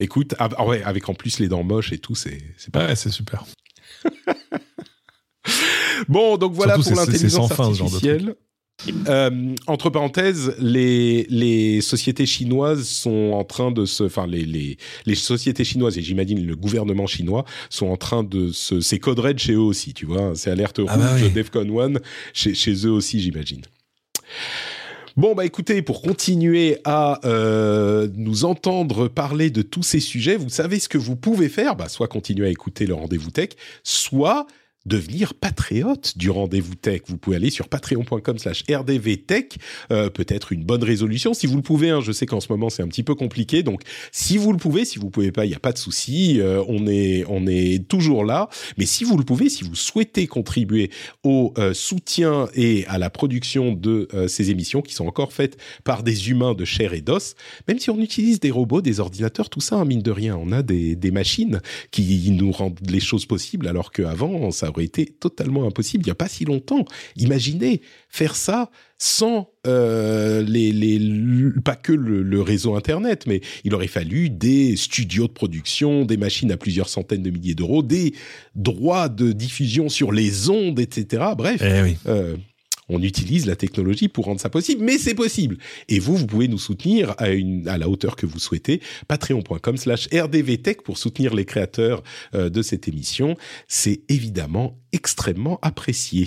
[0.00, 2.40] écoute, ah, ah ouais, avec en plus les dents moches et tout, c'est
[2.72, 2.86] pas.
[2.86, 3.44] Ouais, c'est super.
[6.08, 8.34] Bon, donc voilà Surtout, pour l'intelligence sans fin, ce genre de artificielle.
[9.08, 14.78] Euh, entre parenthèses, les, les sociétés chinoises sont en train de se, enfin les, les,
[15.06, 19.18] les sociétés chinoises et j'imagine le gouvernement chinois sont en train de se, c'est code
[19.18, 21.30] red chez eux aussi, tu vois, c'est alerte rouge Ah bah oui.
[21.30, 22.00] Defcon 1
[22.32, 23.62] chez, chez eux aussi, j'imagine.
[25.16, 30.48] Bon bah écoutez, pour continuer à euh, nous entendre parler de tous ces sujets, vous
[30.48, 33.50] savez ce que vous pouvez faire, bah soit continuer à écouter le rendez-vous tech,
[33.82, 34.46] soit
[34.86, 37.02] devenir patriote du rendez-vous tech.
[37.06, 39.58] Vous pouvez aller sur patreon.com slash rdvtech,
[39.92, 41.34] euh, peut-être une bonne résolution.
[41.34, 43.62] Si vous le pouvez, hein, je sais qu'en ce moment c'est un petit peu compliqué,
[43.62, 46.40] donc si vous le pouvez, si vous pouvez pas, il n'y a pas de souci,
[46.40, 48.48] euh, on, est, on est toujours là.
[48.78, 50.90] Mais si vous le pouvez, si vous souhaitez contribuer
[51.24, 55.58] au euh, soutien et à la production de euh, ces émissions qui sont encore faites
[55.84, 57.34] par des humains de chair et d'os,
[57.68, 60.52] même si on utilise des robots, des ordinateurs, tout ça, hein, mine de rien, on
[60.52, 61.60] a des, des machines
[61.90, 66.12] qui nous rendent les choses possibles, alors qu'avant, ça aurait été totalement impossible il n'y
[66.12, 66.84] a pas si longtemps.
[67.16, 71.00] Imaginez faire ça sans euh, les, les,
[71.64, 76.16] pas que le, le réseau Internet, mais il aurait fallu des studios de production, des
[76.16, 78.14] machines à plusieurs centaines de milliers d'euros, des
[78.54, 81.24] droits de diffusion sur les ondes, etc.
[81.36, 81.96] Bref, Eh oui.
[82.06, 82.36] euh,
[82.90, 85.56] on utilise la technologie pour rendre ça possible, mais c'est possible.
[85.88, 88.80] Et vous, vous pouvez nous soutenir à, une, la hauteur que vous souhaitez.
[89.08, 92.02] Patreon.com slash rdvtech pour soutenir les créateurs
[92.34, 93.36] euh, de cette émission.
[93.68, 96.26] C'est évidemment extrêmement apprécié.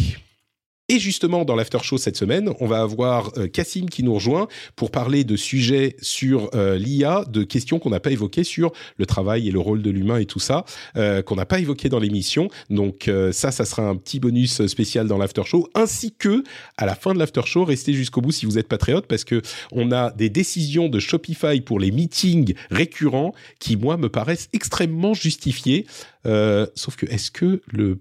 [0.90, 4.50] Et justement, dans l'after show cette semaine, on va avoir euh, Cassim qui nous rejoint
[4.76, 9.06] pour parler de sujets sur euh, l'IA, de questions qu'on n'a pas évoquées sur le
[9.06, 10.66] travail et le rôle de l'humain et tout ça,
[10.98, 12.50] euh, qu'on n'a pas évoqué dans l'émission.
[12.70, 16.44] Donc ça, ça sera un petit bonus spécial dans l'after show, ainsi que
[16.78, 19.42] à la fin de l'after show, restez jusqu'au bout si vous êtes patriote, parce que
[19.72, 25.14] on a des décisions de Shopify pour les meetings récurrents qui, moi, me paraissent extrêmement
[25.14, 25.86] justifiées.
[26.26, 28.00] Sauf que, est-ce que le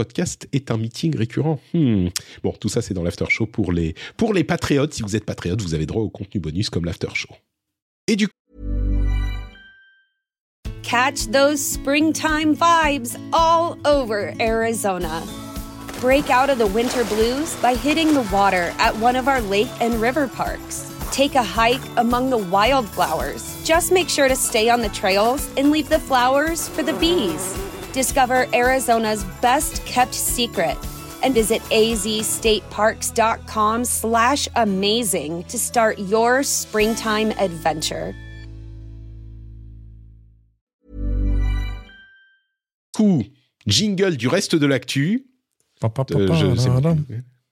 [0.00, 2.08] podcast est un meeting récurrent Hmm.
[2.42, 4.94] Bon, tout ça, c'est dans l'after show pour les, pour les patriotes.
[4.94, 7.28] Si vous êtes patriote, vous avez droit au contenu bonus comme l'after show.
[8.08, 8.26] Et du
[10.82, 15.22] Catch those springtime vibes all over Arizona.
[16.00, 19.68] Break out of the winter blues by hitting the water at one of our lake
[19.82, 20.90] and river parks.
[21.12, 23.62] Take a hike among the wildflowers.
[23.64, 27.54] Just make sure to stay on the trails and leave the flowers for the bees.
[27.92, 30.76] Discover Arizona's best kept secret
[31.22, 38.14] and visit azstateparks.com slash amazing to start your springtime adventure.
[42.96, 43.22] Coup,
[43.66, 45.26] jingle du reste de l'actu.
[45.82, 45.88] Euh,
[46.34, 46.94] je sais pas.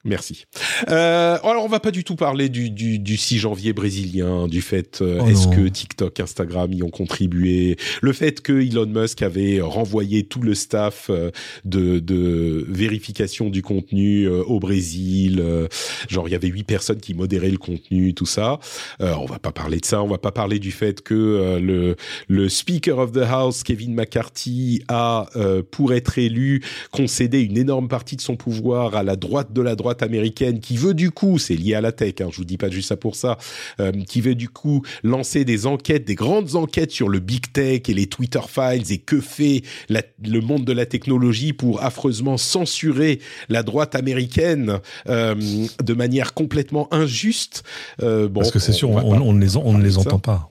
[0.05, 0.45] Merci.
[0.89, 4.63] Euh, alors, on va pas du tout parler du, du, du 6 janvier brésilien, du
[4.63, 9.23] fait euh, Oh est-ce que TikTok, Instagram y ont contribué, le fait que Elon Musk
[9.23, 11.33] avait renvoyé tout le staff euh,
[11.65, 15.67] de, de vérification du contenu euh, au Brésil, euh,
[16.09, 18.61] genre il y avait huit personnes qui modéraient le contenu, tout ça.
[19.01, 21.59] Euh, on va pas parler de ça, on va pas parler du fait que euh,
[21.61, 21.97] le
[22.29, 27.89] le Speaker of the House, Kevin McCarthy, a euh, pour être élu concédé une énorme
[27.89, 31.39] partie de son pouvoir à la droite de la droite américaine qui veut du coup,
[31.39, 33.39] c'est lié à la tech, hein, je vous dis pas juste ça pour ça,
[33.81, 37.83] euh, qui veut du coup lancer des enquêtes, des grandes enquêtes sur le big tech
[37.89, 42.37] et les Twitter files et que fait la- le monde de la technologie pour affreusement
[42.37, 44.79] censurer la droite américaine
[45.09, 45.35] euh,
[45.83, 47.63] de manière complètement injuste.
[48.03, 50.01] Euh, bon, Parce que c'est sûr, on, on, ne les, en- on ne les ça.
[50.01, 50.51] entend pas.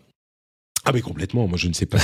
[0.88, 1.98] Ah mais complètement, moi je ne sais pas.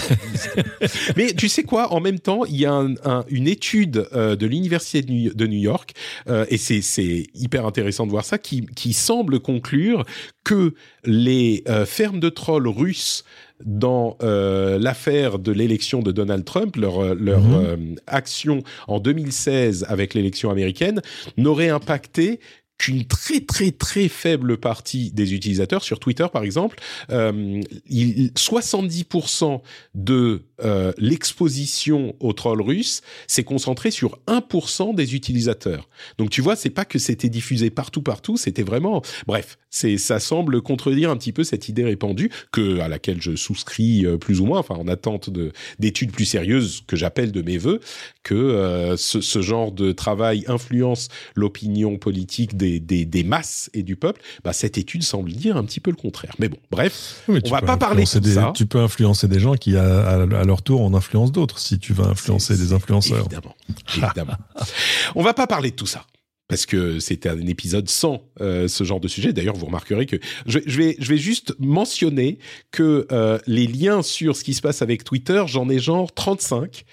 [1.17, 4.35] mais tu sais quoi, en même temps, il y a un- un- une étude euh,
[4.35, 5.93] de l'université de New, York,
[6.27, 10.03] euh, et c'est hyper intéressant de voir ça, qui, qui semble conclure
[10.43, 10.73] que
[11.05, 13.23] les euh, fermes de trolls russes
[13.63, 17.77] dans l'affaire de l'élection de Donald Trump, leur, leur euh,
[18.07, 21.01] action en 2016 avec l'élection américaine,
[21.37, 22.41] n'aurait impacté
[22.77, 26.77] qu'une très très très faible partie des utilisateurs sur Twitter par exemple
[27.11, 29.61] euh, il- 70%
[29.95, 35.89] de euh, l'exposition aux trolls russes s'est concentré sur 1% des utilisateurs.
[36.17, 40.19] Donc tu vois, c'est pas que c'était diffusé partout partout, c'était vraiment bref, c'est ça
[40.19, 44.41] semble contredire un petit peu cette idée répandue que à laquelle je souscris euh, plus
[44.41, 47.79] ou moins enfin en attente de d'études plus sérieuses que j'appelle de mes voeux
[48.21, 53.83] que euh, ce, ce genre de travail influence l'opinion politique des, des, des masses et
[53.83, 56.33] du peuple, bah, cette étude semble dire un petit peu le contraire.
[56.39, 58.51] Mais bon, bref, Oui, mais on va pas parler de ça.
[58.55, 61.79] Tu peux influencer des gens qui, à, à- à leur tour, en influencent d'autres, si
[61.79, 63.25] tu vas influencer C'est- des influenceurs.
[63.25, 63.55] Évidemment,
[63.95, 64.37] évidemment.
[65.15, 66.05] On va pas parler de tout ça.
[66.49, 69.31] Parce que c'était un épisode sans euh, ce genre de sujet.
[69.33, 72.37] D'ailleurs, vous remarquerez que je, je vais, je vais juste mentionner
[72.69, 76.83] que euh, les liens sur ce qui se passe avec Twitter, j'en ai genre 35.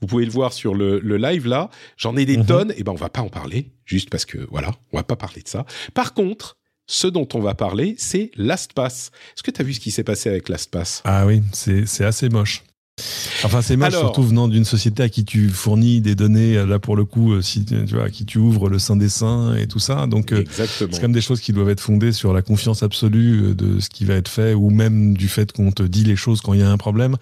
[0.00, 1.70] Vous pouvez le voir sur le, le live là.
[1.98, 2.46] J'en ai des Mhm.
[2.46, 2.72] tonnes.
[2.76, 5.42] Et ben, on va pas en parler, juste parce que voilà, on va pas parler
[5.42, 5.66] de ça.
[5.92, 6.56] Par contre,
[6.86, 9.10] ce dont on va parler, c'est LastPass.
[9.36, 11.02] Est-ce que tu as vu ce qui s'est passé avec LastPass?
[11.04, 12.62] Ah oui, c'est c'est assez moche.
[13.44, 16.96] Enfin, c'est Alors- surtout venant d'une société à qui tu fournis des données, là pour
[16.96, 19.66] le coup, euh, si tu vois, à qui tu ouvres le sein des seins et
[19.66, 20.06] tout ça.
[20.06, 20.90] Donc, euh, Exactement.
[20.92, 23.80] c'est quand même des choses qui doivent être fondées sur la confiance absolue euh, de
[23.80, 26.52] ce qui va être fait, ou même du fait qu'on te dit les choses quand
[26.54, 27.16] il y a un problème.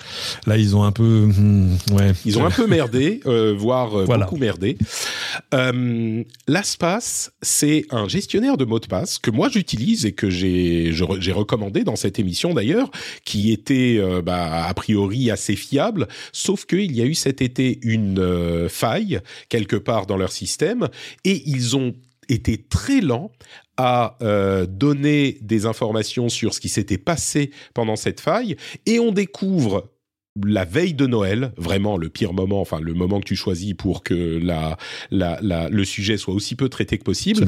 [0.47, 2.13] Là, ils ont un peu, hmm, ouais.
[2.25, 4.25] Ils ont un peu merdé, euh, voire euh, Voilà.
[4.25, 4.77] beaucoup merdé.
[5.55, 10.93] Euh, LastPass, c'est un gestionnaire de mots de passe que moi j'utilise et que j'ai
[11.33, 12.91] recommandé dans cette émission d'ailleurs,
[13.25, 15.68] qui était euh, bah, a priori assez fiable,
[16.33, 20.89] sauf qu'il y a eu cet été une euh, faille quelque part dans leur système
[21.25, 21.95] et ils ont
[22.29, 23.33] été très lents
[23.77, 28.57] à euh, donner des informations sur ce qui s'était passé pendant cette faille
[28.87, 29.91] et on découvre
[30.45, 34.03] la veille de Noël, vraiment le pire moment, enfin le moment que tu choisis pour
[34.03, 34.77] que la,
[35.11, 37.45] la, la, le sujet soit aussi peu traité que possible,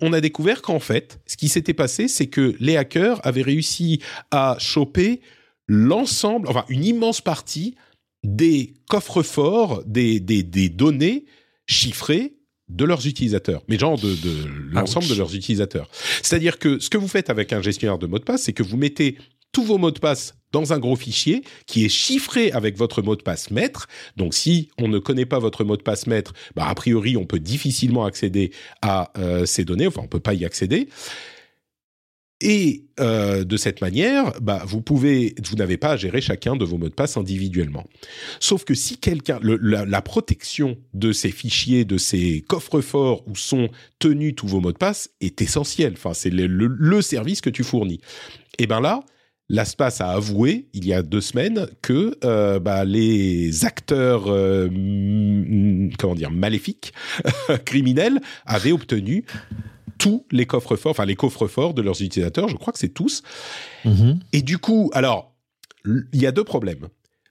[0.00, 4.00] on a découvert qu'en fait, ce qui s'était passé, c'est que les hackers avaient réussi
[4.30, 5.20] à choper
[5.68, 7.76] l'ensemble, enfin une immense partie
[8.24, 11.26] des coffres-forts, des, des, des données
[11.66, 12.34] chiffrées
[12.68, 15.88] de leurs utilisateurs, mais genre de, de l'ensemble de leurs utilisateurs.
[16.22, 18.62] C'est-à-dire que ce que vous faites avec un gestionnaire de mots de passe, c'est que
[18.62, 19.16] vous mettez
[19.52, 23.16] tous vos mots de passe dans un gros fichier qui est chiffré avec votre mot
[23.16, 23.86] de passe maître.
[24.16, 27.24] Donc, si on ne connaît pas votre mot de passe maître, bah, a priori, on
[27.24, 28.52] peut difficilement accéder
[28.82, 29.86] à euh, ces données.
[29.86, 30.88] Enfin, on peut pas y accéder.
[32.40, 36.64] Et euh, de cette manière, bah, vous pouvez, vous n'avez pas à gérer chacun de
[36.64, 37.84] vos mots de passe individuellement.
[38.38, 43.70] Sauf que si quelqu'un, la, la protection de ces fichiers, de ces coffres-forts où sont
[43.98, 45.94] tenus tous vos mots de passe est essentielle.
[45.96, 48.00] Enfin, c'est le, le- service que tu fournis.
[48.58, 49.00] Et ben là,
[49.48, 55.92] LastPass a avoué il y a deux semaines que euh, bah, les acteurs, euh, mm,
[55.98, 56.92] comment dire, maléfiques,
[57.64, 59.24] criminels, avaient obtenu
[59.98, 62.48] tous les coffres-forts, enfin les coffres-forts de leurs utilisateurs.
[62.48, 63.22] Je crois que c'est tous.
[63.84, 64.20] Mhm.
[64.32, 65.34] Et du coup, alors,
[65.84, 66.88] il y a deux problèmes.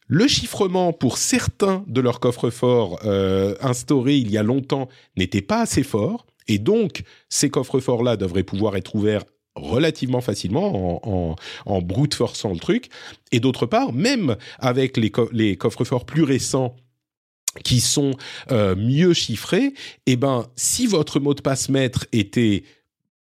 [0.08, 4.88] Le chiffrement pour certains de leurs coffres-forts euh, instaurés il y a longtemps
[5.18, 11.12] n'était pas assez fort, et donc ces coffres-forts-là devraient pouvoir être ouverts relativement facilement en,
[11.12, 12.90] en, en brute forçant le truc.
[13.32, 16.76] Et d'autre part, même avec les, co les coffres-forts plus récents
[17.64, 18.12] qui sont
[18.52, 19.74] euh, mieux chiffrés,
[20.06, 22.64] eh ben, si votre mot de passe maître était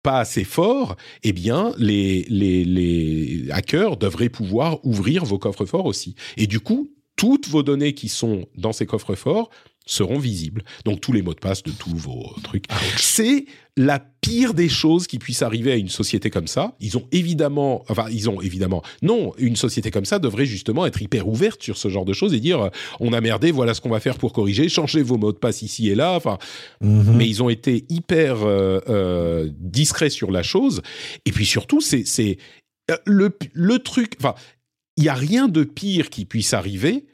[0.02, 6.14] pas assez fort, eh bien, les, les, les hackers devraient pouvoir ouvrir vos coffres-forts aussi.
[6.36, 9.50] Et du coup, toutes vos données qui sont dans ces coffres-forts
[9.90, 10.62] seront visibles.
[10.84, 12.64] Donc tous les mots de passe de tous vos trucs.
[12.96, 13.44] C'est
[13.76, 16.74] la pire des choses qui puisse arriver à une société comme ça.
[16.80, 21.00] Ils ont évidemment, enfin ils ont évidemment, non, une société comme ça devrait justement être
[21.00, 22.68] hyper ouverte sur ce genre de choses et dire euh,
[23.00, 25.62] on a merdé, voilà ce qu'on va faire pour corriger, changez vos mots de passe
[25.62, 26.14] ici et là.
[26.14, 26.38] Enfin,
[26.80, 27.16] Mhm.
[27.16, 30.82] mais ils ont été hyper euh, euh, discrets sur la chose.
[31.24, 32.38] Et puis surtout, c'est
[33.06, 34.14] le le truc.
[34.18, 34.34] Enfin,
[34.96, 37.06] il y a rien de pire qui puisse arriver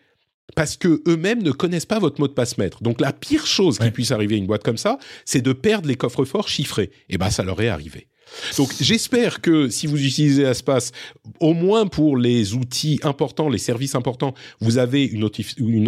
[0.55, 2.83] parce que eux-mêmes ne connaissent pas votre mot de passe maître.
[2.83, 5.89] Donc la pire chose qui puisse arriver à une boîte comme ça, c'est de perdre
[5.89, 6.91] les coffres-forts chiffrés.
[7.09, 8.09] Et ben ça leur est arrivé.
[8.57, 10.91] Donc j'espère que si vous utilisez Aspas,
[11.41, 15.25] au moins pour les outils importants, les services importants, vous avez une,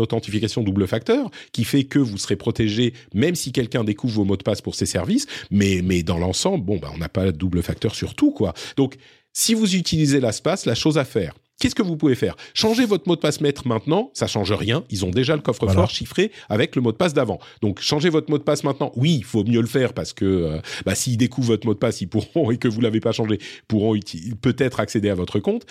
[0.01, 4.37] authentification double facteur qui fait que vous serez protégé même si quelqu'un découvre vos mots
[4.37, 5.27] de passe pour ces services.
[5.51, 8.55] Mais, mais dans l'ensemble, bon, bah, on n'a pas double facteur sur tout, quoi.
[8.77, 8.97] Donc
[9.33, 12.37] si vous utilisez l'Aspas, la chose à faire, Qu'est-ce que vous pouvez faire?
[12.55, 14.85] Changer votre mot de passe maître maintenant, ça change rien.
[14.91, 15.89] Ils ont déjà le coffre-fort Voilà.
[15.89, 17.41] chiffré avec le mot de passe d'avant.
[17.63, 18.93] Donc changez votre mot de passe maintenant.
[18.95, 21.79] Oui, il faut mieux le faire parce que euh, bah, s'ils découvrent votre mot de
[21.79, 23.99] passe, ils pourront et que vous l'avez pas changé, pourront
[24.41, 25.67] peut-être accéder à votre compte.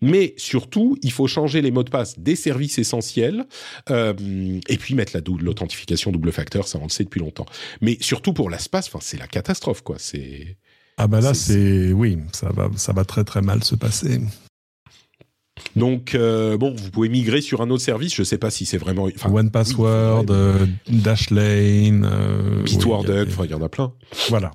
[0.00, 3.46] Mais surtout, il faut changer les mots de passe des services essentiels
[3.90, 4.14] euh,
[4.68, 6.66] et puis mettre la dou- l'authentification double facteur.
[6.68, 7.46] Ça, on le sait depuis longtemps.
[7.80, 9.96] Mais surtout pour l'espace, enfin, c'est la catastrophe, quoi.
[9.98, 10.56] C'est
[10.96, 11.52] Ah bah là, C'est-
[11.88, 14.20] c'est oui, ça va, ça va très très mal se passer.
[15.76, 18.14] Donc euh, bon, vous pouvez migrer sur un autre service.
[18.14, 19.08] Je sais pas si c'est vraiment.
[19.24, 23.68] One Password, oui, euh, Dashlane, euh, Bitwarden, il y a- enfin, il y en a
[23.68, 23.92] plein.
[24.28, 24.50] voilà.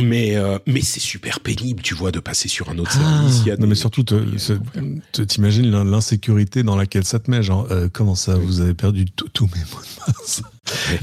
[0.00, 3.40] Mais, euh, mais c'est super pénible, tu vois, de passer sur un autre Ah, service.
[3.40, 4.04] Il y a non, des- mais surtout,
[5.26, 7.42] t'imagines l'in- l'insécurité dans laquelle ça te met.
[7.42, 10.42] Genre, euh, comment ça, vous avez perdu tous mes mots de passe?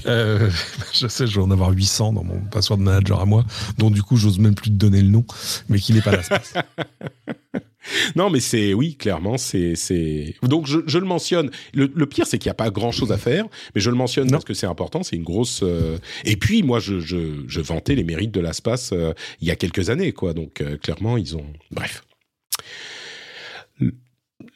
[0.05, 0.49] Euh,
[0.93, 3.43] Je sais, je vais en avoir 800 dans mon password manager à moi,
[3.79, 5.25] dont du coup, j'ose même plus te donner le nom,
[5.67, 6.21] mais qui n'est pas là.
[8.15, 10.35] Non, mais c'est oui, clairement, c'est c'est.
[10.43, 11.51] Donc je, je le mentionne.
[11.73, 13.95] Le, le pire, c'est qu'il n'y a pas grand chose à faire, mais je le
[13.95, 14.31] mentionne Non.
[14.33, 15.03] parce que c'est important.
[15.03, 15.61] C'est une grosse.
[15.63, 19.51] euh, Et puis moi, je, je, je vantais les mérites de l'ASPAS euh, il y
[19.51, 20.33] a quelques années, quoi.
[20.33, 21.45] Donc euh, clairement, ils ont.
[21.71, 22.03] Bref.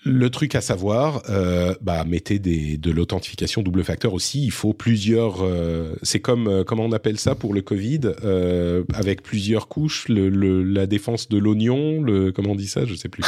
[0.06, 4.44] Le- truc à savoir, euh, bah mettez des, de l'authentification double facteur aussi.
[4.44, 5.44] Il faut plusieurs.
[5.44, 10.08] euh, c'est comme euh, comment on appelle ça pour le Covid, euh, avec plusieurs couches.
[10.08, 13.24] Le, le- la défense de l'oignon, le comment on dit ça, je sais plus.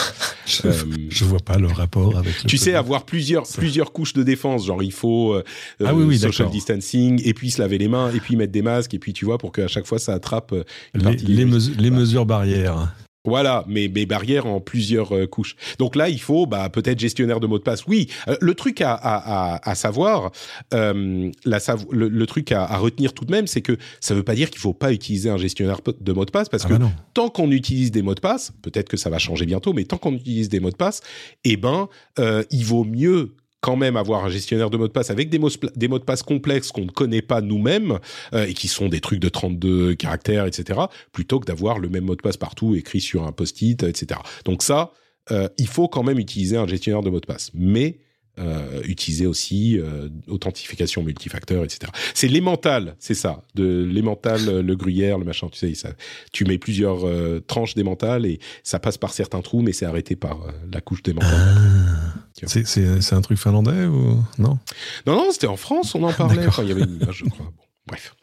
[0.45, 0.71] Je, Euh,
[1.09, 3.57] je vois pas le rapport avec le tu sais, avoir plusieurs, Ça.
[3.59, 5.43] plusieurs couches de défense, genre il faut euh,
[5.83, 8.61] Ah oui, oui, social distancing, et puis se laver les mains, et puis mettre des
[8.61, 10.53] masques, et puis tu vois, pour qu'à chaque fois ça attrape
[10.93, 11.45] les,
[11.77, 12.93] les, mesures barrières.
[13.23, 15.55] Voilà, mais, mais barrières en plusieurs euh, couches.
[15.77, 17.85] Donc là, il faut bah, peut-être gestionnaire de mots de passe.
[17.85, 20.31] Oui, euh, le truc à, à, à, à savoir,
[20.73, 21.59] euh, la
[21.91, 24.49] le, le truc à, à retenir tout de même, c'est que ça veut pas dire
[24.49, 27.29] qu'il faut pas utiliser un gestionnaire de mots de passe, parce Ah que bah tant
[27.29, 30.13] qu'on utilise des mots de passe, peut-être que ça va changer bientôt, mais tant qu'on
[30.13, 31.01] utilise des mots de passe,
[31.43, 35.09] eh ben, euh, il vaut mieux quand même avoir un gestionnaire de mots de passe
[35.09, 37.99] avec des mots, des mots de passe complexes qu'on ne connaît pas nous-mêmes
[38.33, 40.79] euh, et qui sont des trucs de 32 caractères, etc.,
[41.11, 44.19] plutôt que d'avoir le même mot de passe partout écrit sur un post-it, etc.
[44.45, 44.91] Donc ça,
[45.31, 47.99] euh, il faut quand même utiliser un gestionnaire de mots de passe, mais
[48.39, 51.91] euh, utiliser aussi euh, authentification multifacteur, etc.
[52.13, 55.89] C'est l'emmental, c'est ça, de l'emmental, euh, le gruyère, le machin, tu sais, ça,
[56.31, 60.15] tu mets plusieurs euh, tranches d'emmental et ça passe par certains trous, mais c'est arrêté
[60.15, 61.29] par la couche d'emmental.
[61.35, 62.00] Ah.
[62.47, 64.57] C'est- un truc finlandais ou non?
[65.05, 66.45] Non, non, c'était en France, on en parlait.
[66.47, 67.45] Enfin, il y avait une image, je crois.
[67.57, 68.15] Bon, bref.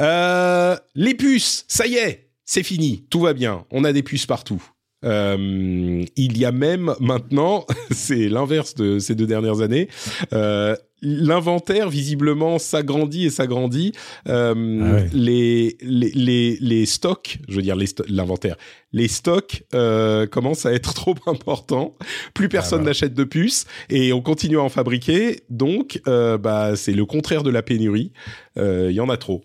[0.00, 3.64] Euh, les puces, ça y est, c'est fini, tout va bien.
[3.70, 4.62] On a des puces partout.
[5.04, 9.88] Euh, il y a même maintenant, c'est l'inverse de ces deux dernières années,
[10.32, 13.92] euh, l'inventaire visiblement s'agrandit et s'agrandit.
[14.28, 15.10] Euh, Ah ouais.
[15.12, 18.56] les, les, les, les stocks, je veux dire sto- l'inventaire,
[18.92, 21.96] les stocks euh, commencent à être trop importants.
[22.34, 22.90] Plus personne voilà.
[22.90, 25.40] n'achète de puces et on continue à en fabriquer.
[25.50, 28.12] Donc, euh, bah, c'est le contraire de la pénurie.
[28.56, 29.42] Il y en a trop.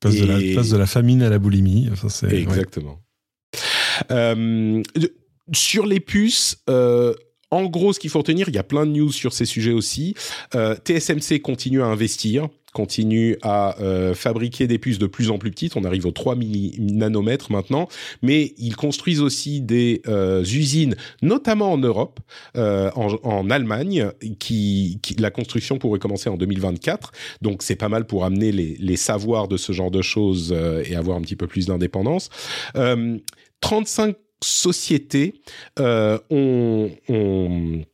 [0.00, 1.88] Place, de la, place de la famine à la boulimie.
[1.92, 2.44] Enfin, ouais.
[4.10, 4.82] Euh,
[5.52, 7.14] sur les puces, euh,
[7.50, 9.72] en gros, ce qu'il faut retenir, il y a plein de news sur ces sujets
[9.72, 10.14] aussi.
[10.54, 15.50] Euh, TSMC continue à investir, continue à euh, fabriquer des puces de plus en plus
[15.50, 15.76] petites.
[15.76, 16.36] On arrive aux 3
[16.78, 17.88] nanomètres maintenant,
[18.22, 22.20] mais ils construisent aussi des euh, usines, notamment en Europe,
[22.56, 27.12] euh, en, en, Allemagne, qui, qui, la construction pourrait commencer en 2024.
[27.42, 30.56] Donc c'est pas mal pour amener les, les, savoirs de ce genre de choses
[30.86, 32.30] et avoir un petit peu plus d'indépendance.
[33.62, 35.40] 35 sociétés
[35.78, 37.84] ont, ont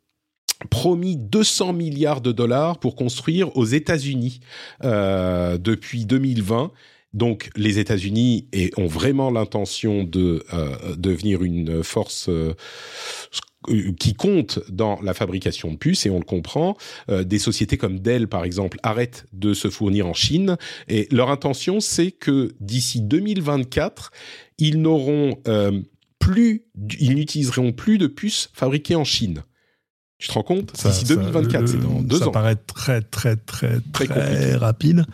[0.70, 4.40] promis 200 milliards de dollars pour construire aux États-Unis
[4.84, 6.72] euh, depuis 2020.
[7.14, 12.54] Donc les États-Unis ont vraiment l'intention de euh, devenir une force euh,
[13.98, 16.76] qui compte dans la fabrication de puces et on le comprend.
[17.10, 20.56] Euh, des sociétés comme Dell par exemple arrêtent de se fournir en Chine
[20.88, 24.12] et leur intention c'est que d'ici 2024
[24.58, 25.80] ils n'auront euh,
[26.18, 26.64] plus,
[26.98, 29.42] ils n'utiliseront plus de puces fabriquées en Chine.
[30.18, 30.72] Tu te rends compte?
[30.84, 32.26] D'ici 2024, c'est dans deux ça ans.
[32.26, 35.06] Ça paraît très, très, très, très, très rapide.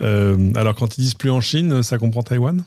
[0.00, 2.64] Euh, alors, quand ils disent plus en Chine, ça comprend Taïwan?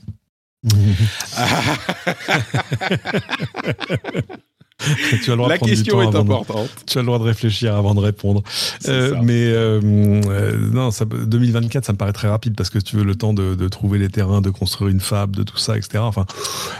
[5.24, 6.66] tu as le droit La de question est importante.
[6.66, 8.44] De, tu as le droit de réfléchir avant de répondre.
[8.88, 12.96] Euh, mais euh, euh, non, ça, 2024, ça me paraît très rapide parce que tu
[12.96, 15.78] veux le temps de, de, trouver les terrains, de construire une fab, de tout ça,
[15.78, 16.00] etc.
[16.00, 16.26] Enfin,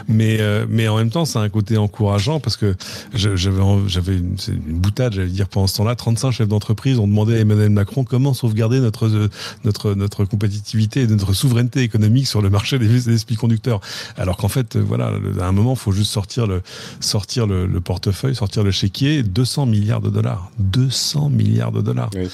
[0.06, 0.38] mais
[0.68, 2.76] mais en même temps, c'est un côté encourageant parce que
[3.14, 7.34] j'avais j'avais une, une boutade, j'allais dire pendant ce temps-là, 35 chefs d'entreprise ont demandé
[7.36, 9.28] à Emmanuel Macron comment sauvegarder notre
[9.64, 13.80] notre notre compétitivité et notre souveraineté économique sur le marché des, des conducteurs.
[14.16, 16.62] Alors qu'en fait, voilà, à un moment, il faut juste sortir le
[17.00, 20.50] sortir le, le portefeuille, sortir le chéquier, 200 milliards de dollars.
[20.58, 22.10] 200 milliards de dollars.
[22.14, 22.28] Oui.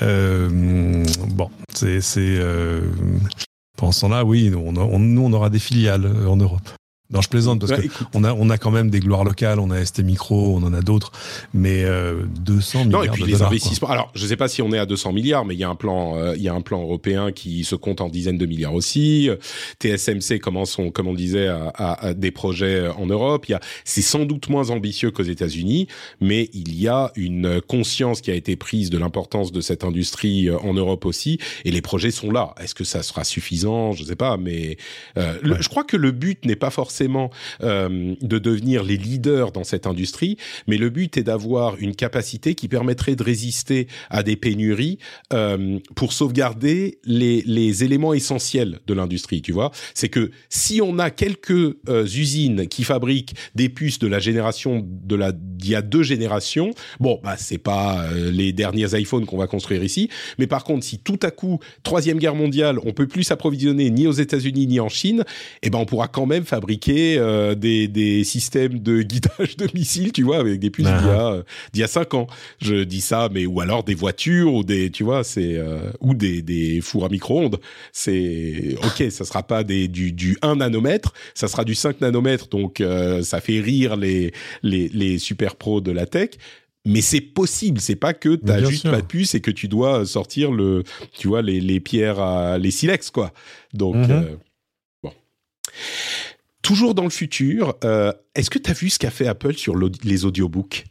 [0.00, 2.00] Euh, bon, c'est...
[2.18, 2.80] euh,
[3.76, 6.66] pendant ce temps-là, oui, on, on, nous, on aura des filiales en Europe.
[7.10, 8.06] Non, je plaisante parce Bah, que écoute.
[8.14, 10.72] on a on a quand même des gloires locales, on a ST Micro, on en
[10.72, 11.12] a d'autres,
[11.52, 13.48] mais euh, 200 Non, milliards et puis de les dollars.
[13.48, 13.90] investissements.
[13.90, 15.68] Alors, je ne sais pas si on est à 200 milliards, mais il y a
[15.68, 18.46] un plan, euh, il y a un plan européen qui se compte en dizaines de
[18.46, 19.28] milliards aussi.
[19.80, 23.44] TSMC commence, on, comme on disait, à, à- à des projets en Europe.
[23.48, 25.88] Il y a, c'est sans doute moins ambitieux qu'aux États-Unis,
[26.22, 30.48] mais il y a une conscience qui a été prise de l'importance de cette industrie
[30.48, 32.54] euh, en Europe aussi, et les projets sont là.
[32.62, 33.92] Est-ce que ça sera suffisant?
[33.92, 34.78] Je ne sais pas, mais
[35.18, 39.52] euh, le- je crois que le but n'est pas forcément euh, de devenir les leaders
[39.52, 44.22] dans cette industrie, mais le but est d'avoir une capacité qui permettrait de résister à
[44.22, 44.98] des pénuries
[45.32, 49.42] euh, pour sauvegarder les, les éléments essentiels de l'industrie.
[49.42, 54.06] Tu vois, c'est que si on a quelques euh, usines qui fabriquent des puces de
[54.06, 58.98] la génération de la d'il y a deux générations, bon bah c'est pas les derniers
[58.98, 60.08] iPhones qu'on va construire ici,
[60.38, 64.06] mais par contre si tout à coup troisième guerre mondiale, on peut plus s'approvisionner ni
[64.06, 65.24] aux États-Unis ni en Chine,
[65.62, 70.12] eh ben on pourra quand même fabriquer euh, des, des systèmes de guidage de missiles,
[70.12, 70.98] tu vois, avec des puces Ah.
[71.00, 71.42] d'il y a euh,
[71.72, 72.26] d'il y a cinq ans.
[72.60, 76.14] Je dis ça, mais ou alors des voitures ou des, tu vois, c'est euh, ou
[76.14, 77.58] des, des fours à micro-ondes.
[77.92, 82.48] C'est ok, ça sera pas des du du 1 nanomètre, ça sera du 5 nanomètres,
[82.48, 84.32] donc euh, ça fait rire les
[84.62, 86.30] les les super pros de la tech.
[86.86, 88.90] Mais c'est possible, c'est pas que t'as juste sûr.
[88.90, 90.84] pas de puce et que tu dois sortir le,
[91.18, 93.32] tu vois, les, les pierres à, les silex, quoi.
[93.72, 94.10] Donc, Mhm.
[94.10, 94.36] euh,
[95.02, 95.10] bon.
[96.64, 99.76] Toujours dans le futur, euh, est-ce que tu as vu ce qu'a fait Apple sur
[99.76, 100.84] les audiobooks?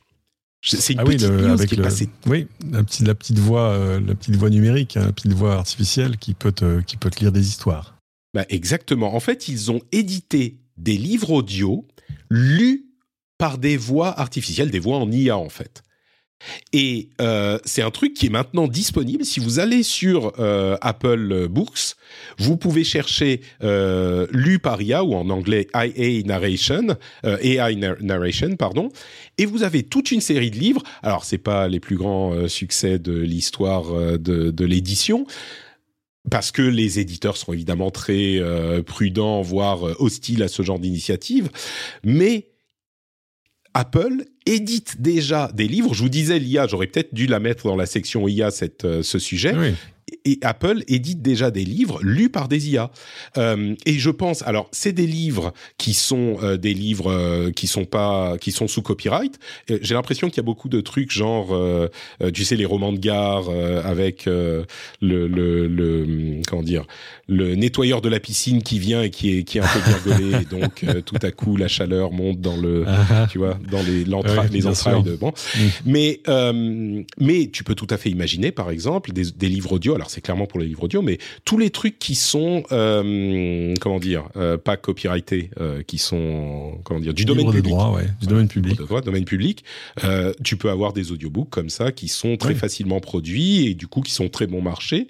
[0.66, 2.08] C'est une Ah oui, petite le- news avec qui est le, passée.
[2.28, 5.56] oui, la petite, la petite voix, euh, la petite voix numérique, hein, la petite voix
[5.56, 7.98] artificielle qui peut te, qui peut te lire des histoires.
[8.34, 9.14] Bah, exactement.
[9.16, 11.86] En fait, ils ont édité des livres audio
[12.30, 12.86] lus
[13.38, 15.84] par des voix artificielles, des voix en IA en fait.
[16.72, 19.26] Et euh, c'est un truc qui est maintenant disponible.
[19.26, 21.96] Si vous allez sur euh, Apple Books,
[22.38, 28.56] vous pouvez chercher euh, lu par ou en anglais IA narration, euh, AI nar- narration,
[28.56, 28.90] pardon,
[29.38, 30.84] et vous avez toute une série de livres.
[31.02, 35.26] Alors c'est pas les plus grands euh, succès de l'histoire euh, de, de l'édition,
[36.30, 41.50] parce que les éditeurs sont évidemment très euh, prudents, voire hostiles à ce genre d'initiative,
[42.04, 42.48] mais
[43.74, 45.94] Apple édite déjà des livres.
[45.94, 49.04] Je vous disais l'IA, j'aurais peut-être dû la mettre dans la section IA cette, euh,
[49.04, 49.54] ce sujet.
[50.26, 52.92] Et Apple édite déjà des livres lus par des IA.
[53.38, 57.68] Euh, et je pense, alors c'est des livres qui sont euh, des livres euh, qui
[57.68, 59.38] sont pas, qui sont sous copyright.
[59.70, 61.90] Euh, J'ai l'impression qu'il y a beaucoup de trucs genre, euh,
[62.22, 64.64] euh, tu sais, les romans de gare euh, avec euh,
[65.02, 66.86] le, le, le, hum, comment dire,
[67.28, 70.38] le nettoyeur de la piscine qui vient et qui est qui est un peu virgolé.
[70.42, 73.82] et donc euh, tout à coup la chaleur monte dans le, Ah, tu vois, dans
[73.84, 75.30] les, Ouais, les entrailles de bon.
[75.30, 75.60] Mm.
[75.86, 79.96] Mais euh, mais tu peux tout à fait imaginer, par exemple, des, des livres audio.
[79.96, 84.00] Alors c'est clairement pour les livres audio, mais tous les trucs qui sont, euh, comment
[84.00, 87.72] dire, euh, pas copyrightés, euh, qui sont, comment dire, du domaine public.
[87.74, 88.78] droit, ouais, du domaine public.
[88.78, 89.64] De droit, domaine public.
[90.44, 92.56] Tu peux avoir des audiobooks comme ça qui sont très Oui.
[92.56, 95.08] facilement produits et du coup qui sont très bon marché.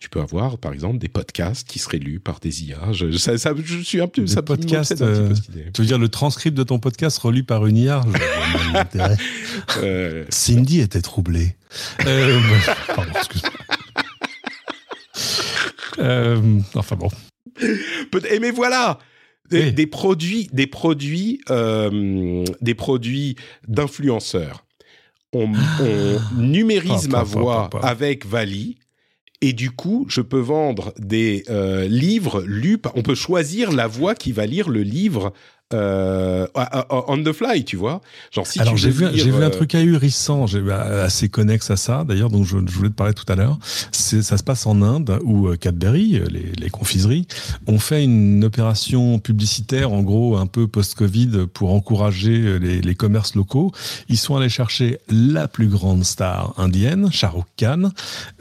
[0.00, 2.92] Tu peux avoir, par exemple, des podcasts qui seraient lus par des IA.
[2.92, 5.60] Je, ça, ça- je suis un peu, Des ça m'obsède un petit peu.
[5.72, 8.02] Tu veux dire le transcript de ton podcast relu par une IA
[9.80, 11.56] Je Cindy était troublée.
[12.06, 12.38] Euh,
[12.94, 13.50] pardon, excuse-moi.
[15.98, 17.08] Euh, enfin bon.
[18.10, 18.98] Peut- eh, mais voilà
[19.50, 19.72] des, Oui.
[19.72, 23.36] des produits, des produits, euh, des produits
[23.68, 24.64] d'influenceurs.
[25.32, 28.78] On, on numérise ma voix avec Vali.
[29.40, 32.78] Et du coup, je peux vendre des euh, livres lus.
[32.94, 35.32] On peut choisir la voix qui va lire le livre
[35.74, 36.46] euh,
[37.08, 38.00] on the fly, tu vois.
[38.32, 41.70] Genre si Alors j'ai vu, lire, j'ai vu un euh, truc ahurissant, bah, assez connexe
[41.70, 42.04] à ça.
[42.04, 43.58] D'ailleurs, dont je, je voulais te parler tout à l'heure.
[43.92, 47.26] Ça se passe en Inde où euh, Cadbury, euh, les, les confiseries,
[47.66, 52.94] ont fait une opération publicitaire, en gros un peu post-Covid, pour encourager euh, les, les
[52.94, 53.72] commerces locaux.
[54.08, 57.90] Ils sont allés chercher la plus grande star indienne, Shah Rukh Khan,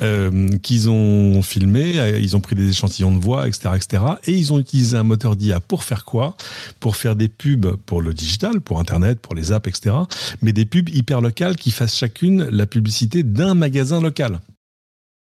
[0.01, 1.99] euh, qu'ils ont filmé.
[1.99, 4.03] euh, Ils ont pris des échantillons de voix, etc., etc.
[4.25, 6.35] Et ils ont utilisé un moteur d'IA pour faire quoi?
[6.79, 9.95] Pour faire des pubs pour le digital, pour Internet, pour les apps, etc.
[10.41, 14.39] Mais des pubs hyper locales qui fassent chacune la publicité d'un magasin local.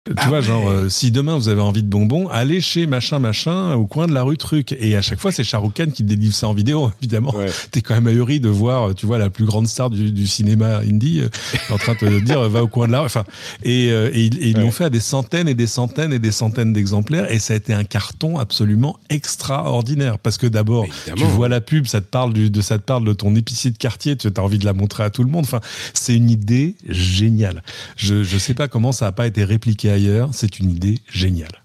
[0.07, 0.43] Tu Ah vois, ouais.
[0.43, 4.07] genre, euh, si demain vous avez envie de bonbons, allez chez machin machin au coin
[4.07, 4.75] de la rue truc.
[4.79, 7.35] Et à chaque fois, c'est Khan qui délivre ça en vidéo, évidemment.
[7.35, 7.47] Ouais.
[7.71, 10.77] T'es quand même ahuri de voir, tu vois, la plus grande star du, du cinéma
[10.79, 11.29] indie euh,
[11.73, 13.05] en train de te dire, va au coin de la rue.
[13.05, 13.23] Enfin,
[13.63, 14.63] et, euh, et ils, et ils Ouais.
[14.63, 17.31] l'ont fait à des centaines et des centaines et des centaines d'exemplaires.
[17.31, 20.17] Et ça a été un carton absolument extraordinaire.
[20.19, 20.85] Parce que d'abord,
[21.15, 23.71] tu vois la pub, ça te parle du, de, ça te parle de ton épicier
[23.71, 25.43] de quartier, tu as envie de la montrer à tout le monde.
[25.45, 25.59] Enfin,
[25.93, 27.61] c'est une idée géniale.
[27.95, 30.29] Je, je sais pas comment ça n'a pas été répliqué ailleurs.
[30.33, 31.63] C'est une idée géniale.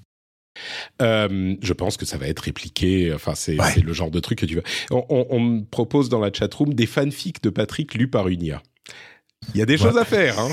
[1.00, 3.12] Euh, je pense que ça va être répliqué.
[3.12, 3.80] Enfin, c'est Ouais.
[3.80, 4.62] le genre de truc que tu veux.
[4.90, 8.42] On, on- on me propose dans la chatroom des fanfics de Patrick lus par une
[8.42, 8.62] IA.
[9.55, 10.39] Il y a des choses à faire.
[10.39, 10.48] Hein.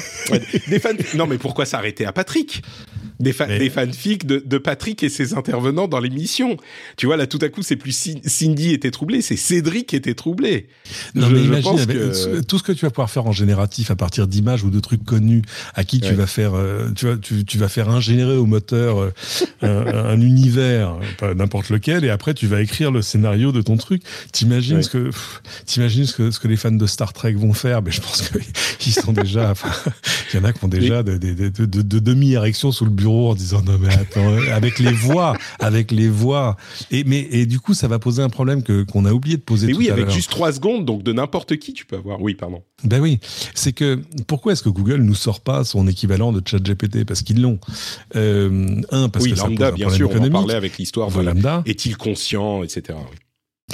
[0.67, 0.97] Des fan...
[1.15, 2.61] Non, mais pourquoi s'arrêter à Patrick?
[3.19, 6.55] Des, fa- Mais- des fanfics de, de Patrick et ses intervenants dans l'émission.
[6.95, 9.97] Tu vois, là, tout à coup, c'est plus Cin- Cindy était troublée, c'est Cédric qui
[9.97, 10.67] était troublé.
[11.15, 13.25] Non, Je- mais je imagine pense avec que- tout ce que tu vas pouvoir faire
[13.27, 15.41] en génératif à partir d'images ou de trucs connus
[15.75, 18.99] à qui tu vas faire, euh, tu, vas, tu, tu vas faire ingénierer au moteur
[18.99, 19.11] euh,
[19.61, 23.75] un, un univers, pas n'importe lequel, et après tu vas écrire le scénario de ton
[23.75, 24.01] truc.
[24.31, 24.83] T'imagines Ouais.
[24.83, 27.81] ce que, pff, t'imagines ce que, ce que les fans de Star Trek vont faire?
[27.81, 28.21] Mais je pense
[28.79, 29.53] qu'ils sont déjà,
[30.33, 32.91] il y en a qui ont déjà de, de, de, de- de demi-érection sous le
[32.91, 36.57] bureau en disant non mais attends, avec les voix, avec les voix.
[36.89, 39.41] Et mais et du coup ça va poser un problème que qu'on a oublié de
[39.41, 41.97] poser Mais tout oui, à avec juste trois secondes, donc de n'importe qui, tu peux
[41.97, 42.21] avoir.
[42.21, 42.63] Oui, pardon.
[42.83, 43.19] Ben oui,
[43.53, 47.03] c'est que pourquoi est-ce que Google nous sort pas son équivalent de ChatGPT?
[47.05, 47.59] Parce qu'ils l'ont.
[48.15, 50.33] Euh, un parce oui, que ça lambda, pose un bien sûr, on en économique.
[50.33, 51.61] parlait avec l'histoire de lambda.
[51.65, 52.97] est-il conscient, etc.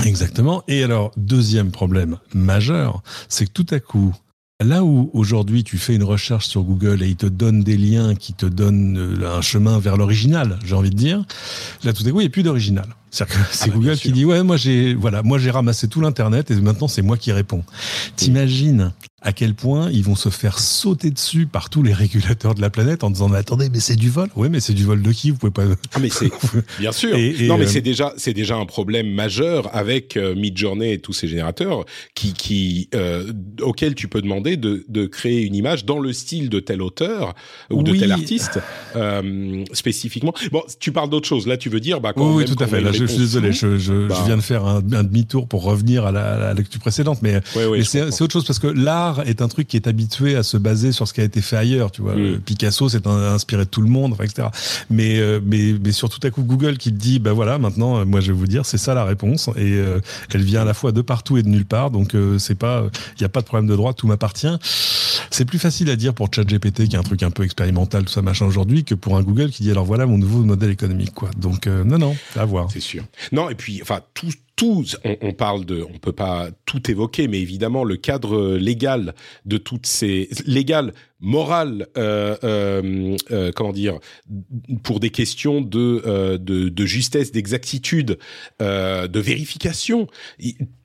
[0.04, 0.64] Exactement.
[0.68, 4.14] Et alors, deuxième problème majeur, c'est que tout à coup,
[4.64, 8.16] là où aujourd'hui tu fais une recherche sur Google et il te donne des liens
[8.16, 11.24] qui te donnent euh, un chemin vers l'original, j'ai envie de dire,
[11.84, 12.88] là tout à coup il n'y a plus d'original.
[13.12, 16.52] C'est bah, bien Google qui dit ouais moi j'ai voilà moi j'ai ramassé tout l'internet
[16.52, 17.64] et maintenant c'est moi qui réponds.
[18.16, 18.92] T'imagines
[19.26, 22.70] à quel point ils vont se faire sauter dessus par tous les régulateurs de la
[22.70, 24.30] planète en disant mais attendez mais c'est du vol.
[24.38, 25.32] Oui mais c'est du vol de qui?
[25.32, 25.64] Vous pouvez pas.
[25.94, 26.32] Ah, mais c'est
[26.80, 27.16] bien sûr.
[27.16, 30.94] Et- et, non, mais euh, c'est déjà c'est déjà un problème majeur avec euh, Midjourney
[30.94, 35.56] et tous ces générateurs qui qui euh, auxquels tu peux demander de de créer une
[35.56, 37.34] image dans le style de tel auteur
[37.72, 38.00] ou de Oui.
[38.00, 38.60] tel artiste
[38.96, 40.34] euh, spécifiquement.
[40.52, 41.48] Bon, tu parles d'autre chose.
[41.48, 42.80] Là, tu veux dire bah quand Oui, oui, tout à fait.
[42.82, 43.72] Là, je, je suis désolé, floue.
[43.72, 44.16] je, je, Bah.
[44.20, 47.20] je viens de faire un, un demi-tour pour revenir à la, à la lecture précédente,
[47.22, 49.88] mais, ouais, mais je c'est autre chose parce que l'art est un truc qui est
[49.88, 51.92] habitué à se baser sur ce qui a été fait ailleurs.
[51.92, 52.14] Tu vois.
[52.14, 54.48] Euh, Picasso, c'est un- inspiré de tout le monde, enfin, etc.
[54.90, 57.98] Mais, euh, mais, mais sur tout à coup, Google qui te dit, bah voilà, maintenant,
[58.00, 60.00] euh, moi, je vais vous dire, c'est ça la réponse, et euh,
[60.34, 62.84] elle vient à la fois de partout et de nulle part, donc euh, c'est pas,
[63.18, 64.48] il n'y a pas de problème de droit, tout m'appartient.
[65.32, 68.12] C'est plus facile à dire pour ChatGPT, qui est un truc un peu expérimental, tout
[68.14, 71.14] ça machin aujourd'hui, que pour un Google qui dit, alors voilà mon nouveau modèle économique,
[71.14, 71.30] quoi.
[71.38, 72.68] Donc euh, non, non, à voir.
[72.72, 73.04] C'est sûr.
[73.32, 77.28] Non, et puis, enfin, tout, tout, on, on parle de, on peut pas tout évoquer,
[77.28, 79.14] mais évidemment, le cadre légal
[79.46, 84.00] de toutes ces, légal, moral, euh, euh, euh, comment dire,
[84.84, 88.18] pour des questions de, euh, de, de justesse, d'exactitude,
[88.62, 90.08] euh, de vérification.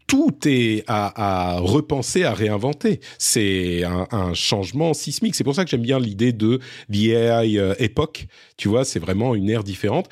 [0.06, 2.98] tout est à, à repenser, à réinventer.
[3.18, 5.36] C'est un, un changement sismique.
[5.36, 6.59] C'est pour ça que j'aime bien l'idée de
[6.92, 8.26] The AI euh, Epoch.
[8.56, 10.09] Tu vois, c'est vraiment une ère différente.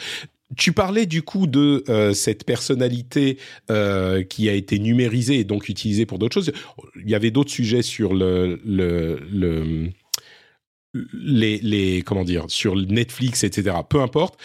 [0.56, 3.38] Tu parlais du coup de euh, cette personnalité
[3.70, 6.52] euh, qui a été numérisée et donc utilisée pour d'autres choses.
[6.96, 9.90] Il y avait d'autres sujets sur le, le, le
[11.12, 13.76] les, les comment dire sur Netflix, etc.
[13.88, 14.38] Peu importe.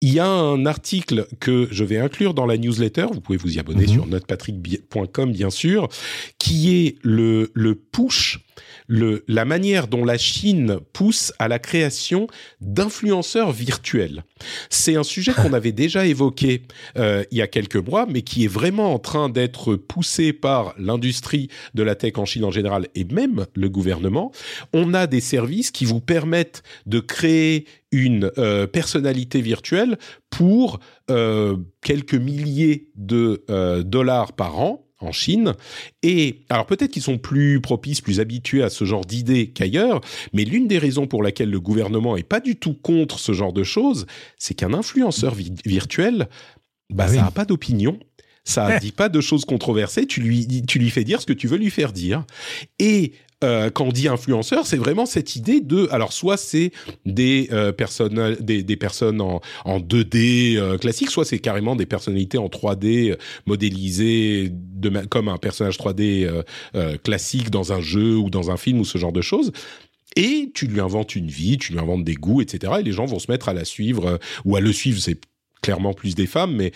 [0.00, 3.06] Il y a un article que je vais inclure dans la newsletter.
[3.12, 3.92] Vous pouvez vous y abonner Mhm.
[3.92, 5.88] sur notrepatrick.com, bien sûr,
[6.38, 8.40] qui est le, le push,
[8.86, 12.26] le, la manière dont la Chine pousse à la création
[12.60, 14.24] d'influenceurs virtuels.
[14.70, 16.62] C'est un sujet qu'on avait déjà évoqué
[16.96, 20.74] euh, il y a quelques mois, mais qui est vraiment en train d'être poussé par
[20.78, 24.32] l'industrie de la tech en Chine en général et même le gouvernement.
[24.72, 29.98] On a des services qui vous permettent de créer une euh, personnalité virtuelle
[30.30, 30.80] pour
[31.10, 35.54] euh, quelques milliers de euh, dollars par an en Chine.
[36.02, 40.00] Et alors peut-être qu'ils sont plus propices, plus habitués à ce genre d'idées qu'ailleurs,
[40.32, 43.52] mais l'une des raisons pour laquelle le gouvernement est pas du tout contre ce genre
[43.52, 44.06] de choses,
[44.38, 46.28] c'est qu'un influenceur vi- virtuel,
[46.90, 47.16] bah, Ah oui.
[47.16, 47.98] ça a pas d'opinion.
[48.44, 50.06] Ça dit pas de choses controversées.
[50.06, 52.24] Tu lui, tu lui fais dire ce que tu veux lui faire dire.
[52.78, 53.12] Et
[53.42, 55.88] euh, quand on dit influenceur, c'est vraiment cette idée de.
[55.90, 56.70] Alors, soit c'est
[57.04, 62.38] des euh, personnes, des, personnes en, en 2D euh, classique, soit c'est carrément des personnalités
[62.38, 63.16] en 3D euh,
[63.46, 64.52] modélisées
[65.10, 66.42] comme un personnage 3D euh,
[66.76, 69.52] euh, classique dans un jeu ou dans un film ou ce genre de choses.
[70.16, 72.74] Et tu lui inventes une vie, tu lui inventes des goûts, etc.
[72.80, 75.00] Et les gens vont se mettre à la suivre ou à le suivre.
[75.00, 75.20] C'est
[75.60, 76.72] clairement plus des femmes, mais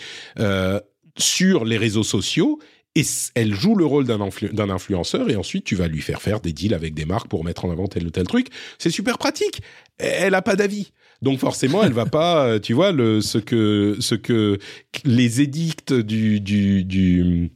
[1.17, 2.59] sur les réseaux sociaux.
[2.95, 3.03] Et
[3.35, 6.39] elle joue le rôle d'un influ- d'un influenceur et ensuite tu vas lui faire faire
[6.41, 8.47] des deals avec des marques pour mettre en avant tel ou tel truc.
[8.79, 9.61] C'est super pratique.
[9.99, 10.91] Elle a pas d'avis.
[11.21, 14.57] Donc forcément, elle va pas, euh, tu vois, le, ce que ce que
[15.05, 17.51] les édicts du du, du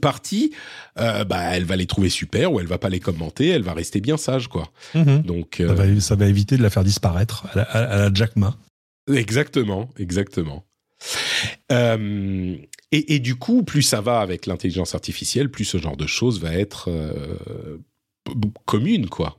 [0.00, 0.52] parti,
[0.98, 3.72] euh, bah elle va les trouver super ou elle va pas les commenter, elle va
[3.74, 4.70] rester bien sage quoi.
[4.94, 5.22] Mhm.
[5.22, 7.96] Donc Ça, euh, va, ça va éviter de la faire disparaître à la, à- à
[8.08, 8.56] la Jack Ma.
[9.12, 10.64] Exactement, exactement.
[11.72, 12.56] Euh,
[12.92, 16.40] et, et du coup, plus ça va avec l'intelligence artificielle, plus ce genre de choses
[16.40, 17.78] va être euh,
[18.66, 19.36] commune, quoi.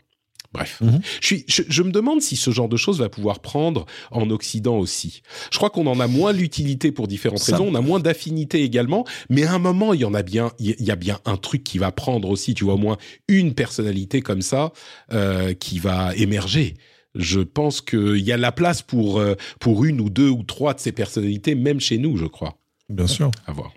[0.53, 0.99] Bref, Mhm.
[1.21, 4.29] je, suis, je, je me demande si ce genre de choses va pouvoir prendre en
[4.31, 5.21] Occident aussi.
[5.49, 8.61] Je crois qu'on en a moins l'utilité pour différentes Ça- raisons, on a moins d'affinité
[8.61, 10.97] également, mais à un moment, il y en a bien, il y- il y a
[10.97, 12.97] bien un truc qui va prendre aussi, tu vois, au moins
[13.29, 14.73] une personnalité comme ça
[15.13, 16.73] euh, qui va émerger.
[17.15, 20.73] Je pense qu'il y a la place pour, euh, pour une ou deux ou trois
[20.73, 22.57] de ces personnalités, même chez nous, je crois.
[22.89, 23.31] Bien sûr.
[23.45, 23.73] À voir.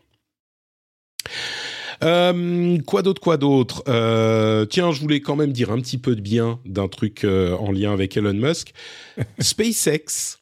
[2.03, 3.83] Euh, quoi d'autre, quoi d'autre?
[3.89, 7.57] Euh, Tiens, je voulais quand même dire un petit peu de bien d'un truc euh,
[7.57, 8.73] en lien avec Elon Musk.
[9.41, 10.39] SpaceX,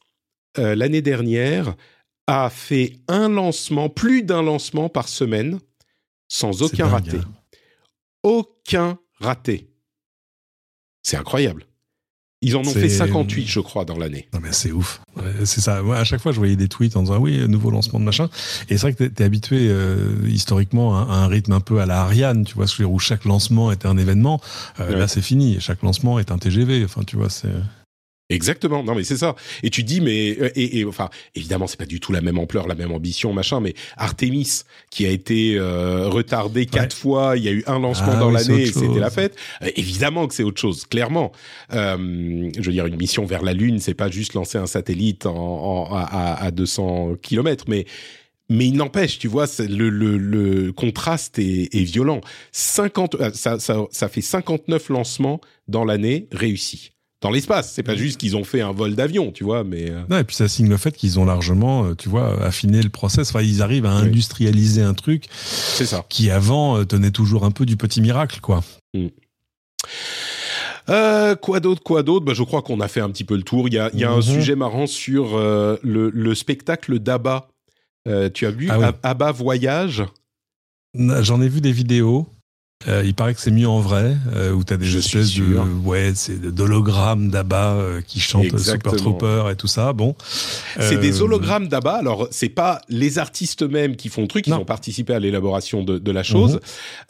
[0.56, 1.74] l'année dernière,
[2.26, 5.60] a fait un lancement, plus d'un lancement par semaine,
[6.28, 7.16] sans aucun dingue, raté.
[7.18, 7.32] hein.
[8.22, 9.68] Aucun raté.
[11.02, 11.66] C'est incroyable.
[12.42, 14.28] Ils en ont fait 58, je crois, dans l'année.
[14.34, 15.00] Non mais c'est ouf.
[15.16, 15.80] Ouais, c'est ça.
[15.82, 18.28] Moi, à chaque fois, je voyais des tweets en disant oui, nouveau lancement de machin.
[18.68, 21.86] Et c'est vrai que t'es, t'es habitué euh, historiquement à, un rythme un peu à
[21.86, 24.40] la Ariane, tu vois, où chaque lancement était un événement.
[24.80, 24.98] Euh, Ouais.
[24.98, 25.56] Là, c'est fini.
[25.60, 26.84] Chaque lancement est un TGV.
[26.84, 27.48] Enfin, tu vois, c'est.
[28.32, 28.82] Exactement.
[28.82, 29.34] Non, mais c'est ça.
[29.62, 32.38] Et tu dis, mais euh, et, et, enfin, évidemment, c'est pas du tout la même
[32.38, 33.60] ampleur, la même ambition, machin.
[33.60, 38.12] Mais Artemis, qui a été euh, retardé quatre fois, il y a eu un lancement
[38.12, 39.36] Ah dans oui, l'année, et c'était la fête.
[39.62, 41.32] Euh, évidemment que c'est autre chose, clairement.
[41.72, 45.26] Euh, je veux dire, une mission vers la Lune, c'est pas juste lancer un satellite
[45.26, 47.84] en, en- à, à- à 200 kilomètres, mais
[48.48, 52.20] mais il n'empêche, tu vois, le, le, le contraste est, est violent.
[52.50, 56.90] 50, euh, ça, ça, ça fait 59 lancements dans l'année réussis.
[57.22, 60.02] Dans l'espace, c'est pas juste qu'ils ont fait un vol d'avion, tu vois, mais euh,
[60.10, 62.88] Non, et puis ça signe le fait qu'ils ont largement, euh, tu vois, affiné le
[62.90, 63.30] process.
[63.30, 64.08] Enfin, ils arrivent à Oui.
[64.08, 66.04] industrialiser un truc c'est ça.
[66.08, 68.62] qui avant euh, tenait toujours un peu du petit miracle, quoi.
[70.88, 72.24] Euh, quoi d'autre, quoi d'autre?
[72.24, 73.68] Bah, Je crois qu'on a fait un petit peu le tour.
[73.68, 74.22] Il y a, il y a un Mhm.
[74.22, 77.48] sujet marrant sur euh, le, le spectacle d'Abba.
[78.08, 78.86] Euh, tu as vu Ah oui.
[79.04, 80.02] Abba Voyage?
[80.94, 82.26] J'en ai vu des vidéos.
[82.88, 85.54] Euh, il paraît que c'est mieux en vrai, euh, où t'as des Je espèces de,
[85.84, 88.92] ouais, c'est d'hologrammes d'Abba euh, qui chantent Exactement.
[88.96, 89.92] Super Trooper et tout ça.
[89.92, 90.14] Bon,
[90.78, 91.92] C'est des hologrammes d'Abba.
[91.94, 94.60] Alors, c'est pas les artistes eux-mêmes qui font le truc, ils Non.
[94.60, 96.60] ont participé à l'élaboration de, de la chose.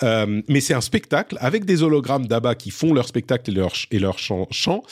[0.03, 3.73] Euh, mais c'est un spectacle avec des hologrammes d'Abba qui font leur spectacle et leur,
[3.91, 4.49] et leur chant.
[4.51, 4.83] chant.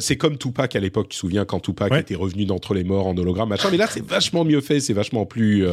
[0.00, 2.00] C'est comme Tupac à l'époque, tu te souviens, quand Tupac Ouais.
[2.00, 3.68] était revenu d'entre les morts en hologramme, machin.
[3.70, 5.64] Mais là, c'est vachement mieux fait, c'est vachement plus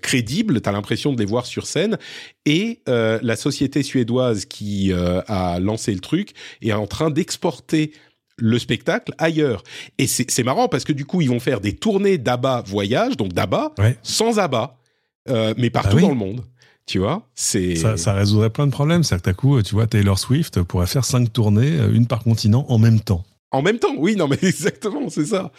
[0.00, 0.60] crédible.
[0.60, 1.98] T'as l'impression de les voir sur scène.
[2.46, 7.92] Et la société suédoise qui euh, a lancé le truc est en train d'exporter
[8.36, 9.62] le spectacle ailleurs.
[9.98, 13.32] Et c'est marrant parce que du coup, ils vont faire des tournées d'ABBA voyage, donc
[13.32, 13.96] d'ABBA, Ouais.
[14.02, 14.76] sans ABBA,
[15.30, 16.02] euh, mais partout Ah oui.
[16.02, 16.42] dans le monde.
[16.84, 19.04] Tu vois C'est ça, ça résoudrait plein de problèmes.
[19.04, 22.24] C'est-à-dire que d'un coup, tu vois, Taylor Swift pourrait faire cinq tournées, euh, une par
[22.24, 23.22] continent en même temps.
[23.52, 23.94] en même temps.
[23.96, 25.52] Oui, non, mais exactement, c'est ça.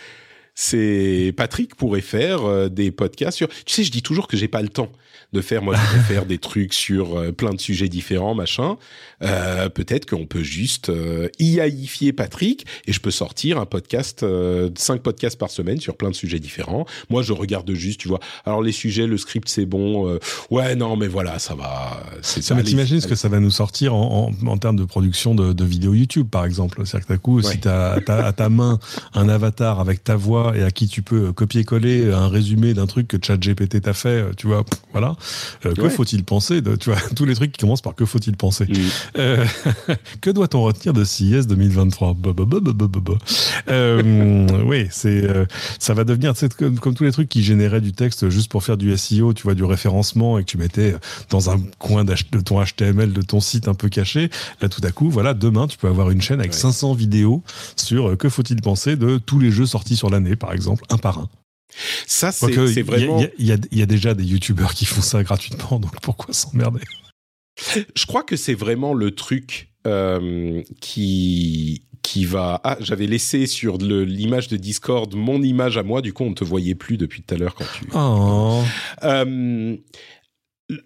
[0.56, 3.48] C'est Patrick pourrait faire euh, des podcasts sur.
[3.50, 4.90] Tu sais, je dis toujours que j'ai pas le temps
[5.32, 5.64] de faire.
[5.64, 8.78] Moi, je vais faire des trucs sur euh, plein de sujets différents, machin.
[9.24, 14.70] Euh, Peut-être qu'on peut juste euh, IAifier Patrick et je peux sortir un podcast, euh,
[14.76, 16.86] cinq podcasts par semaine sur plein de sujets différents.
[17.10, 18.20] Moi, je regarde juste, tu vois.
[18.46, 20.08] Alors les sujets, le script, c'est bon.
[20.08, 20.20] euh,
[20.52, 22.00] ouais, non, mais voilà, ça va.
[22.22, 24.76] C'est Ça, mais allez, t'imagines ce que ça va nous sortir en, en, en termes
[24.78, 26.82] de production de, de vidéos YouTube, par exemple.
[26.86, 27.44] C'est-à-dire que d'un coup, Ouais.
[27.52, 28.78] si t'as as, à ta main
[29.16, 33.08] un avatar avec ta voix et à qui tu peux copier-coller un résumé d'un truc
[33.08, 35.16] que ChatGPT t'a fait, euh, tu vois, voilà.
[35.66, 35.90] Euh, que Ouais.
[35.90, 38.66] faut-il penser de, tu vois, tous les trucs qui commencent par que faut-il penser.
[38.66, 38.76] Mm.
[39.20, 39.46] Euh,
[40.22, 41.04] que doit-on retenir de
[41.48, 43.14] 2023 bah, bah.
[43.70, 45.46] Euh, Oui, c'est euh,
[45.80, 48.78] ça va devenir comme, comme tous les trucs qui généraient du texte juste pour faire
[48.78, 50.96] du SEO, tu vois, du référencement et que tu mettais
[51.30, 52.14] dans un coin de
[52.44, 54.30] ton HTML de ton site un peu caché.
[54.62, 56.58] Là, tout à coup, voilà, demain, tu peux avoir une chaîne avec Ouais.
[56.60, 57.44] 500 vidéos
[57.76, 60.98] sur euh, que faut-il penser de tous les jeux sortis sur l'année, par exemple, un
[60.98, 61.30] par un.
[62.06, 63.20] Ça, c'est Quoique, c'est il y a- vraiment.
[63.40, 66.82] il y, a- y y déjà des youtubeurs qui font ça gratuitement, donc pourquoi s'emmerder?
[67.96, 72.60] Je crois que c'est vraiment le truc euh, qui qui va.
[72.66, 76.02] Ah, j'avais laissé sur l'image de Discord mon image à moi.
[76.02, 77.86] Du coup, on ne te voyait plus depuis tout à l'heure quand tu.
[77.96, 78.62] Oh.
[79.04, 79.78] Euh,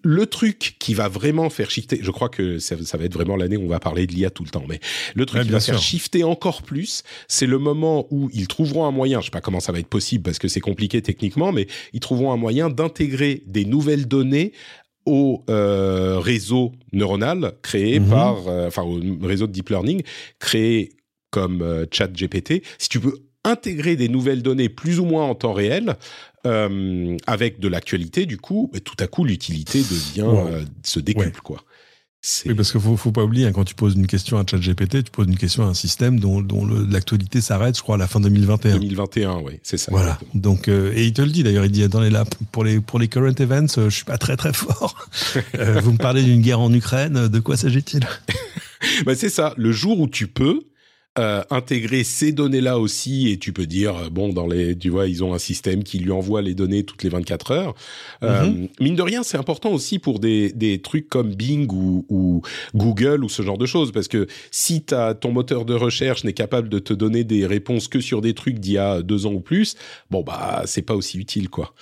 [0.03, 3.35] le truc qui va vraiment faire shifter, je crois que ça, ça va être vraiment
[3.35, 4.79] l'année où on va parler de l'IA tout le temps, mais
[5.15, 8.85] le truc Ouais, qui va faire shifter encore plus, c'est le moment où ils trouveront
[8.85, 11.51] un moyen, je sais pas comment ça va être possible parce que c'est compliqué techniquement,
[11.51, 14.51] mais ils trouveront un moyen d'intégrer des nouvelles données
[15.05, 18.09] au euh, réseau neuronal créé Mhm.
[18.09, 20.01] par, euh, enfin au réseau de deep learning
[20.39, 20.89] créé
[21.29, 22.63] comme euh, ChatGPT.
[22.77, 23.13] Si tu peux
[23.45, 25.95] intégrer des nouvelles données plus ou moins en temps réel
[26.45, 30.47] euh, avec de l'actualité, du coup, tout à coup l'utilité devient Wow.
[30.47, 31.63] euh, se décuple quoi.
[32.45, 35.03] Oui, parce qu'il faut, faut pas oublier, hein, quand tu poses une question à ChatGPT,
[35.03, 36.43] tu poses une question à un système dont,
[36.89, 38.73] l'actualité s'arrête, je crois, à la fin 2021.
[38.79, 39.91] 2021, oui, c'est ça.
[39.91, 40.13] Voilà.
[40.13, 40.31] exactement.
[40.41, 42.99] Donc, euh, et il te le dit d'ailleurs, il dit attendez là pour les pour
[42.99, 45.07] les current events, je suis pas très très fort.
[45.81, 48.05] Vous me parlez d'une guerre en Ukraine, de quoi s'agit-il?
[49.05, 49.53] Bah, c'est ça.
[49.57, 50.61] Le jour où tu peux
[51.17, 55.07] euh, intégrer ces données-là aussi, et tu peux dire euh, bon, dans les, tu vois,
[55.07, 57.75] ils ont un système qui lui envoie les données toutes les 24 heures.
[58.23, 62.41] Euh, mine de rien, c'est important aussi pour des des trucs comme Bing ou, ou
[62.75, 66.33] Google ou ce genre de choses, parce que si t'as ton moteur de recherche n'est
[66.33, 69.33] capable de te donner des réponses que sur des trucs d'il y a deux ans
[69.33, 69.75] ou plus,
[70.11, 71.73] bon bah c'est pas aussi utile quoi.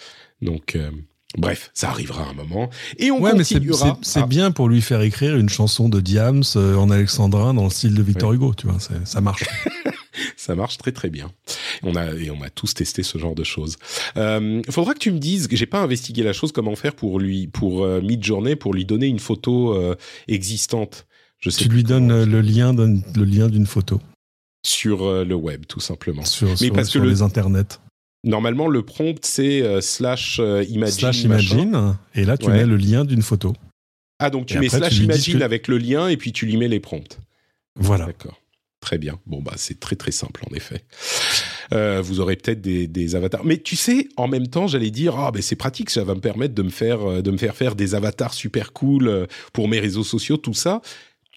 [0.41, 0.91] Donc euh,
[1.37, 2.69] Bref, ça arrivera à un moment.
[2.97, 3.97] Et on Ouais, mais c'est continuera.
[4.01, 7.63] c'est- à- bien pour lui faire écrire une chanson de Diams euh, en alexandrin dans
[7.65, 9.43] le style de Victor Hugo, tu vois, ça marche.
[10.37, 11.31] Ça marche très très bien.
[11.83, 13.75] On a et on a tous testé ce genre de choses.
[14.15, 17.47] Euh, faudra que tu me dises, j'ai pas investigué la chose, comment faire pour lui,
[17.47, 19.95] pour euh, Midjourney, pour lui donner une photo euh,
[20.27, 21.05] existante.
[21.39, 23.99] Je sais tu lui donnes le lien le lien d'une photo
[24.65, 26.23] sur le web, tout simplement.
[26.23, 27.79] sur, sur, parce que sur le- les internets.
[28.25, 30.99] Normalement, le prompt c'est euh, slash euh, imagine.
[30.99, 31.57] slash machin.
[31.59, 32.57] imagine, et là tu Ouais.
[32.57, 33.53] mets le lien d'une photo.
[34.19, 36.31] Ah donc tu Et mets après, slash tu imagine que- avec le lien et puis
[36.33, 37.19] tu lui mets les prompts.
[37.77, 38.05] Voilà.
[38.07, 38.41] D'accord.
[38.81, 39.19] Très bien.
[39.25, 40.83] Bon, bah, c'est très très simple en effet.
[41.73, 43.43] Euh, vous aurez peut-être des, des avatars.
[43.43, 46.19] Mais tu sais, en même temps, j'allais dire, ah, ben c'est pratique, ça va me
[46.19, 50.03] permettre de me faire, de me faire faire des avatars super cool pour mes réseaux
[50.03, 50.81] sociaux, tout ça.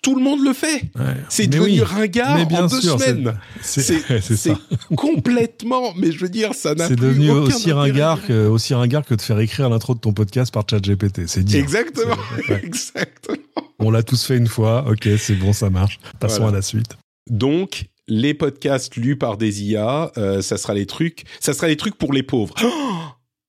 [0.03, 0.83] Tout le monde le fait.
[0.95, 1.17] Ouais.
[1.29, 3.39] C'est devenu oui, ringard mais bien en deux sûr, c'est- semaines.
[3.61, 4.55] C'est C'est c'est c'est
[4.97, 8.75] complètement, mais je veux dire, ça n'a C'est plus devenu aucun aussi ringard, que, aussi
[8.75, 11.27] ringard que de faire écrire l'intro de ton podcast par ChatGPT.
[11.27, 11.59] C'est dire.
[11.61, 12.17] Exactement,
[12.47, 12.61] C'est- ouais.
[12.65, 13.37] exactement.
[13.81, 14.85] On l'a tous fait une fois.
[14.89, 15.99] Ok, c'est bon, ça marche.
[16.21, 16.53] Passons Voilà.
[16.53, 16.97] à la suite.
[17.31, 21.77] Donc, les podcasts lus par des IA, euh, ça sera les trucs, ça sera les
[21.77, 22.55] trucs pour les pauvres.
[22.63, 23.03] Oh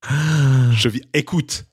[0.73, 1.65] Je vis- écoute,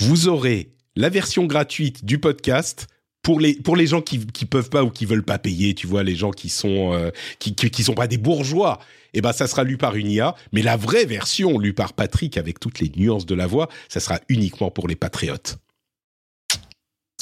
[0.00, 2.86] vous aurez la version gratuite du podcast
[3.28, 5.86] pour les pour les gens qui qui peuvent pas ou qui veulent pas payer, tu
[5.86, 8.78] vois, les gens qui sont euh, qui, qui qui sont pas des bourgeois.
[9.12, 12.38] Et ben ça sera lu par une IA, mais la vraie version lue par Patrick
[12.38, 15.58] avec toutes les nuances de la voix, ça sera uniquement pour les patriotes.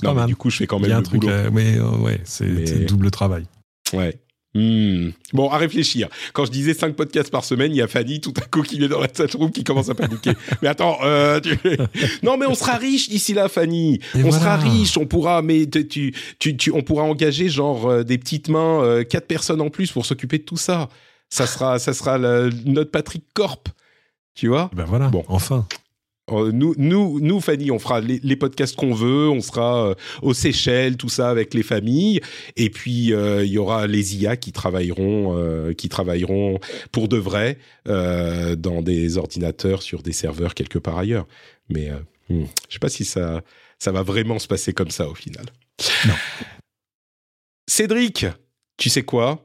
[0.05, 1.33] Non, mais du coup, je fais quand Il même y a un le truc, boulot.
[1.33, 3.47] euh, mais euh, ouais, c'est Mais- double travail.
[3.93, 4.17] Ouais.
[4.57, 5.11] Hmm.
[5.35, 6.09] Bon, à réfléchir.
[6.33, 8.83] Quand je disais 5 podcasts par semaine, il y a Fanny tout à coup qui
[8.83, 10.33] est dans la chatroom qui commence à paniquer.
[10.63, 11.59] mais attends, euh, tu-
[12.23, 13.97] non mais on sera riche d'ici là, Fanny.
[14.15, 14.39] Et on voilà.
[14.39, 18.83] sera riche, on pourra, mais tu, tu, on pourra engager genre euh, des petites mains,
[18.83, 20.89] euh, quatre personnes en plus pour s'occuper de tout ça.
[21.29, 23.69] Ça sera, ça sera notre Patrick Corp.
[24.35, 24.71] Tu vois?
[24.75, 25.25] Ben voilà, Bon.
[25.29, 25.67] enfin.
[26.33, 29.95] Euh, nous, nous, nous, Fanny, on fera les, les podcasts qu'on veut, on sera euh,
[30.23, 32.21] aux Seychelles, tout ça avec les familles,
[32.57, 36.59] et puis euh, il y aura les IA qui travailleront, euh, qui travailleront
[36.91, 41.27] pour de vrai dans des ordinateurs sur des serveurs quelque part ailleurs.
[41.69, 41.91] Mais
[42.29, 43.43] hmm, je sais pas si ça,
[43.79, 45.47] ça va vraiment se passer comme ça au final.
[46.07, 46.15] Non.
[47.69, 48.27] Cédric,
[48.77, 49.43] tu sais quoi?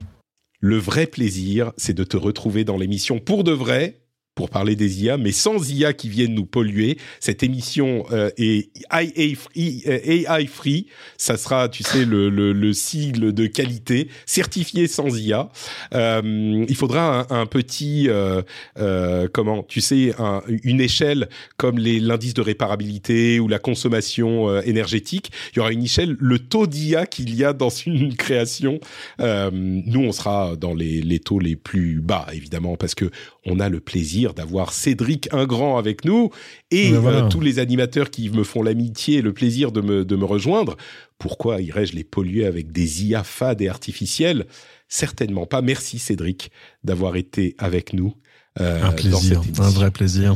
[0.60, 4.01] Le vrai plaisir, c'est de te retrouver dans l'émission pour de vrai,
[4.36, 6.98] pour parler des IA, mais sans IA qui viennent nous polluer.
[7.20, 10.88] Cette émission euh, est AI free, AI free,
[11.18, 15.50] ça sera, tu sais, le, le, le sigle de qualité, certifié sans IA.
[15.94, 18.42] Euh, il faudra un, petit, euh,
[18.80, 21.28] euh, comment, tu sais, un, une échelle
[21.58, 25.32] comme l'indice de réparabilité ou la consommation euh, énergétique.
[25.54, 28.80] Il y aura une échelle, le taux d'IA qu'il y a dans une création.
[29.20, 33.12] Euh, nous, on sera dans les, les taux les plus bas, évidemment, parce que
[33.46, 36.30] on a le plaisir d'avoir Cédric Ingrand avec nous
[36.70, 37.26] et Ben voilà.
[37.26, 40.26] euh, tous les animateurs qui me font l'amitié et le plaisir de me, de me
[40.26, 40.78] rejoindre.
[41.18, 44.46] Pourquoi irais-je les polluer avec des IA fades et artificielles?
[44.88, 45.62] Certainement pas.
[45.62, 46.52] Merci Cédric
[46.84, 48.14] d'avoir été avec nous.
[48.60, 50.36] euh, Un plaisir, un vrai plaisir.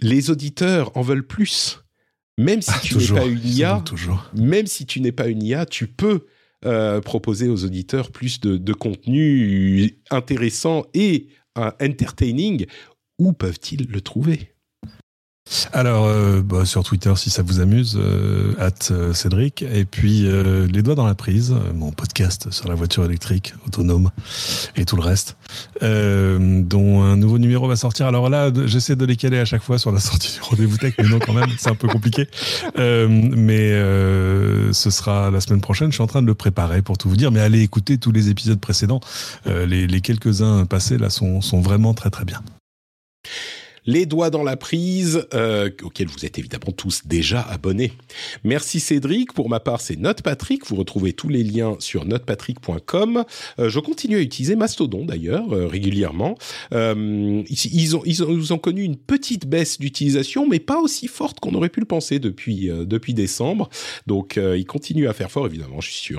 [0.00, 1.78] Les auditeurs en veulent plus.
[2.38, 3.84] Même si Ah, tu n'es pas une IA,
[4.34, 6.26] même si tu n'es pas une IA, tu peux
[6.64, 11.26] euh, proposer aux auditeurs plus de, de contenu intéressant et
[11.56, 12.66] entertaining.
[13.18, 14.51] Où peuvent-ils le trouver?
[15.72, 19.62] Alors, euh, bah, sur Twitter, si ça vous amuse, euh, at euh, Cédric.
[19.62, 23.54] Et puis, euh, Les Doigts dans la Prise, euh, mon podcast sur la voiture électrique
[23.66, 24.10] autonome
[24.76, 25.36] et tout le reste,
[25.80, 28.06] dont un nouveau numéro va sortir.
[28.06, 30.94] Alors là, j'essaie de les caler à chaque fois sur la sortie du rendez-vous tech,
[30.98, 32.28] mais non, quand même, c'est un peu compliqué.
[32.76, 33.70] Mais
[34.72, 35.90] ce sera la semaine prochaine.
[35.90, 37.30] Je suis en train de le préparer pour tout vous dire.
[37.32, 39.00] Mais allez écouter tous les épisodes précédents.
[39.46, 42.42] Les, les quelques-uns passés là sont, sont vraiment très très bien.
[43.84, 47.92] Les doigts dans la prise, euh, vous êtes évidemment tous déjà abonnés.
[48.44, 49.32] Merci Cédric.
[49.32, 50.66] Pour ma part, c'est NotePatrick.
[50.66, 53.24] Vous retrouvez tous les liens sur notepatrick.com.
[53.58, 56.36] Euh, je continue à utiliser Mastodon d'ailleurs euh, régulièrement.
[56.72, 60.78] Euh, ils, ils ont, ils, ont, ils ont connu une petite baisse d'utilisation, mais pas
[60.78, 63.68] aussi forte qu'on aurait pu le penser depuis euh, depuis décembre.
[64.06, 65.80] Donc euh, ils continuent à faire fort évidemment.
[65.80, 66.14] Je suis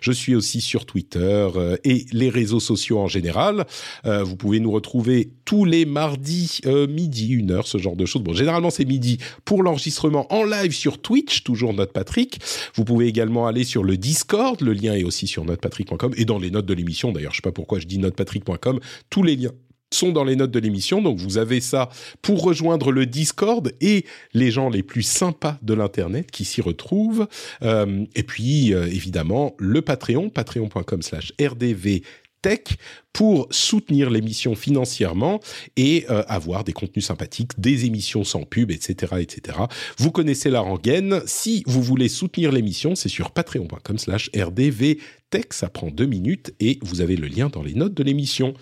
[0.00, 1.48] je suis aussi sur Twitter
[1.84, 3.66] et les réseaux sociaux en général.
[4.04, 8.22] Vous pouvez nous retrouver tous les mardis euh, midi, une heure, ce genre de choses.
[8.22, 12.38] Bon, généralement c'est midi pour l'enregistrement en live sur Twitch, toujours Note Patrick.
[12.74, 16.38] Vous pouvez également aller sur le Discord, le lien est aussi sur notepatrick.com et dans
[16.38, 17.12] les notes de l'émission.
[17.12, 18.78] D'ailleurs, je sais pas pourquoi je dis notepatrick.com.
[19.10, 19.52] Tous les liens
[19.94, 21.88] sont dans les notes de l'émission, donc vous avez ça
[22.22, 27.26] pour rejoindre le Discord et les gens les plus sympas de l'internet qui s'y retrouvent.
[27.62, 32.02] Euh, et puis euh, évidemment le Patreon, patreon.com/slash rdv
[32.42, 32.76] tech
[33.12, 35.40] pour soutenir l'émission financièrement
[35.76, 39.58] et euh, avoir des contenus sympathiques, des émissions sans pub, etc., etc.
[39.98, 41.22] Vous connaissez la rengaine.
[41.26, 45.52] Si vous voulez soutenir l'émission, c'est sur patreon.com slash rdvtech.
[45.52, 48.54] Ça prend deux minutes et vous avez le lien dans les notes de l'émission.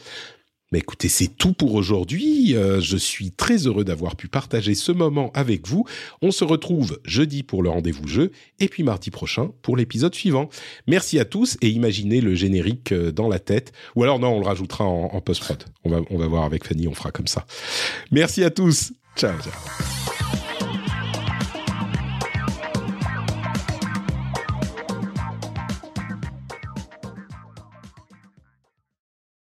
[0.72, 2.54] Mais écoutez, c'est tout pour aujourd'hui.
[2.54, 5.84] Euh, je suis très heureux d'avoir pu partager ce moment avec vous.
[6.22, 8.30] On se retrouve jeudi pour le rendez-vous jeu
[8.60, 10.48] et puis mardi prochain pour l'épisode suivant.
[10.86, 13.72] Merci à tous et imaginez le générique euh, dans la tête.
[13.96, 15.64] Ou alors non, on le rajoutera en, en post-prod.
[15.84, 17.46] On va, on va voir avec Fanny, on fera comme ça.
[18.10, 18.92] Merci à tous.
[19.16, 20.49] Ciao, ciao.